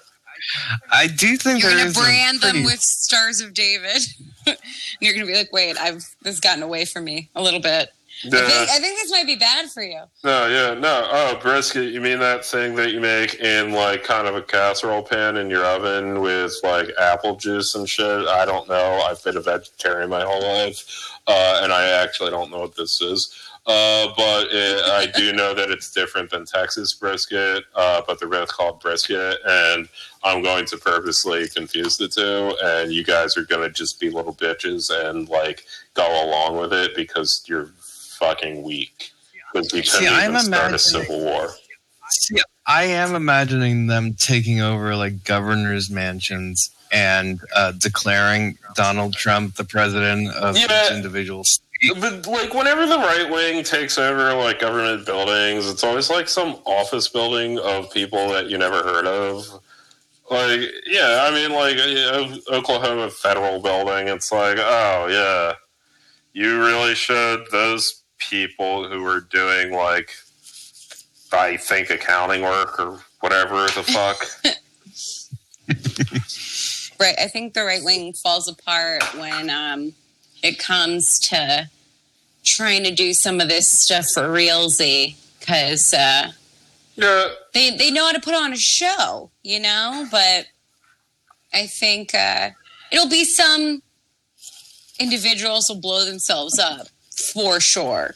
I 0.91 1.09
do 1.09 1.37
think 1.37 1.63
You're 1.63 1.73
gonna 1.73 1.85
is 1.85 1.97
a 1.97 2.01
brand 2.01 2.41
them 2.41 2.65
with 2.65 2.81
stars 2.81 3.41
of 3.41 3.55
David. 3.55 4.03
and 4.47 4.57
you're 5.01 5.13
gonna 5.13 5.27
be 5.27 5.35
like, 5.35 5.53
wait, 5.53 5.77
I've 5.79 5.97
this 6.23 6.35
has 6.35 6.41
gotten 6.41 6.63
away 6.63 6.85
from 6.85 7.05
me 7.05 7.29
a 7.35 7.43
little 7.43 7.61
bit. 7.61 7.91
I, 8.25 8.31
think, 8.31 8.71
I 8.71 8.79
think 8.79 8.99
this 8.99 9.11
might 9.11 9.27
be 9.27 9.37
bad 9.37 9.71
for 9.71 9.83
you. 9.83 10.01
No, 10.25 10.47
yeah, 10.49 10.75
no. 10.75 11.09
Oh, 11.11 11.39
brisket, 11.41 11.93
you 11.93 12.01
mean 12.01 12.19
that 12.19 12.45
thing 12.45 12.75
that 12.75 12.93
you 12.93 13.01
make 13.01 13.35
in 13.37 13.73
like 13.73 14.03
kind 14.03 14.27
of 14.27 14.35
a 14.35 14.43
casserole 14.43 15.03
pan 15.03 15.37
in 15.37 15.49
your 15.49 15.65
oven 15.65 16.21
with 16.21 16.55
like 16.65 16.89
apple 16.99 17.37
juice 17.37 17.75
and 17.75 17.89
shit? 17.89 18.27
I 18.27 18.45
don't 18.45 18.69
know. 18.69 19.05
I've 19.09 19.23
been 19.23 19.37
a 19.37 19.41
vegetarian 19.41 20.11
my 20.11 20.25
whole 20.25 20.43
life, 20.43 21.13
uh, 21.27 21.61
and 21.63 21.73
I 21.73 21.89
actually 22.03 22.31
don't 22.31 22.51
know 22.51 22.61
what 22.61 22.77
this 22.77 23.01
is. 23.01 23.35
Uh, 23.67 24.09
but 24.17 24.49
it, 24.51 24.83
I 24.87 25.07
do 25.15 25.33
know 25.35 25.53
that 25.53 25.71
it's 25.71 25.93
different 25.93 26.31
than 26.31 26.47
Texas 26.47 26.95
brisket, 26.95 27.65
uh, 27.75 28.01
but 28.07 28.19
they're 28.19 28.27
both 28.27 28.49
called 28.49 28.81
brisket, 28.81 29.37
and 29.47 29.87
I'm 30.25 30.43
going 30.43 30.65
to 30.67 30.79
purposely 30.79 31.49
confuse 31.49 31.99
the 31.99 32.09
two, 32.09 32.57
and 32.65 32.91
you 32.91 33.05
guys 33.05 33.37
are 33.37 33.45
going 33.45 33.69
to 33.69 33.71
just 33.71 34.01
be 34.01 34.09
little 34.09 34.35
bitches 34.35 34.91
and 34.91 35.29
like 35.29 35.67
go 35.93 36.07
along 36.25 36.57
with 36.59 36.73
it 36.73 36.97
because 36.97 37.45
you're 37.47 37.71
fucking 38.19 38.63
weak. 38.63 39.11
Because 39.53 39.73
we 39.73 39.83
See, 39.83 40.07
couldn't 40.07 40.37
I'm 40.37 40.39
start 40.41 40.75
a 40.75 40.79
civil 40.79 41.21
war. 41.21 41.51
See, 42.11 42.37
I 42.67 42.85
am 42.85 43.15
imagining 43.15 43.87
them 43.87 44.15
taking 44.15 44.61
over 44.61 44.95
like 44.97 45.25
governors' 45.25 45.91
mansions 45.91 46.71
and 46.93 47.41
uh, 47.55 47.73
declaring 47.73 48.59
Donald 48.75 49.15
Trump 49.15 49.57
the 49.57 49.65
president 49.65 50.29
of 50.35 50.57
Yeah. 50.57 50.87
each 50.87 50.93
individual 50.93 51.45
state. 51.45 51.65
But 52.01 52.27
like 52.27 52.55
whenever 52.55 52.87
the 52.87 52.99
right 52.99 53.31
wing 53.31 53.63
takes 53.63 53.99
over 53.99 54.35
like 54.35 54.59
government 54.59 55.07
buildings, 55.07 55.69
it's 55.71 55.85
always 55.85 56.11
like 56.11 56.29
some 56.29 56.59
office 56.65 57.09
building 57.09 57.59
of 57.59 57.91
people 57.93 58.29
that 58.31 58.51
you 58.51 58.59
never 58.59 58.83
heard 58.83 59.07
of. 59.07 59.47
Like, 60.31 60.61
yeah, 60.87 61.27
I 61.27 61.31
mean, 61.31 61.53
like 61.53 61.79
uh, 61.79 62.55
Oklahoma 62.55 63.11
Federal 63.11 63.61
Building. 63.63 64.09
It's 64.09 64.31
like, 64.33 64.59
oh 64.59 65.07
yeah, 65.09 65.55
you 66.35 66.59
really 66.59 66.95
should. 66.95 67.47
Those 67.51 68.03
people 68.19 68.89
who 68.89 69.05
are 69.07 69.21
doing 69.21 69.73
like, 69.73 70.11
I 71.33 71.57
think 71.57 71.91
accounting 71.91 72.43
work 72.43 72.79
or 72.79 73.01
whatever 73.21 73.67
the 73.69 73.83
fuck. 73.83 74.55
Right. 76.99 77.15
I 77.19 77.29
think 77.29 77.55
the 77.55 77.63
right 77.63 77.85
wing 77.85 78.13
falls 78.13 78.49
apart 78.49 79.03
when 79.15 79.51
um, 79.51 79.93
it 80.43 80.59
comes 80.59 81.21
to 81.29 81.71
trying 82.43 82.83
to 82.85 82.91
do 82.91 83.13
some 83.13 83.41
of 83.41 83.49
this 83.49 83.69
stuff 83.69 84.07
for 84.13 84.23
realsy 84.23 85.15
because 85.39 85.95
uh, 85.95 86.33
yeah, 86.97 87.29
they 87.55 87.77
they 87.77 87.93
know 87.93 88.07
how 88.07 88.13
to 88.13 88.21
put 88.21 88.35
on 88.35 88.53
a 88.53 88.57
show, 88.57 89.31
you 89.45 89.61
know. 89.61 90.09
But 90.11 90.47
I 91.55 91.67
think 91.67 92.15
uh, 92.15 92.51
it'll 92.91 93.09
be 93.09 93.25
some 93.25 93.81
individuals 94.99 95.69
will 95.69 95.81
blow 95.81 96.05
themselves 96.05 96.59
up 96.59 96.89
for 97.19 97.61
sure. 97.61 98.15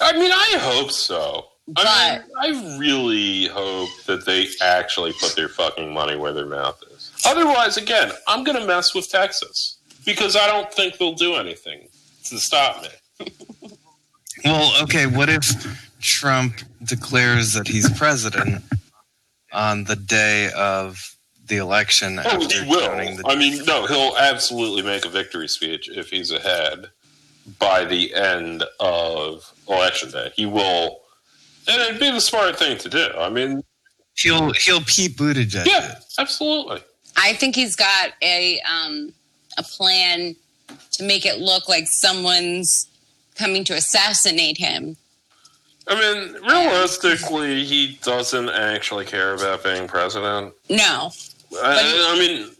I 0.00 0.12
mean, 0.12 0.30
I 0.32 0.56
hope 0.58 0.90
so. 0.90 1.46
But 1.68 1.86
I 1.88 2.18
mean, 2.18 2.22
I 2.38 2.78
really 2.78 3.46
hope 3.46 3.88
that 4.06 4.26
they 4.26 4.48
actually 4.60 5.12
put 5.20 5.36
their 5.36 5.48
fucking 5.48 5.92
money 5.92 6.16
where 6.16 6.32
their 6.32 6.46
mouth 6.46 6.82
is. 6.92 7.12
Otherwise, 7.24 7.76
again, 7.76 8.10
I'm 8.26 8.42
going 8.44 8.58
to 8.60 8.66
mess 8.66 8.94
with 8.94 9.08
Texas 9.10 9.78
because 10.04 10.34
I 10.36 10.46
don't 10.48 10.72
think 10.72 10.98
they'll 10.98 11.14
do 11.14 11.34
anything 11.34 11.88
to 12.24 12.38
stop 12.38 12.82
me. 12.82 13.28
Well, 14.44 14.82
okay, 14.82 15.06
what 15.06 15.28
if 15.28 15.46
Trump 16.00 16.54
declares 16.82 17.52
that 17.52 17.68
he's 17.68 17.88
president 17.96 18.64
on 19.52 19.84
the 19.84 19.94
day 19.94 20.50
of 20.56 21.16
the 21.46 21.58
election. 21.58 22.18
Oh, 22.18 22.22
after 22.22 22.64
he 22.64 22.70
will. 22.70 22.80
the- 22.80 23.22
I 23.26 23.36
mean, 23.36 23.64
no, 23.64 23.86
he'll 23.86 24.16
absolutely 24.16 24.82
make 24.82 25.04
a 25.04 25.08
victory 25.08 25.48
speech 25.48 25.88
if 25.90 26.08
he's 26.10 26.30
ahead 26.30 26.90
by 27.58 27.84
the 27.84 28.14
end 28.14 28.64
of 28.80 29.52
election 29.68 30.10
day. 30.10 30.32
He 30.34 30.46
will, 30.46 31.00
and 31.68 31.80
it'd 31.80 32.00
be 32.00 32.10
the 32.10 32.20
smart 32.20 32.58
thing 32.58 32.78
to 32.78 32.88
do. 32.88 33.08
I 33.16 33.28
mean, 33.30 33.62
he'll 34.14 34.52
he'll 34.52 34.82
Pete 34.82 35.16
Buttigieg. 35.16 35.66
yeah, 35.66 35.96
absolutely. 36.18 36.82
I 37.16 37.34
think 37.34 37.54
he's 37.54 37.76
got 37.76 38.12
a 38.22 38.60
um, 38.60 39.12
a 39.58 39.62
plan 39.62 40.34
to 40.92 41.02
make 41.04 41.26
it 41.26 41.38
look 41.38 41.68
like 41.68 41.86
someone's 41.86 42.88
coming 43.34 43.64
to 43.64 43.74
assassinate 43.74 44.58
him. 44.58 44.96
I 45.88 45.94
mean, 45.94 46.34
realistically, 46.42 47.64
he 47.64 47.98
doesn't 48.02 48.50
actually 48.50 49.04
care 49.04 49.34
about 49.34 49.64
being 49.64 49.88
president. 49.88 50.54
No, 50.70 51.10
I, 51.60 52.14
I 52.14 52.18
mean, 52.18 52.50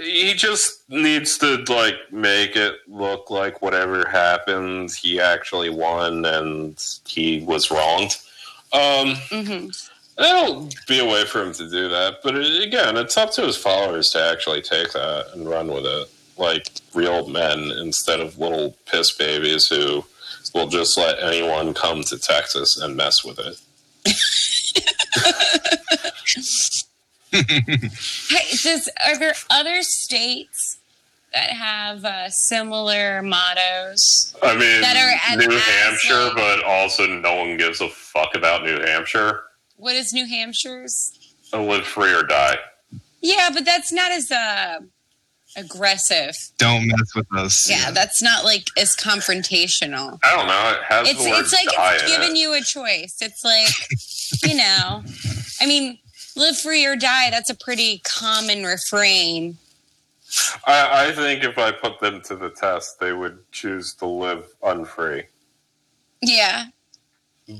he 0.00 0.34
just 0.34 0.88
needs 0.88 1.38
to 1.38 1.64
like 1.68 1.96
make 2.12 2.56
it 2.56 2.76
look 2.88 3.30
like 3.30 3.62
whatever 3.62 4.08
happened, 4.08 4.92
he 4.92 5.20
actually 5.20 5.70
won 5.70 6.24
and 6.24 6.82
he 7.06 7.44
was 7.44 7.70
wronged. 7.70 8.16
Um, 8.72 9.14
hmm 9.30 9.68
It'll 10.18 10.68
be 10.86 10.98
a 10.98 11.06
way 11.06 11.24
for 11.24 11.42
him 11.42 11.54
to 11.54 11.70
do 11.70 11.88
that, 11.88 12.18
but 12.22 12.36
it, 12.36 12.62
again, 12.62 12.98
it's 12.98 13.16
up 13.16 13.32
to 13.32 13.42
his 13.42 13.56
followers 13.56 14.10
to 14.10 14.22
actually 14.22 14.60
take 14.60 14.92
that 14.92 15.28
and 15.32 15.48
run 15.48 15.68
with 15.68 15.86
it, 15.86 16.10
like 16.36 16.68
real 16.94 17.26
men 17.28 17.70
instead 17.80 18.20
of 18.20 18.38
little 18.38 18.76
piss 18.86 19.10
babies 19.12 19.68
who 19.68 20.04
will 20.54 20.68
just 20.68 20.98
let 20.98 21.18
anyone 21.22 21.72
come 21.72 22.02
to 22.04 22.18
Texas 22.18 22.76
and 22.76 22.94
mess 22.94 23.24
with 23.24 23.38
it. 23.38 23.58
Hey, 27.32 28.56
does 28.62 28.88
are 29.06 29.18
there 29.18 29.34
other 29.50 29.82
states 29.82 30.78
that 31.32 31.50
have 31.50 32.04
uh, 32.04 32.28
similar 32.28 33.22
mottos? 33.22 34.34
I 34.42 34.52
mean, 34.56 34.80
That 34.82 34.96
are 34.96 35.32
an 35.32 35.38
New 35.38 35.56
Hampshire, 35.56 36.12
asshole. 36.14 36.34
but 36.34 36.64
also 36.64 37.06
no 37.06 37.36
one 37.36 37.56
gives 37.56 37.80
a 37.80 37.88
fuck 37.88 38.34
about 38.34 38.64
New 38.64 38.78
Hampshire. 38.80 39.42
What 39.76 39.94
is 39.96 40.12
New 40.12 40.26
Hampshire's? 40.26 41.18
I 41.52 41.58
live 41.62 41.84
free 41.86 42.12
or 42.12 42.22
die. 42.22 42.56
Yeah, 43.20 43.50
but 43.52 43.64
that's 43.64 43.92
not 43.92 44.10
as 44.10 44.30
uh, 44.30 44.80
aggressive. 45.56 46.36
Don't 46.58 46.86
mess 46.88 47.14
with 47.14 47.26
us. 47.36 47.68
Yeah, 47.70 47.90
that's 47.92 48.20
not 48.22 48.44
like 48.44 48.68
as 48.76 48.96
confrontational. 48.96 50.18
I 50.24 50.36
don't 50.36 50.46
know. 50.48 50.76
It 50.78 50.82
has 50.84 51.08
It's 51.08 51.24
the 51.24 51.30
word 51.30 51.40
it's 51.40 51.52
like 51.52 51.68
die 51.74 51.94
it's 51.94 52.02
in 52.04 52.08
giving 52.20 52.36
it. 52.36 52.38
you 52.38 52.54
a 52.54 52.60
choice. 52.60 53.18
It's 53.20 53.44
like 53.44 53.68
you 54.44 54.56
know, 54.56 55.02
I 55.60 55.66
mean, 55.66 55.98
live 56.36 56.58
free 56.58 56.84
or 56.86 56.96
die. 56.96 57.30
That's 57.30 57.50
a 57.50 57.54
pretty 57.54 58.00
common 58.04 58.64
refrain. 58.64 59.58
I, 60.66 61.08
I 61.08 61.12
think 61.12 61.44
if 61.44 61.58
I 61.58 61.72
put 61.72 62.00
them 62.00 62.22
to 62.22 62.36
the 62.36 62.50
test, 62.50 62.98
they 63.00 63.12
would 63.12 63.38
choose 63.52 63.94
to 63.94 64.06
live 64.06 64.46
unfree. 64.62 65.24
Yeah. 66.22 66.66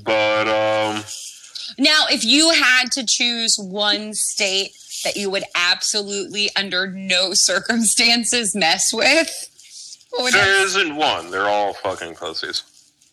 But 0.03 0.47
um, 0.47 1.03
Now, 1.77 2.05
if 2.09 2.25
you 2.25 2.51
had 2.51 2.91
to 2.93 3.05
choose 3.05 3.57
one 3.59 4.13
state 4.13 4.71
that 5.03 5.15
you 5.15 5.29
would 5.29 5.43
absolutely, 5.55 6.49
under 6.55 6.87
no 6.87 7.33
circumstances, 7.33 8.55
mess 8.55 8.93
with, 8.93 9.49
there 10.31 10.63
isn't 10.63 10.95
one. 10.95 11.31
They're 11.31 11.49
all 11.49 11.73
fucking 11.73 12.15
pussies. 12.15 12.63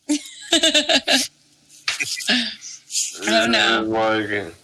I 0.53 1.25
don't 3.25 3.53
know. 3.53 3.85
Like, 3.87 4.55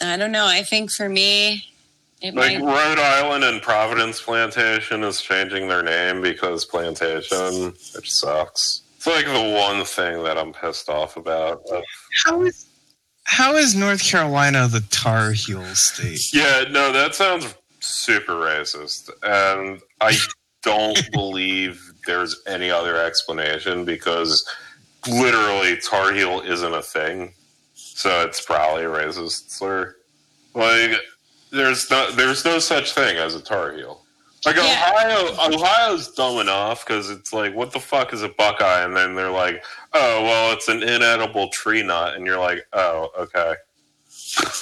I 0.00 0.16
don't 0.16 0.32
know. 0.32 0.46
I 0.46 0.62
think 0.62 0.90
for 0.90 1.08
me, 1.08 1.64
it 2.20 2.34
like 2.34 2.58
might. 2.58 2.66
Rhode 2.66 2.98
Island 2.98 3.44
and 3.44 3.62
Providence 3.62 4.20
Plantation 4.20 5.02
is 5.04 5.20
changing 5.20 5.68
their 5.68 5.82
name 5.82 6.20
because 6.20 6.64
Plantation, 6.64 7.74
which 7.94 8.12
sucks. 8.12 8.82
It's 8.96 9.06
like 9.06 9.24
the 9.24 9.54
one 9.56 9.84
thing 9.84 10.22
that 10.24 10.36
I'm 10.36 10.52
pissed 10.52 10.88
off 10.88 11.16
about. 11.16 11.62
How 12.26 12.42
is 12.42 12.66
how 13.24 13.54
is 13.56 13.74
North 13.74 14.02
Carolina 14.02 14.68
the 14.68 14.80
Tar 14.90 15.32
Heel 15.32 15.64
state? 15.74 16.34
Yeah, 16.34 16.64
no, 16.70 16.92
that 16.92 17.14
sounds 17.14 17.54
super 17.78 18.32
racist. 18.32 19.08
And 19.22 19.80
I 20.00 20.16
don't 20.62 21.10
believe 21.12 21.92
there's 22.06 22.42
any 22.46 22.70
other 22.70 22.96
explanation 22.96 23.84
because 23.84 24.44
literally 25.08 25.76
Tar 25.78 26.12
Heel 26.12 26.40
isn't 26.40 26.74
a 26.74 26.82
thing. 26.82 27.32
So 28.00 28.22
it's 28.22 28.40
probably 28.40 28.84
a 28.84 28.88
racist 28.88 29.50
slur. 29.50 29.94
Like 30.54 30.92
there's 31.52 31.90
no 31.90 32.10
there's 32.12 32.46
no 32.46 32.58
such 32.58 32.94
thing 32.94 33.18
as 33.18 33.34
a 33.34 33.42
Tar 33.42 33.74
Heel. 33.74 34.00
Like 34.46 34.56
Yeah. 34.56 34.62
Ohio 34.62 35.54
Ohio's 35.54 36.10
dumb 36.14 36.38
enough 36.38 36.86
because 36.86 37.10
it's 37.10 37.34
like 37.34 37.54
what 37.54 37.72
the 37.72 37.78
fuck 37.78 38.14
is 38.14 38.22
a 38.22 38.30
Buckeye? 38.30 38.84
And 38.84 38.96
then 38.96 39.16
they're 39.16 39.30
like, 39.30 39.62
oh 39.92 40.22
well 40.22 40.50
it's 40.54 40.66
an 40.68 40.82
inedible 40.82 41.50
tree 41.50 41.82
nut 41.82 42.16
and 42.16 42.24
you're 42.24 42.40
like, 42.40 42.66
oh, 42.72 43.10
okay. 43.18 43.56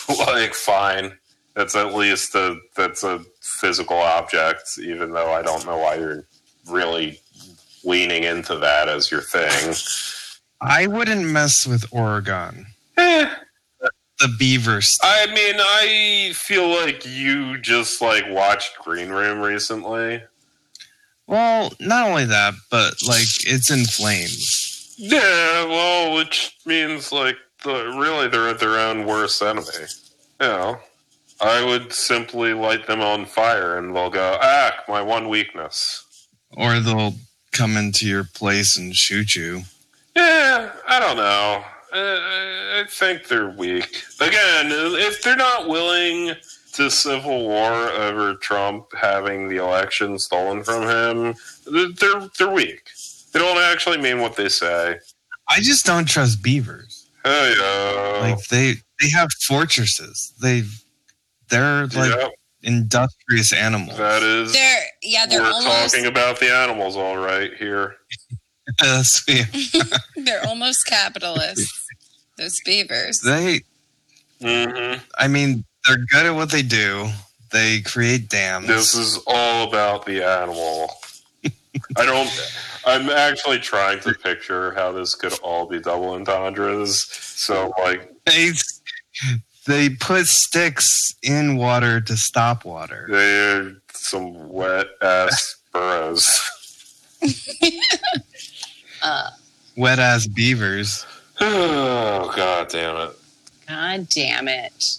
like 0.18 0.52
fine. 0.52 1.16
That's 1.54 1.76
at 1.76 1.94
least 1.94 2.34
a 2.34 2.58
that's 2.74 3.04
a 3.04 3.20
physical 3.40 3.98
object, 3.98 4.80
even 4.82 5.12
though 5.12 5.30
I 5.32 5.42
don't 5.42 5.64
know 5.64 5.78
why 5.78 5.94
you're 5.94 6.24
really 6.68 7.20
leaning 7.84 8.24
into 8.24 8.56
that 8.56 8.88
as 8.88 9.12
your 9.12 9.22
thing. 9.22 9.76
I 10.60 10.88
wouldn't 10.88 11.24
mess 11.24 11.68
with 11.68 11.84
Oregon. 11.92 12.66
Eh, 12.98 13.30
The 14.20 14.28
Beavers. 14.38 14.98
I 15.02 15.26
mean, 15.26 15.54
I 15.58 16.32
feel 16.34 16.68
like 16.68 17.06
you 17.06 17.58
just 17.60 18.02
like 18.02 18.24
watched 18.28 18.76
Green 18.78 19.08
Room 19.08 19.38
recently. 19.38 20.22
Well, 21.26 21.72
not 21.78 22.08
only 22.08 22.24
that, 22.24 22.54
but 22.70 22.94
like 23.06 23.46
it's 23.46 23.70
in 23.70 23.84
flames. 23.84 24.94
Yeah, 24.96 25.64
well, 25.66 26.16
which 26.16 26.56
means 26.66 27.12
like 27.12 27.36
the, 27.62 27.94
really 27.96 28.28
they're 28.28 28.48
at 28.48 28.58
their 28.58 28.78
own 28.78 29.06
worst 29.06 29.40
enemy. 29.42 29.66
You 30.40 30.46
know, 30.46 30.78
I 31.40 31.64
would 31.64 31.92
simply 31.92 32.54
light 32.54 32.86
them 32.86 33.00
on 33.00 33.26
fire 33.26 33.78
and 33.78 33.94
they'll 33.94 34.10
go, 34.10 34.38
ah, 34.42 34.72
my 34.88 35.02
one 35.02 35.28
weakness. 35.28 36.04
Or 36.56 36.80
they'll 36.80 37.14
come 37.52 37.76
into 37.76 38.06
your 38.06 38.24
place 38.24 38.76
and 38.76 38.96
shoot 38.96 39.36
you. 39.36 39.62
Yeah, 40.16 40.72
I 40.88 40.98
don't 40.98 41.16
know. 41.16 41.62
Uh, 41.92 42.80
I 42.80 42.84
think 42.88 43.28
they're 43.28 43.50
weak. 43.50 44.04
Again, 44.20 44.66
if 44.70 45.22
they're 45.22 45.36
not 45.36 45.68
willing 45.68 46.34
to 46.74 46.90
civil 46.90 47.48
war 47.48 47.72
over 47.72 48.34
Trump 48.34 48.86
having 48.94 49.48
the 49.48 49.56
election 49.56 50.18
stolen 50.18 50.62
from 50.62 50.82
him, 50.82 51.34
they're 51.66 52.28
they're 52.38 52.50
weak. 52.50 52.90
They 53.32 53.38
don't 53.38 53.58
actually 53.58 53.98
mean 53.98 54.20
what 54.20 54.36
they 54.36 54.48
say. 54.48 54.98
I 55.48 55.60
just 55.60 55.86
don't 55.86 56.06
trust 56.06 56.42
beavers. 56.42 57.08
Hey, 57.24 57.54
uh, 57.58 58.20
Like 58.20 58.46
they 58.48 58.74
they 59.00 59.08
have 59.10 59.28
fortresses. 59.46 60.34
They 60.40 60.64
they're 61.48 61.86
like 61.88 62.14
yeah, 62.14 62.28
industrious 62.62 63.52
animals. 63.52 63.96
that 63.98 64.22
is. 64.22 64.52
They're 64.52 64.82
yeah, 65.02 65.26
they're 65.26 65.42
We're 65.42 65.50
almost 65.52 65.94
talking 65.94 66.06
about 66.06 66.38
the 66.40 66.52
animals, 66.54 66.96
all 66.96 67.18
right. 67.18 67.52
Here, 67.54 67.96
Yes, 68.82 69.24
yeah. 69.26 69.44
they're 70.24 70.44
almost 70.46 70.86
capitalists. 70.86 71.86
Those 72.36 72.60
beavers. 72.64 73.20
they 73.20 73.60
hmm 74.40 74.94
I 75.18 75.26
mean, 75.26 75.64
they're 75.86 76.04
good 76.10 76.26
at 76.26 76.34
what 76.34 76.50
they 76.50 76.62
do. 76.62 77.08
They 77.50 77.80
create 77.80 78.28
dams. 78.28 78.66
this 78.66 78.94
is 78.94 79.18
all 79.26 79.66
about 79.66 80.04
the 80.04 80.22
animal. 80.22 80.92
I 81.96 82.04
don't. 82.04 82.28
I'm 82.84 83.08
actually 83.10 83.58
trying 83.58 84.00
to 84.00 84.14
picture 84.14 84.72
how 84.72 84.92
this 84.92 85.14
could 85.14 85.38
all 85.40 85.66
be 85.66 85.80
double 85.80 86.10
entendres. 86.10 87.06
So, 87.10 87.72
like, 87.78 88.12
they 88.26 88.52
they 89.66 89.90
put 89.90 90.26
sticks 90.26 91.14
in 91.22 91.56
water 91.56 92.00
to 92.02 92.16
stop 92.16 92.64
water. 92.64 93.06
they're 93.10 93.76
some 93.92 94.48
wet 94.48 94.86
ass 95.02 95.56
burrows. 95.72 96.40
Uh, 99.08 99.30
Wet 99.76 99.98
ass 99.98 100.26
beavers. 100.26 101.06
oh 101.40 102.30
god 102.36 102.68
damn 102.68 102.96
it! 103.08 103.16
God 103.66 104.08
damn 104.10 104.48
it, 104.48 104.98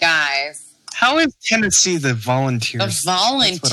guys! 0.00 0.72
How 0.94 1.18
is 1.18 1.34
Tennessee 1.42 1.96
the 1.96 2.14
volunteers? 2.14 2.80
The 2.80 2.86
That's 2.86 3.06
what 3.06 3.12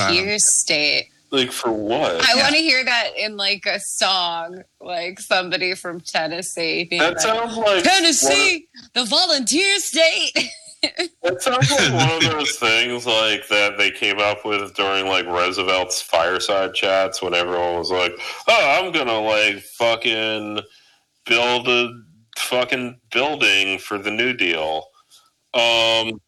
I 0.00 0.06
don't 0.08 0.16
volunteer 0.16 0.38
state. 0.40 1.10
Like 1.30 1.52
for 1.52 1.70
what? 1.70 2.24
I 2.26 2.34
Yeah. 2.34 2.42
want 2.42 2.54
to 2.56 2.60
hear 2.60 2.82
that 2.84 3.10
in 3.16 3.36
like 3.36 3.66
a 3.66 3.78
song, 3.78 4.62
like 4.80 5.20
somebody 5.20 5.74
from 5.74 6.00
Tennessee. 6.00 6.84
being 6.84 7.02
That 7.02 7.12
like, 7.16 7.20
sounds 7.20 7.56
like 7.56 7.66
one 7.66 7.82
Tennessee, 7.84 8.66
the 8.94 9.04
volunteer 9.04 9.78
state. 9.78 10.32
of- 10.82 10.90
That 11.22 11.42
sounds 11.42 11.70
like 11.70 11.92
one 11.92 12.10
of 12.10 12.22
those 12.32 12.56
things 12.56 13.06
like 13.06 13.46
that 13.48 13.76
they 13.76 13.90
came 13.90 14.18
up 14.18 14.44
with 14.44 14.74
during 14.74 15.06
like 15.06 15.26
Roosevelt's 15.26 16.00
fireside 16.00 16.74
chats 16.74 17.20
when 17.20 17.34
everyone 17.34 17.76
was 17.76 17.90
like, 17.90 18.12
"Oh, 18.48 18.80
I'm 18.86 18.92
gonna 18.92 19.20
like 19.20 19.60
fucking 19.60 20.60
build 21.26 21.68
a 21.68 21.90
fucking 22.38 23.00
building 23.10 23.78
for 23.78 23.98
the 23.98 24.10
New 24.10 24.32
Deal." 24.32 24.84
Um, 25.54 26.20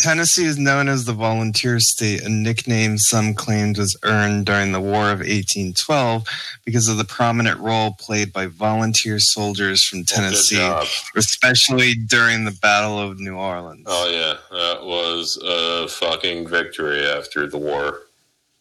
Tennessee 0.00 0.44
is 0.46 0.58
known 0.58 0.88
as 0.88 1.04
the 1.04 1.12
volunteer 1.12 1.78
state, 1.78 2.22
a 2.22 2.28
nickname 2.28 2.96
some 2.96 3.34
claimed 3.34 3.76
was 3.76 3.96
earned 4.04 4.46
during 4.46 4.72
the 4.72 4.80
War 4.80 5.10
of 5.10 5.18
1812 5.18 6.24
because 6.64 6.88
of 6.88 6.96
the 6.96 7.04
prominent 7.04 7.60
role 7.60 7.94
played 7.98 8.32
by 8.32 8.46
volunteer 8.46 9.18
soldiers 9.18 9.82
from 9.84 10.04
Tennessee, 10.04 10.66
especially 11.14 11.94
during 11.94 12.44
the 12.44 12.56
Battle 12.62 12.98
of 12.98 13.20
New 13.20 13.36
Orleans. 13.36 13.84
Oh 13.86 14.08
yeah, 14.10 14.56
that 14.56 14.82
was 14.84 15.36
a 15.44 15.86
fucking 15.88 16.48
victory 16.48 17.06
after 17.06 17.46
the 17.46 17.58
war. 17.58 18.00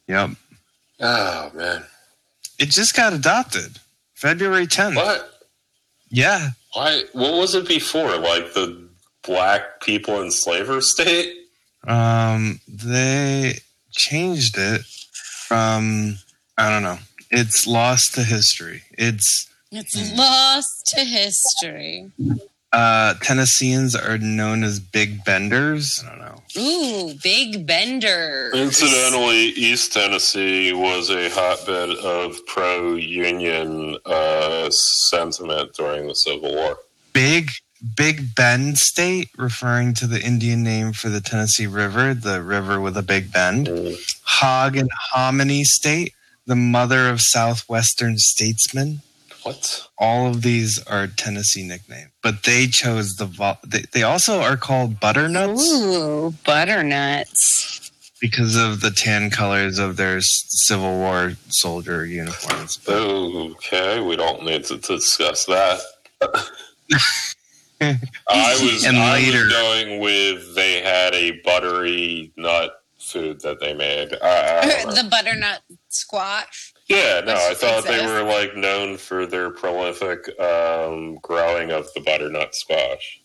Yep. 0.07 0.31
Oh 0.99 1.51
man, 1.55 1.83
It 2.59 2.69
just 2.69 2.93
got 2.95 3.13
adopted 3.13 3.79
February 4.15 4.67
10th. 4.67 4.95
what? 4.97 5.29
Yeah. 6.09 6.49
Why? 6.73 7.03
What 7.13 7.33
was 7.35 7.55
it 7.55 7.67
before? 7.67 8.17
Like 8.17 8.53
the 8.53 8.80
black 9.23 9.81
people 9.81 10.21
enslaver 10.21 10.81
state? 10.81 11.35
Um, 11.87 12.59
they 12.67 13.59
changed 13.91 14.57
it 14.57 14.81
from, 15.47 16.17
I 16.57 16.69
don't 16.69 16.83
know, 16.83 16.99
it's 17.29 17.65
lost 17.67 18.15
to 18.15 18.23
history. 18.23 18.83
It's, 18.97 19.47
It's 19.71 19.97
Hmm. 19.97 20.17
lost 20.17 20.87
to 20.95 21.03
history. 21.05 22.11
uh, 22.73 23.15
Tennesseans 23.21 23.95
are 23.95 24.17
known 24.17 24.63
as 24.63 24.79
big 24.79 25.23
benders. 25.25 26.03
I 26.05 26.09
don't 26.09 26.19
know. 26.19 26.41
Ooh, 26.57 27.13
Big 27.23 27.65
Bender. 27.65 28.51
Incidentally, 28.53 29.47
East 29.49 29.93
Tennessee 29.93 30.71
was 30.73 31.09
a 31.09 31.29
hotbed 31.29 31.89
of 31.89 32.45
pro-union 32.47 33.97
uh, 34.05 34.69
sentiment 34.69 35.73
during 35.73 36.07
the 36.07 36.15
Civil 36.15 36.53
War. 36.53 36.77
Big 37.13 37.51
Big 37.95 38.35
Bend 38.35 38.77
State, 38.77 39.29
referring 39.37 39.93
to 39.95 40.07
the 40.07 40.21
Indian 40.21 40.63
name 40.63 40.93
for 40.93 41.09
the 41.09 41.21
Tennessee 41.21 41.67
River, 41.67 42.13
the 42.13 42.41
river 42.43 42.79
with 42.79 42.95
a 42.95 43.01
big 43.01 43.31
bend. 43.31 43.69
Hog 44.23 44.77
and 44.77 44.89
Hominy 45.11 45.63
State, 45.63 46.13
the 46.45 46.55
mother 46.55 47.09
of 47.09 47.21
southwestern 47.21 48.17
statesmen. 48.19 49.01
What? 49.43 49.87
All 49.97 50.27
of 50.27 50.43
these 50.43 50.77
are 50.85 51.07
Tennessee 51.07 51.63
nicknames, 51.67 52.11
but 52.21 52.43
they 52.43 52.67
chose 52.67 53.15
the. 53.15 53.25
Vol- 53.25 53.57
they, 53.65 53.81
they 53.91 54.03
also 54.03 54.39
are 54.41 54.55
called 54.57 54.99
butternuts 54.99 55.67
Ooh, 55.71 56.35
butternuts. 56.45 57.91
because 58.19 58.55
of 58.55 58.81
the 58.81 58.91
tan 58.91 59.31
colors 59.31 59.79
of 59.79 59.97
their 59.97 60.17
s- 60.17 60.45
Civil 60.49 60.95
War 60.99 61.33
soldier 61.49 62.05
uniforms. 62.05 62.77
But 62.85 62.93
Okay, 63.01 63.99
we 63.99 64.15
don't 64.15 64.43
need 64.45 64.65
to 64.65 64.77
discuss 64.77 65.45
that. 65.45 65.79
I 68.29 68.59
was 68.61 68.85
And 68.85 68.97
I 68.97 69.13
later- 69.13 69.43
was 69.45 69.53
going 69.53 69.99
with 69.99 70.55
they 70.55 70.81
had 70.81 71.13
a 71.13 71.31
buttery 71.43 72.31
nut 72.37 72.83
food 72.99 73.41
that 73.41 73.59
they 73.59 73.73
made. 73.73 74.13
I, 74.21 74.83
I 74.87 74.93
the 75.03 75.07
butternut 75.09 75.61
squash. 75.89 76.73
yeah, 76.87 77.21
no, 77.25 77.33
I 77.33 77.49
Which 77.49 77.57
thought 77.57 77.83
they 77.85 78.05
were 78.05 78.23
like 78.23 78.55
known 78.55 78.97
for 78.97 79.25
their 79.25 79.49
prolific 79.49 80.29
um, 80.39 81.15
growing 81.21 81.71
of 81.71 81.87
the 81.95 82.01
butternut 82.01 82.53
squash. 82.55 83.19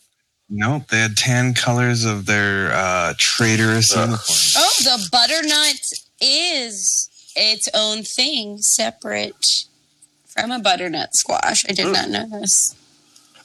nope, 0.49 0.87
they 0.89 0.99
had 0.99 1.15
tan 1.15 1.53
colors 1.53 2.03
of 2.05 2.25
their 2.25 2.71
uh, 2.73 3.13
traitorous 3.17 3.95
Ugh. 3.95 4.05
uniforms. 4.09 4.55
Oh, 4.57 4.73
the 4.83 5.09
butternut 5.11 5.91
is 6.19 7.09
its 7.35 7.69
own 7.75 8.03
thing, 8.03 8.57
separate 8.57 9.65
from 10.25 10.51
a 10.51 10.59
butternut 10.59 11.15
squash. 11.15 11.63
I 11.69 11.73
did 11.73 11.93
not 11.93 12.09
know 12.09 12.27
this. 12.39 12.75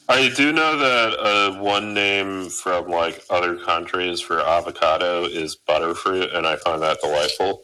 I 0.09 0.29
do 0.29 0.51
know 0.51 0.77
that 0.77 1.19
uh, 1.19 1.59
one 1.61 1.93
name 1.93 2.49
from 2.49 2.89
like 2.89 3.23
other 3.29 3.55
countries 3.57 4.19
for 4.19 4.41
avocado 4.41 5.23
is 5.25 5.55
butterfruit, 5.55 6.31
and 6.33 6.45
I 6.45 6.57
find 6.57 6.81
that 6.81 6.99
delightful. 7.01 7.63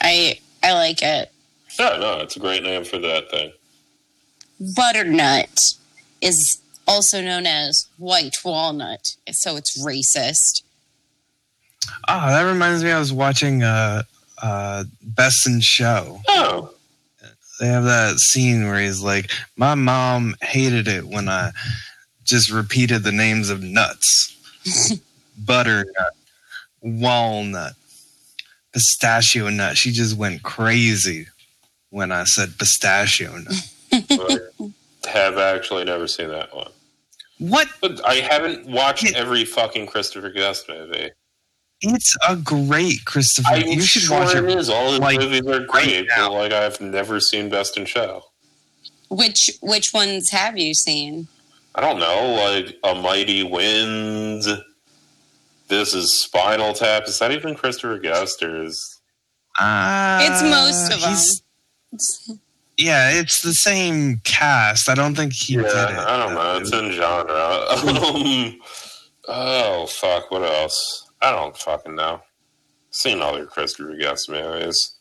I 0.00 0.38
I 0.62 0.72
like 0.72 1.02
it. 1.02 1.32
Yeah, 1.78 1.96
no, 1.98 2.18
it's 2.18 2.36
a 2.36 2.40
great 2.40 2.62
name 2.62 2.84
for 2.84 2.98
that 2.98 3.30
thing. 3.30 3.52
Butternut 4.60 5.74
is 6.20 6.60
also 6.88 7.20
known 7.22 7.46
as 7.46 7.86
white 7.98 8.38
walnut, 8.44 9.16
so 9.30 9.56
it's 9.56 9.82
racist. 9.84 10.62
Oh, 12.08 12.26
that 12.28 12.42
reminds 12.42 12.82
me. 12.82 12.90
I 12.90 12.98
was 12.98 13.12
watching 13.12 13.62
uh, 13.62 14.02
uh, 14.42 14.84
Best 15.02 15.46
in 15.46 15.60
Show. 15.60 16.20
Oh, 16.28 16.70
They 17.60 17.68
have 17.68 17.84
that 17.84 18.18
scene 18.18 18.66
where 18.66 18.80
he's 18.80 19.00
like, 19.00 19.30
"My 19.56 19.74
mom 19.74 20.36
hated 20.42 20.88
it 20.88 21.06
when 21.06 21.28
I 21.28 21.52
just 22.24 22.50
repeated 22.50 23.02
the 23.02 23.12
names 23.12 23.50
of 23.50 23.62
nuts: 23.62 24.34
butternut, 25.38 26.14
walnut, 26.80 27.72
pistachio 28.72 29.48
nut." 29.48 29.76
She 29.76 29.92
just 29.92 30.16
went 30.16 30.42
crazy 30.42 31.26
when 31.90 32.12
I 32.12 32.24
said 32.24 32.58
pistachio 32.58 33.36
nut. 33.38 33.54
I 33.92 35.08
have 35.08 35.38
actually 35.38 35.84
never 35.84 36.06
seen 36.06 36.28
that 36.28 36.54
one. 36.54 36.70
what? 37.38 37.68
But 37.80 38.04
I 38.04 38.16
haven't 38.16 38.66
watched 38.66 39.14
every 39.14 39.44
fucking 39.44 39.86
Christopher 39.86 40.30
Guest 40.30 40.68
movie. 40.68 41.10
It's 41.82 42.16
a 42.28 42.36
great 42.36 43.04
Christopher. 43.04 43.48
I'm 43.50 43.66
you 43.66 43.80
should 43.82 44.02
sure 44.02 44.20
watch 44.20 44.34
it 44.34 44.44
it. 44.44 44.58
is. 44.58 44.68
All 44.70 44.90
his 44.92 45.00
like, 45.00 45.18
movies 45.20 45.46
are 45.46 45.60
great, 45.66 46.06
now. 46.08 46.28
but 46.30 46.34
like 46.34 46.52
I've 46.52 46.80
never 46.80 47.20
seen 47.20 47.48
Best 47.50 47.76
in 47.76 47.84
Show. 47.84 48.22
Which 49.10 49.50
which 49.60 49.92
ones 49.92 50.30
have 50.30 50.56
you 50.58 50.74
seen? 50.74 51.28
I 51.74 51.80
don't 51.82 51.98
know, 52.00 52.32
like 52.42 52.76
A 52.84 52.94
Mighty 53.00 53.42
Wind. 53.42 54.44
This 55.68 55.92
is 55.94 56.12
Spinal 56.12 56.72
Tap. 56.72 57.04
Is 57.06 57.18
that 57.18 57.32
even 57.32 57.54
Christopher 57.54 57.98
Guest 57.98 58.42
or 58.42 58.62
is? 58.64 59.00
Uh, 59.58 60.20
It's 60.22 60.42
most 60.42 60.92
of 60.92 60.98
he's- 61.00 61.42
them. 62.26 62.40
Yeah, 62.78 63.08
it's 63.12 63.40
the 63.40 63.54
same 63.54 64.20
cast. 64.22 64.90
I 64.90 64.94
don't 64.94 65.14
think 65.14 65.32
he 65.32 65.54
Yeah, 65.54 65.62
did 65.62 65.68
it. 65.70 65.76
I 65.98 66.18
don't 66.18 66.34
know. 66.34 66.58
It's 66.58 66.70
in 66.74 66.92
genre. 66.92 67.32
um, 68.52 68.60
oh 69.28 69.86
fuck! 69.86 70.30
What 70.30 70.42
else? 70.42 71.05
I 71.22 71.30
don't 71.32 71.56
fucking 71.56 71.94
know. 71.94 72.20
Seen 72.90 73.20
other 73.20 73.46
Christopher 73.46 73.96
Guest 73.96 74.28
movies. 74.30 74.94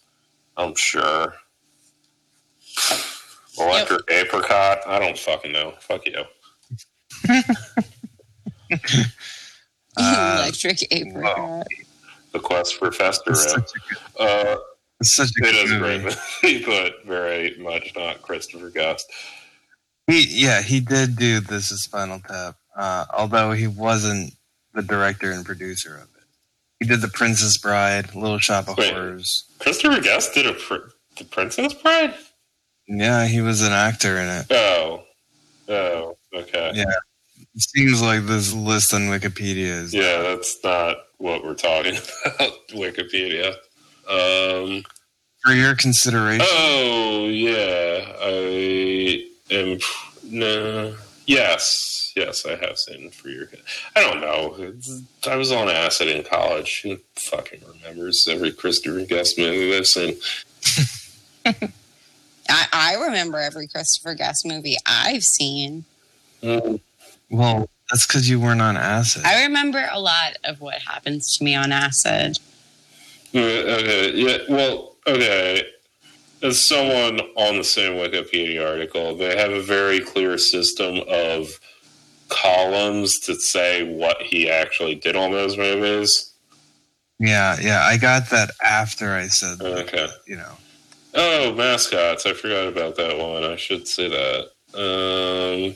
I'm 0.57 0.75
sure. 0.75 1.33
Electric 3.57 4.01
Apricot. 4.11 4.79
I 4.87 4.99
don't 4.99 5.17
fucking 5.17 5.51
know. 5.51 5.73
Fuck 5.79 6.05
you. 6.05 6.23
Uh, 9.97 10.39
Electric 10.41 10.91
apricot. 10.91 11.65
The 12.33 12.39
Quest 12.39 12.75
for 12.75 12.87
It's 12.89 12.97
Fester. 12.97 13.33
such 13.33 13.69
a 14.19 14.21
Uh, 14.21 14.57
it's 14.99 15.13
such 15.13 15.29
a 15.41 15.47
it 15.47 15.51
good 15.53 15.55
is 15.55 15.71
a 15.71 15.79
movie. 15.79 16.01
great 16.01 16.17
movie, 16.43 16.65
but 16.65 17.05
very 17.05 17.57
much 17.59 17.93
not 17.95 18.21
Christopher 18.21 18.69
Guest. 18.71 19.09
He, 20.07 20.25
yeah, 20.43 20.61
he 20.61 20.81
did 20.81 21.15
do 21.15 21.39
This 21.39 21.71
is 21.71 21.83
Spinal 21.83 22.19
Tap, 22.27 22.55
uh, 22.75 23.05
although 23.17 23.53
he 23.53 23.67
wasn't 23.67 24.33
the 24.75 24.81
director 24.83 25.31
and 25.31 25.45
producer 25.45 25.95
of 25.95 26.03
it. 26.03 26.23
He 26.79 26.85
did 26.85 27.01
The 27.01 27.07
Princess 27.07 27.57
Bride, 27.57 28.13
Little 28.13 28.37
Shop 28.39 28.67
of 28.67 28.77
Wait. 28.77 28.93
Horrors. 28.93 29.45
Christopher 29.59 30.01
Guest 30.01 30.33
did 30.33 30.45
a 30.45 30.53
pr- 30.53 30.89
the 31.17 31.23
Princess 31.23 31.73
Bride. 31.73 32.13
Yeah, 32.87 33.25
he 33.25 33.41
was 33.41 33.61
an 33.61 33.71
actor 33.71 34.17
in 34.19 34.27
it. 34.27 34.45
Oh, 34.51 35.03
oh, 35.69 36.17
okay. 36.35 36.71
Yeah. 36.75 36.85
It 37.55 37.61
seems 37.61 38.01
like 38.01 38.25
this 38.25 38.53
list 38.53 38.93
on 38.93 39.03
Wikipedia 39.03 39.65
is. 39.83 39.93
Yeah, 39.93 40.21
that's 40.21 40.57
not 40.63 40.97
what 41.17 41.43
we're 41.43 41.55
talking 41.55 41.95
about. 42.25 42.51
Wikipedia. 42.71 43.53
Um, 44.09 44.83
For 45.43 45.53
your 45.53 45.73
consideration, 45.75 46.45
oh 46.49 47.27
yeah, 47.27 48.13
I 48.21 49.25
am. 49.51 49.79
No, 50.23 50.95
yes, 51.27 51.94
yes, 52.15 52.45
I 52.45 52.55
have 52.55 52.77
seen 52.77 53.11
for 53.11 53.29
your. 53.29 53.47
I 53.95 54.01
don't 54.01 54.21
know. 54.21 54.55
It's- 54.57 55.01
I 55.27 55.35
was 55.35 55.51
on 55.51 55.69
acid 55.69 56.07
in 56.07 56.23
college. 56.23 56.81
Who 56.83 56.97
fucking 57.15 57.61
remembers 57.67 58.27
every 58.27 58.51
Christopher 58.51 59.05
Guest 59.05 59.37
movie 59.37 59.75
I've 59.75 59.87
seen? 59.87 60.17
I, 62.47 62.65
I 62.71 62.95
remember 63.05 63.39
every 63.39 63.67
Christopher 63.67 64.13
Guest 64.13 64.45
movie 64.45 64.77
I've 64.85 65.23
seen. 65.23 65.85
Mm, 66.43 66.79
well, 67.29 67.69
that's 67.89 68.05
because 68.05 68.29
you 68.29 68.39
weren't 68.39 68.61
on 68.61 68.77
acid. 68.77 69.23
I 69.25 69.43
remember 69.43 69.87
a 69.91 69.99
lot 69.99 70.37
of 70.43 70.61
what 70.61 70.75
happens 70.75 71.37
to 71.37 71.43
me 71.43 71.55
on 71.55 71.71
acid. 71.71 72.37
Uh, 73.33 73.39
Okay, 73.39 74.11
yeah, 74.13 74.37
well, 74.49 74.95
okay. 75.07 75.63
As 76.43 76.63
someone 76.63 77.19
on 77.35 77.57
the 77.57 77.63
same 77.63 77.93
Wikipedia 77.93 78.65
article, 78.69 79.15
they 79.17 79.35
have 79.35 79.51
a 79.51 79.61
very 79.61 79.99
clear 79.99 80.37
system 80.37 81.01
of 81.07 81.59
columns 82.29 83.19
to 83.19 83.35
say 83.35 83.83
what 83.83 84.21
he 84.21 84.49
actually 84.49 84.95
did 84.95 85.15
on 85.15 85.31
those 85.31 85.57
movies. 85.57 86.31
yeah, 87.19 87.57
yeah, 87.61 87.81
I 87.83 87.97
got 87.97 88.29
that 88.31 88.51
after 88.63 89.13
I 89.13 89.27
said, 89.27 89.59
that, 89.59 89.77
Okay. 89.87 90.07
you 90.27 90.35
know. 90.37 90.53
Oh, 91.13 91.53
mascots. 91.53 92.25
I 92.25 92.33
forgot 92.33 92.67
about 92.67 92.95
that 92.97 93.17
one. 93.17 93.43
I 93.43 93.55
should 93.55 93.87
say 93.87 94.09
that. 94.09 94.49
Um, 94.77 95.75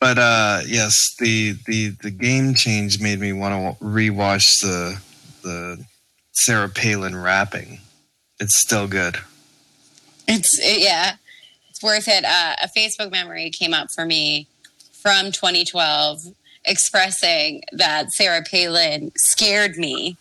But 0.00 0.16
uh, 0.18 0.60
yes, 0.66 1.16
the 1.18 1.56
the 1.66 1.88
the 2.02 2.10
game 2.12 2.54
change 2.54 3.00
made 3.00 3.18
me 3.18 3.32
want 3.32 3.78
to 3.80 3.84
rewatch 3.84 4.60
the 4.60 5.00
the 5.42 5.84
Sarah 6.32 6.68
Palin 6.68 7.16
rapping. 7.16 7.80
It's 8.38 8.54
still 8.54 8.86
good. 8.86 9.16
It's 10.28 10.56
it, 10.60 10.78
yeah, 10.82 11.16
it's 11.68 11.82
worth 11.82 12.06
it. 12.06 12.24
Uh, 12.24 12.54
a 12.62 12.68
Facebook 12.68 13.10
memory 13.10 13.50
came 13.50 13.74
up 13.74 13.90
for 13.90 14.06
me 14.06 14.46
from 15.08 15.32
2012 15.32 16.34
expressing 16.66 17.62
that 17.72 18.12
Sarah 18.12 18.42
Palin 18.42 19.10
scared 19.16 19.78
me, 19.78 20.18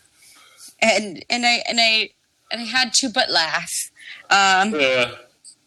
and 0.81 1.25
and 1.29 1.45
I 1.45 1.61
and 1.67 1.77
I 1.81 2.09
and 2.53 2.61
I 2.61 2.63
had 2.63 2.93
to 2.95 3.09
but 3.09 3.29
laugh. 3.29 3.91
Um, 4.29 4.73
Yeah. 4.73 5.11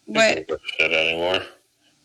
but 0.07 0.49
Shit 0.75 0.91
anymore. 0.91 1.43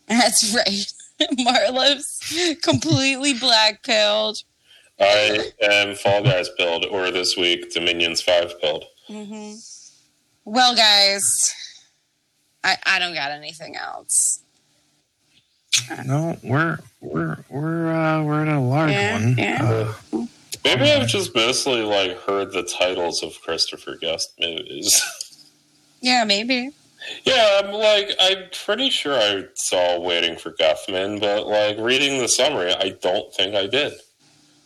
that's 0.07 0.53
right. 0.55 0.93
Marlo's 1.39 2.21
completely 2.61 3.33
black 3.33 3.81
pilled. 3.81 4.43
I 4.99 5.51
am 5.63 5.95
Fall 5.95 6.21
Guys 6.23 6.49
pilled, 6.55 6.85
or 6.85 7.09
this 7.09 7.35
week 7.35 7.73
Dominions 7.73 8.21
Five 8.21 8.61
pilled. 8.61 8.85
hmm 9.07 9.53
Well, 10.45 10.75
guys, 10.75 11.51
I 12.63 12.77
I 12.85 12.99
don't 12.99 13.15
got 13.15 13.31
anything 13.31 13.75
else. 13.75 14.41
No, 16.05 16.37
we're 16.43 16.79
we're 17.01 17.37
we're 17.49 17.91
uh, 17.93 18.23
we're 18.23 18.41
in 18.41 18.47
a 18.49 18.61
large 18.67 18.91
Yeah, 18.91 19.13
one. 19.13 19.35
yeah. 19.37 19.93
Uh, 20.13 20.25
Maybe 20.65 20.91
I've 20.91 21.07
just 21.07 21.33
mostly 21.33 21.81
like 21.81 22.17
heard 22.23 22.51
the 22.51 22.63
titles 22.63 23.23
of 23.23 23.39
Christopher 23.41 23.95
Guest 23.95 24.33
movies. 24.39 25.01
Yeah, 25.99 26.25
maybe. 26.25 26.69
yeah, 27.25 27.59
I'm 27.63 27.71
like 27.73 28.11
I'm 28.19 28.43
pretty 28.63 28.91
sure 28.91 29.15
I 29.15 29.45
saw 29.55 29.99
Waiting 29.99 30.37
for 30.37 30.51
Guffman, 30.51 31.19
but 31.19 31.47
like 31.47 31.75
reading 31.79 32.19
the 32.21 32.27
summary, 32.27 32.71
I 32.71 32.89
don't 33.01 33.33
think 33.33 33.55
I 33.55 33.65
did. 33.65 33.93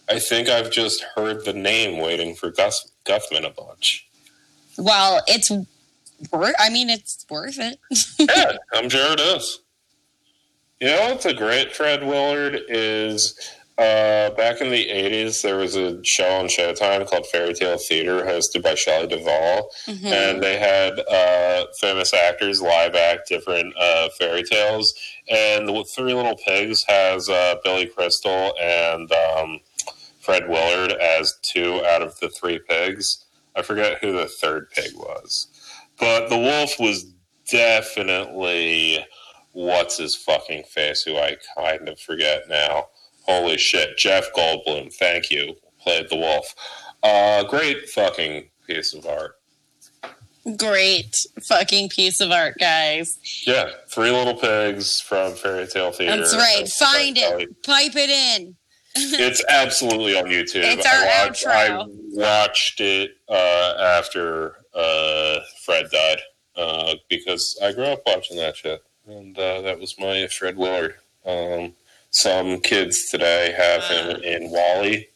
I 0.09 0.19
think 0.19 0.49
I've 0.49 0.71
just 0.71 1.05
heard 1.15 1.45
the 1.45 1.53
name 1.53 2.01
Waiting 2.01 2.35
for 2.35 2.51
Gus- 2.51 2.91
Guffman 3.05 3.45
a 3.45 3.49
bunch. 3.49 4.05
Well, 4.77 5.21
it's 5.25 5.49
worth. 6.31 6.53
I 6.59 6.69
mean, 6.69 6.89
it's 6.89 7.25
worth 7.29 7.57
it. 7.57 7.79
yeah, 8.19 8.57
I'm 8.73 8.89
sure 8.89 9.13
it 9.13 9.21
is. 9.21 9.60
You 10.81 10.87
know 10.87 11.09
what's 11.11 11.25
a 11.25 11.33
great 11.33 11.75
Fred 11.75 12.03
Willard 12.03 12.59
is 12.67 13.37
uh, 13.77 14.31
back 14.31 14.61
in 14.61 14.71
the 14.71 14.87
80s, 14.87 15.43
there 15.43 15.57
was 15.57 15.75
a 15.75 16.03
show 16.03 16.27
on 16.27 16.47
Showtime 16.47 17.07
called 17.07 17.27
Faerie 17.27 17.53
Tale 17.53 17.77
Theatre 17.77 18.23
hosted 18.23 18.63
by 18.63 18.73
Shelley 18.73 19.07
Duvall. 19.07 19.69
Mhm. 19.87 20.05
And 20.05 20.41
they 20.41 20.57
had 20.57 20.99
uh, 20.99 21.67
famous 21.79 22.15
actors 22.15 22.63
live 22.63 22.95
act 22.95 23.29
different 23.29 23.75
uh, 23.77 24.09
fairy 24.17 24.41
tales. 24.41 24.95
And 25.29 25.67
the 25.67 25.83
Three 25.83 26.15
Little 26.15 26.35
Pigs 26.35 26.83
has 26.87 27.29
uh, 27.29 27.55
Billy 27.63 27.85
Crystal 27.85 28.55
and 28.59 29.11
um, 29.11 29.59
Fred 30.19 30.49
Willard 30.49 30.93
as 30.93 31.35
two 31.43 31.85
out 31.85 32.01
of 32.01 32.19
the 32.19 32.29
three 32.29 32.57
pigs. 32.57 33.23
I 33.55 33.61
forget 33.61 33.99
who 34.01 34.13
the 34.13 34.27
third 34.27 34.71
pig 34.71 34.95
was. 34.95 35.45
But 35.99 36.29
the 36.29 36.37
wolf 36.39 36.79
was 36.79 37.05
definitely 37.47 39.05
what's 39.53 39.97
his 39.97 40.15
fucking 40.15 40.63
face, 40.63 41.03
who 41.03 41.17
I 41.17 41.37
kind 41.57 41.87
of 41.89 41.99
forget 41.99 42.43
now. 42.49 42.87
Holy 43.23 43.57
shit, 43.57 43.97
Jeff 43.97 44.33
Goldblum, 44.33 44.93
thank 44.93 45.29
you, 45.29 45.55
played 45.79 46.09
the 46.09 46.15
wolf. 46.17 46.55
Uh, 47.03 47.43
great 47.43 47.89
fucking 47.89 48.49
piece 48.67 48.93
of 48.93 49.05
art. 49.05 49.35
Great 50.57 51.15
fucking 51.47 51.89
piece 51.89 52.19
of 52.19 52.31
art, 52.31 52.55
guys. 52.59 53.19
Yeah, 53.45 53.69
Three 53.89 54.09
Little 54.09 54.33
Pigs 54.35 54.99
from 54.99 55.33
Faerie 55.33 55.67
Tale 55.67 55.91
Theatre. 55.91 56.17
That's 56.17 56.35
right. 56.35 56.67
Find 56.67 57.17
it. 57.17 57.63
Pipe 57.63 57.95
it 57.95 58.09
in. 58.09 58.55
It's 58.95 59.41
absolutely 59.47 60.17
on 60.17 60.25
YouTube. 60.25 60.63
It's 60.65 60.85
our 60.85 60.91
I 60.93 61.25
watched, 61.25 61.47
I 61.47 61.85
watched 61.87 62.81
it 62.81 63.11
uh, 63.29 63.75
after 63.97 64.55
uh, 64.73 65.39
Fred 65.63 65.85
died 65.91 66.19
uh, 66.57 66.95
because 67.09 67.57
I 67.63 67.71
grew 67.71 67.85
up 67.85 68.01
watching 68.05 68.35
that 68.37 68.57
shit, 68.57 68.81
and 69.07 69.37
uh, 69.37 69.61
that 69.61 69.79
was 69.79 69.97
my 69.99 70.27
Fred 70.27 70.57
Willard. 70.57 70.95
Um, 71.25 71.73
some 72.09 72.59
kids 72.61 73.09
today 73.09 73.53
have 73.57 73.83
him 73.85 74.21
in 74.23 74.49
WALL-E. 74.51 75.07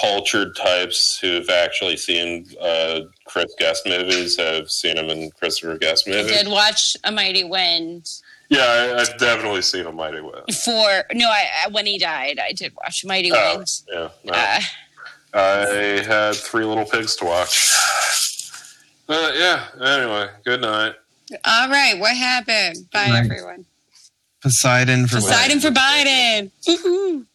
Cultured 0.00 0.56
types 0.56 1.18
who've 1.20 1.48
actually 1.48 1.96
seen 1.96 2.46
uh, 2.60 3.02
Chris 3.26 3.54
Guest 3.60 3.86
movies 3.86 4.36
have 4.36 4.68
seen 4.68 4.96
him 4.98 5.08
in 5.08 5.30
Christopher 5.38 5.78
Guest 5.78 6.08
I 6.08 6.10
movies. 6.10 6.32
did 6.32 6.48
watch 6.48 6.96
A 7.04 7.12
Mighty 7.12 7.44
Wind 7.44 8.10
Yeah, 8.48 8.62
I, 8.96 9.00
I've 9.00 9.16
definitely 9.18 9.62
seen 9.62 9.86
a 9.86 9.92
Mighty 9.92 10.20
Wind. 10.20 10.52
for 10.64 11.04
no. 11.14 11.28
I 11.30 11.46
I- 11.64 11.68
when 11.70 11.86
he 11.86 11.96
died, 11.98 12.40
I 12.44 12.50
did 12.50 12.72
watch 12.74 13.04
Mighty 13.04 13.30
Oh, 13.32 13.56
Wind. 13.58 13.70
yeah. 13.92 14.08
no. 14.24 14.32
Uh, 14.32 14.60
I 15.32 16.02
had 16.04 16.34
three 16.34 16.64
little 16.64 16.86
pigs 16.86 17.14
to 17.16 17.24
watch. 17.26 17.72
But 19.06 19.36
yeah, 19.36 19.66
anyway, 19.80 20.28
good 20.44 20.60
night. 20.60 20.94
All 21.44 21.68
right, 21.68 21.98
what 21.98 22.16
happened? 22.16 22.76
Bye, 22.92 23.08
Right. 23.10 23.24
everyone. 23.24 23.64
Poseidon 24.42 25.06
for 25.06 25.16
Poseidon 25.16 25.60
for 25.60 25.70
Biden. 25.70 26.50
Woohoo. 26.66 27.26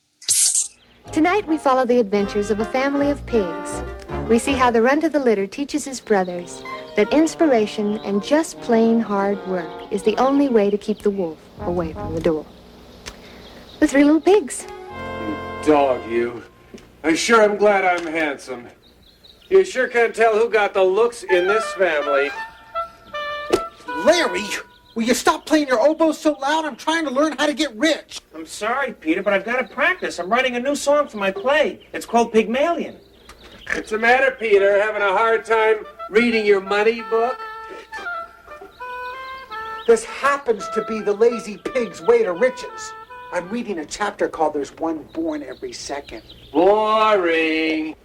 Tonight 1.12 1.48
we 1.48 1.58
follow 1.58 1.86
the 1.86 2.00
adventures 2.00 2.52
of 2.52 2.60
a 2.60 2.66
family 2.66 3.10
of 3.10 3.26
pigs. 3.26 3.82
We 4.28 4.38
see 4.38 4.54
how 4.54 4.70
the 4.70 4.82
runt 4.84 5.04
of 5.04 5.12
the 5.12 5.20
litter 5.20 5.48
teaches 5.48 5.86
his 5.86 6.00
brothers 6.00 6.62
that 6.96 7.12
inspiration 7.12 7.98
and 8.06 8.24
just 8.24 8.60
plain 8.62 9.00
hard 9.00 9.46
work 9.48 9.68
is 9.92 10.04
the 10.04 10.16
only 10.18 10.50
way 10.50 10.70
to 10.70 10.78
keep 10.78 11.00
the 11.00 11.10
wolf 11.10 11.40
away 11.62 11.94
from 11.94 12.14
the 12.14 12.22
door. 12.22 12.46
The 13.80 13.88
three 13.88 14.04
little 14.04 14.22
pigs. 14.22 14.68
You 14.70 15.36
dog, 15.66 16.08
you. 16.12 16.44
I 17.04 17.16
sure 17.16 17.42
am 17.42 17.58
glad 17.58 17.86
I'm 17.86 18.06
handsome. 18.06 18.68
You 19.50 19.66
sure 19.66 19.88
can't 19.88 20.14
tell 20.14 20.38
who 20.38 20.48
got 20.48 20.76
the 20.76 20.84
looks 20.84 21.24
in 21.24 21.48
this 21.48 21.66
family. 21.74 22.30
Larry, 24.06 24.46
will 24.96 25.04
you 25.04 25.14
stop 25.14 25.46
playing 25.46 25.68
your 25.68 25.80
oboe 25.80 26.14
so 26.14 26.34
loud? 26.34 26.64
I'm 26.64 26.78
trying 26.78 27.04
to 27.06 27.12
learn 27.12 27.34
how 27.38 27.46
to 27.46 27.54
get 27.54 27.76
rich. 27.76 28.22
I'm 28.34 28.46
sorry, 28.46 28.94
Peter, 28.94 29.22
but 29.22 29.34
I've 29.34 29.44
got 29.44 29.58
to 29.58 29.74
practice. 29.74 30.20
I'm 30.20 30.30
writing 30.30 30.56
a 30.56 30.60
new 30.60 30.76
song 30.76 31.10
for 31.10 31.18
my 31.18 31.32
play. 31.32 31.86
It's 31.92 32.06
called 32.06 32.32
Pygmalion. 32.32 32.98
What's 33.74 33.90
the 33.90 33.98
matter, 33.98 34.36
Peter? 34.40 34.82
Having 34.82 35.02
a 35.02 35.12
hard 35.12 35.44
time 35.44 35.86
reading 36.10 36.46
your 36.46 36.62
money 36.62 37.02
book? 37.10 37.38
This 39.86 40.06
happens 40.06 40.68
to 40.70 40.86
be 40.86 41.02
the 41.02 41.14
lazy 41.14 41.58
pig's 41.58 42.02
way 42.02 42.24
to 42.24 42.32
riches. 42.32 42.94
I'm 43.34 43.50
reading 43.50 43.80
a 43.80 43.86
chapter 43.86 44.30
called 44.30 44.54
There's 44.54 44.72
One 44.78 45.04
Born 45.14 45.44
Every 45.44 45.74
Second. 45.74 46.24
Boring. 46.54 47.96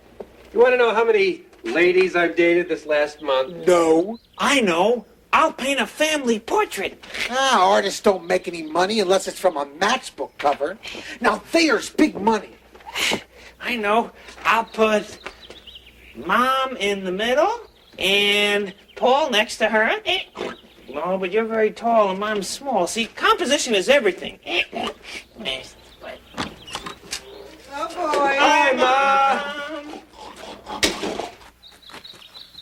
You 0.53 0.61
want 0.61 0.73
to 0.73 0.77
know 0.77 0.95
how 0.95 1.05
many 1.05 1.43
ladies 1.63 2.17
I've 2.17 2.37
dated 2.37 2.69
this 2.69 2.85
last 2.85 3.23
month? 3.23 3.67
No. 3.67 4.19
I 4.39 4.61
know. 4.61 5.07
I'll 5.35 5.53
paint 5.53 5.81
a 5.81 5.87
family 5.87 6.39
portrait. 6.39 7.05
Ah, 7.29 7.69
artists 7.69 8.01
don't 8.01 8.25
make 8.25 8.47
any 8.47 8.63
money 8.63 9.01
unless 9.01 9.27
it's 9.27 9.39
from 9.39 9.57
a 9.57 9.67
matchbook 9.67 10.31
cover. 10.39 10.79
Now 11.21 11.43
there's 11.51 11.91
big 11.91 12.15
money. 12.15 12.51
I 13.61 13.77
know. 13.77 14.13
I'll 14.45 14.65
put 14.65 15.19
Mom 16.15 16.77
in 16.77 17.03
the 17.03 17.11
middle 17.11 17.53
and 17.99 18.73
Paul 18.95 19.31
next 19.31 19.57
to 19.57 19.69
her. 19.69 19.91
No, 20.89 21.19
but 21.19 21.33
you're 21.33 21.45
very 21.45 21.73
tall 21.73 22.11
and 22.11 22.21
Mom's 22.21 22.47
small. 22.47 22.87
See, 22.87 23.07
composition 23.07 23.75
is 23.75 23.89
everything. 23.89 24.39
Eh, 24.45 24.63
oh 24.73 24.87
boy. 27.89 28.37
Hi, 28.39 28.73
Ma. 28.75 29.55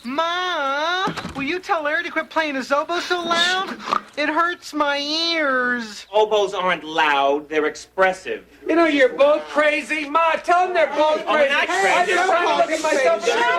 Ma, 0.04 1.12
will 1.36 1.42
you 1.44 1.58
tell 1.60 1.82
Larry 1.84 2.02
to 2.04 2.10
quit 2.10 2.28
playing 2.28 2.54
his 2.56 2.72
oboe 2.72 3.00
so 3.00 3.22
loud? 3.22 3.70
It 4.16 4.28
hurts 4.28 4.74
my 4.74 4.98
ears. 4.98 6.06
Oboes 6.12 6.54
aren't 6.54 6.84
loud, 6.84 7.48
they're 7.48 7.66
expressive. 7.66 8.44
You 8.68 8.76
know 8.76 8.86
you're 8.86 9.10
both 9.14 9.42
crazy. 9.44 10.08
Ma, 10.08 10.32
tell 10.32 10.64
them 10.66 10.74
they're 10.74 10.86
both 10.88 11.22
Oh, 11.26 11.32
crazy. 11.34 11.50
not 11.52 11.68
I'm 11.68 12.04
crazy. 12.04 12.12
just 12.14 12.28
trying 12.28 12.48
to 12.48 12.56
look 12.56 12.70
at 12.70 12.82
myself. 12.82 13.24
Shut 13.24 13.38
Shut 13.38 13.54